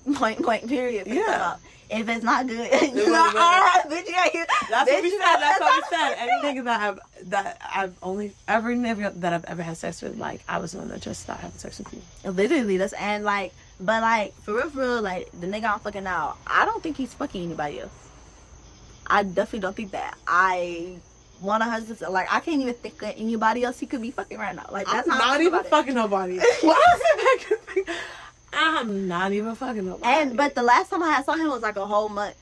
Point, 0.14 0.42
point, 0.42 0.66
period. 0.68 1.06
Yeah. 1.06 1.14
Yeah. 1.16 1.56
If 1.90 2.08
it's 2.08 2.22
not 2.24 2.46
good, 2.46 2.70
you 2.82 2.94
know, 2.94 3.12
wasn't 3.12 3.36
alright, 3.36 3.84
bitch, 3.88 4.30
here. 4.32 4.46
That's 4.70 4.90
what 4.90 5.02
we 5.02 5.10
said. 5.10 5.18
That's 5.20 5.60
what 5.60 5.82
we 5.90 5.96
said. 5.96 6.14
Any 6.18 6.32
nigga 6.60 6.64
that 6.64 6.80
I've 6.80 7.00
that 7.30 7.58
I've 7.74 7.94
only 8.02 8.32
every 8.46 8.76
nigga 8.76 9.20
that 9.20 9.32
I've 9.32 9.44
ever 9.46 9.62
had 9.62 9.76
sex 9.76 10.00
with, 10.02 10.16
like 10.18 10.40
I 10.48 10.58
was 10.58 10.72
the 10.72 10.78
one 10.78 10.88
that 10.88 11.00
just 11.00 11.20
started 11.22 11.42
having 11.42 11.58
sex 11.58 11.78
with 11.78 11.92
you. 11.94 12.30
Literally, 12.30 12.76
that's 12.76 12.92
and 12.94 13.24
like, 13.24 13.52
but 13.80 14.02
like 14.02 14.34
for 14.42 14.54
real, 14.54 14.68
for 14.70 14.80
real, 14.80 15.02
like 15.02 15.30
the 15.38 15.46
nigga 15.46 15.72
I'm 15.72 15.80
fucking 15.80 16.04
now, 16.04 16.36
I 16.46 16.64
don't 16.66 16.82
think 16.82 16.96
he's 16.98 17.12
fucking 17.14 17.42
anybody 17.42 17.80
else. 17.80 17.90
I 19.08 19.22
definitely 19.22 19.60
don't 19.60 19.76
think 19.76 19.92
that. 19.92 20.16
I 20.26 20.98
want 21.40 21.62
a 21.62 21.66
husband. 21.66 22.12
Like 22.12 22.32
I 22.32 22.40
can't 22.40 22.60
even 22.60 22.74
think 22.74 23.02
of 23.02 23.14
anybody 23.16 23.64
else 23.64 23.78
he 23.78 23.86
could 23.86 24.02
be 24.02 24.10
fucking 24.10 24.38
right 24.38 24.54
now. 24.54 24.66
Like 24.70 24.86
that's 24.86 25.08
I'm 25.08 25.18
not 25.18 25.40
even 25.40 25.60
it. 25.60 25.66
fucking 25.66 25.94
nobody. 25.94 26.38
It 26.42 27.76
me? 27.76 27.84
I'm 28.52 29.08
not 29.08 29.32
even 29.32 29.54
fucking 29.54 29.84
nobody. 29.84 30.04
And 30.04 30.36
but 30.36 30.54
the 30.54 30.62
last 30.62 30.90
time 30.90 31.02
I 31.02 31.22
saw 31.22 31.34
him 31.34 31.48
was 31.48 31.62
like 31.62 31.76
a 31.76 31.86
whole 31.86 32.08
month. 32.08 32.36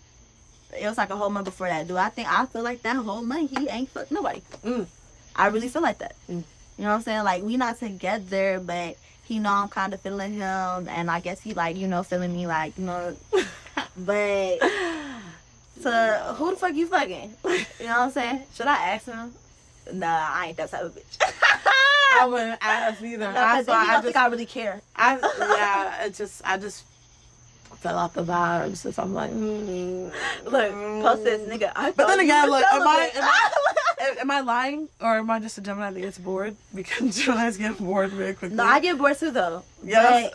It 0.78 0.86
was 0.86 0.98
like 0.98 1.10
a 1.10 1.16
whole 1.16 1.30
month 1.30 1.46
before 1.46 1.68
that. 1.68 1.88
Do 1.88 1.96
I 1.96 2.08
think 2.08 2.28
I 2.30 2.46
feel 2.46 2.62
like 2.62 2.82
that 2.82 2.96
whole 2.96 3.22
month 3.22 3.56
he 3.56 3.68
ain't 3.68 3.88
fucked 3.88 4.10
nobody? 4.10 4.42
Mm. 4.64 4.86
I 5.34 5.46
really 5.48 5.68
feel 5.68 5.82
like 5.82 5.98
that. 5.98 6.16
Mm. 6.28 6.44
You 6.78 6.84
know 6.84 6.90
what 6.90 6.96
I'm 6.96 7.02
saying? 7.02 7.24
Like 7.24 7.42
we 7.42 7.56
not 7.56 7.78
together, 7.78 8.60
but 8.64 8.96
he 9.24 9.38
know 9.38 9.50
I'm 9.50 9.68
kind 9.68 9.92
of 9.94 10.00
feeling 10.00 10.34
him, 10.34 10.88
and 10.88 11.10
I 11.10 11.20
guess 11.20 11.40
he 11.40 11.54
like 11.54 11.76
you 11.76 11.88
know 11.88 12.02
feeling 12.02 12.32
me 12.32 12.46
like 12.46 12.76
you 12.78 12.84
know. 12.84 13.16
but 13.96 14.58
so 15.80 16.34
who 16.38 16.50
the 16.50 16.56
fuck 16.56 16.74
you 16.74 16.86
fucking? 16.86 17.34
You 17.78 17.86
know 17.86 17.98
what 17.98 18.04
I'm 18.06 18.10
saying? 18.10 18.42
Should 18.54 18.66
I 18.66 18.76
ask 18.94 19.06
him? 19.06 19.32
Nah, 19.92 20.06
I 20.32 20.46
ain't 20.48 20.56
that 20.56 20.70
type 20.70 20.82
of 20.82 20.94
bitch. 20.94 21.20
I 22.20 22.26
wouldn't 22.26 22.58
ask 22.62 23.02
either. 23.02 23.18
No, 23.26 23.32
That's 23.32 23.56
'cause 23.58 23.66
then 23.66 23.74
why 23.76 23.82
I 23.82 23.86
don't 23.86 23.94
just, 23.94 24.04
think 24.04 24.16
I 24.16 24.26
really 24.28 24.46
care. 24.46 24.80
I 24.96 25.18
yeah, 25.38 26.04
it 26.06 26.14
just 26.14 26.40
I 26.44 26.56
just 26.56 26.84
fell 27.80 27.96
off 27.98 28.14
the 28.14 28.24
vibes. 28.24 28.78
So 28.92 29.02
I'm 29.02 29.12
like, 29.14 29.30
mm, 29.32 30.10
Look, 30.44 30.72
post 31.02 31.24
this 31.24 31.42
nigga. 31.48 31.70
I 31.76 31.90
But 31.92 32.06
then 32.08 32.20
again, 32.20 32.48
look, 32.50 32.64
am 32.72 32.88
I- 32.88 33.10
am 33.14 33.22
Am, 33.22 33.28
am 34.20 34.30
I 34.30 34.40
lying 34.40 34.88
or 35.00 35.16
am 35.18 35.30
I 35.30 35.40
just 35.40 35.58
a 35.58 35.60
Gemini 35.60 35.90
that 35.90 36.00
gets 36.00 36.18
bored? 36.18 36.56
Because 36.74 37.18
Geminis 37.18 37.58
get 37.58 37.78
bored 37.78 38.10
very 38.10 38.34
quickly. 38.34 38.56
no, 38.56 38.64
I 38.64 38.80
get 38.80 38.98
bored 38.98 39.18
too 39.18 39.30
though. 39.30 39.62
yeah, 39.82 40.28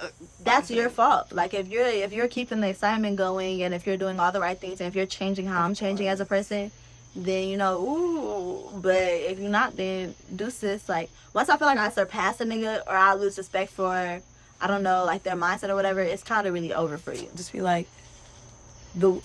that's, 0.43 0.71
your 0.71 0.89
fault. 0.89 1.31
Like 1.31 1.53
if 1.53 1.67
you're 1.67 1.85
if 1.85 2.13
you're 2.13 2.27
keeping 2.27 2.61
the 2.61 2.69
excitement 2.69 3.17
going 3.17 3.61
and 3.63 3.73
if 3.73 3.85
you're 3.85 3.97
doing 3.97 4.19
all 4.19 4.31
the 4.31 4.39
right 4.39 4.59
things 4.59 4.81
and 4.81 4.87
if 4.87 4.95
you're 4.95 5.05
changing 5.05 5.45
how 5.45 5.63
I'm 5.63 5.75
changing 5.75 6.07
as 6.07 6.19
a 6.19 6.25
person, 6.25 6.71
then 7.15 7.47
you 7.47 7.57
know, 7.57 7.79
ooh. 7.79 8.79
But 8.81 8.95
if 8.95 9.39
you're 9.39 9.49
not, 9.49 9.75
then 9.75 10.15
do 10.29 10.45
deuces. 10.45 10.87
Like 10.89 11.09
once 11.33 11.49
I 11.49 11.57
feel 11.57 11.67
like 11.67 11.77
I 11.77 11.89
surpass 11.89 12.41
a 12.41 12.45
nigga 12.45 12.81
or 12.87 12.95
I 12.95 13.13
lose 13.13 13.37
respect 13.37 13.71
for, 13.71 13.87
I 14.61 14.67
don't 14.67 14.83
know, 14.83 15.05
like 15.05 15.23
their 15.23 15.35
mindset 15.35 15.69
or 15.69 15.75
whatever, 15.75 16.01
it's 16.01 16.23
kind 16.23 16.47
of 16.47 16.53
really 16.53 16.73
over 16.73 16.97
for 16.97 17.13
you. 17.13 17.27
just 17.35 17.51
be 17.51 17.61
like 17.61 17.87
the. 18.95 19.21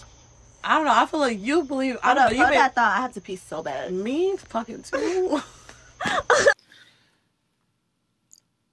I 0.67 0.77
don't 0.77 0.87
know. 0.87 0.95
I 0.95 1.07
feel 1.07 1.21
like 1.21 1.41
you 1.41 1.63
believe. 1.63 1.97
I 2.03 2.09
Hold 2.09 2.17
don't 2.17 2.37
know. 2.39 2.45
You 2.45 2.53
that 2.53 2.75
thought. 2.75 2.99
I 2.99 3.01
have 3.01 3.13
to 3.15 3.21
pee 3.21 3.37
so 3.37 3.63
bad. 3.63 3.93
Me 3.93 4.37
fucking 4.37 4.83
too. 4.83 5.41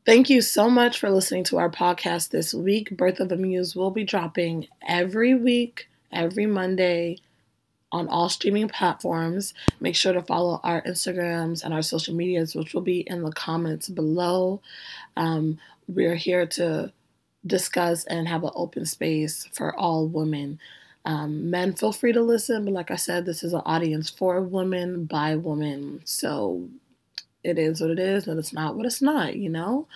Thank 0.05 0.29
you 0.29 0.41
so 0.41 0.69
much 0.69 0.99
for 0.99 1.09
listening 1.09 1.45
to 1.45 1.57
our 1.57 1.69
podcast 1.69 2.29
this 2.29 2.53
week. 2.53 2.97
Birth 2.97 3.19
of 3.21 3.29
the 3.29 3.37
Muse 3.37 3.75
will 3.75 3.91
be 3.91 4.03
dropping 4.03 4.67
every 4.85 5.33
week, 5.33 5.87
every 6.11 6.45
Monday 6.45 7.19
on 7.91 8.07
all 8.07 8.27
streaming 8.27 8.67
platforms. 8.67 9.53
Make 9.79 9.95
sure 9.95 10.13
to 10.13 10.21
follow 10.23 10.59
our 10.63 10.81
Instagrams 10.81 11.63
and 11.63 11.73
our 11.73 11.83
social 11.83 12.15
medias, 12.15 12.55
which 12.55 12.73
will 12.73 12.81
be 12.81 13.01
in 13.01 13.21
the 13.23 13.31
comments 13.31 13.87
below. 13.87 14.61
Um, 15.15 15.59
we're 15.87 16.15
here 16.15 16.47
to 16.47 16.91
discuss 17.45 18.03
and 18.05 18.27
have 18.27 18.43
an 18.43 18.51
open 18.55 18.85
space 18.85 19.47
for 19.53 19.73
all 19.73 20.07
women. 20.07 20.59
Um, 21.05 21.49
men, 21.49 21.73
feel 21.73 21.91
free 21.91 22.13
to 22.13 22.21
listen, 22.21 22.63
but 22.65 22.73
like 22.73 22.91
I 22.91 22.95
said, 22.95 23.25
this 23.25 23.43
is 23.43 23.53
an 23.53 23.61
audience 23.65 24.09
for 24.09 24.41
women 24.41 25.05
by 25.05 25.35
women. 25.35 26.01
So 26.05 26.69
it 27.43 27.59
is 27.59 27.81
what 27.81 27.89
it 27.89 27.99
is, 27.99 28.27
and 28.27 28.39
it's 28.39 28.53
not 28.53 28.75
what 28.75 28.85
it's 28.85 29.01
not, 29.01 29.35
you 29.35 29.49
know? 29.49 29.87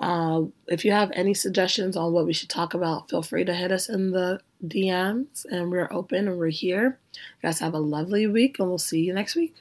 Uh, 0.00 0.42
if 0.66 0.84
you 0.84 0.90
have 0.90 1.10
any 1.14 1.34
suggestions 1.34 1.96
on 1.96 2.12
what 2.12 2.26
we 2.26 2.32
should 2.32 2.48
talk 2.48 2.74
about, 2.74 3.08
feel 3.08 3.22
free 3.22 3.44
to 3.44 3.54
hit 3.54 3.70
us 3.70 3.88
in 3.88 4.10
the 4.10 4.40
DMs, 4.66 5.44
and 5.50 5.70
we're 5.70 5.92
open 5.92 6.26
and 6.26 6.38
we're 6.38 6.48
here. 6.48 6.98
You 7.14 7.48
guys 7.48 7.60
have 7.60 7.74
a 7.74 7.78
lovely 7.78 8.26
week, 8.26 8.58
and 8.58 8.68
we'll 8.68 8.78
see 8.78 9.00
you 9.00 9.14
next 9.14 9.36
week. 9.36 9.54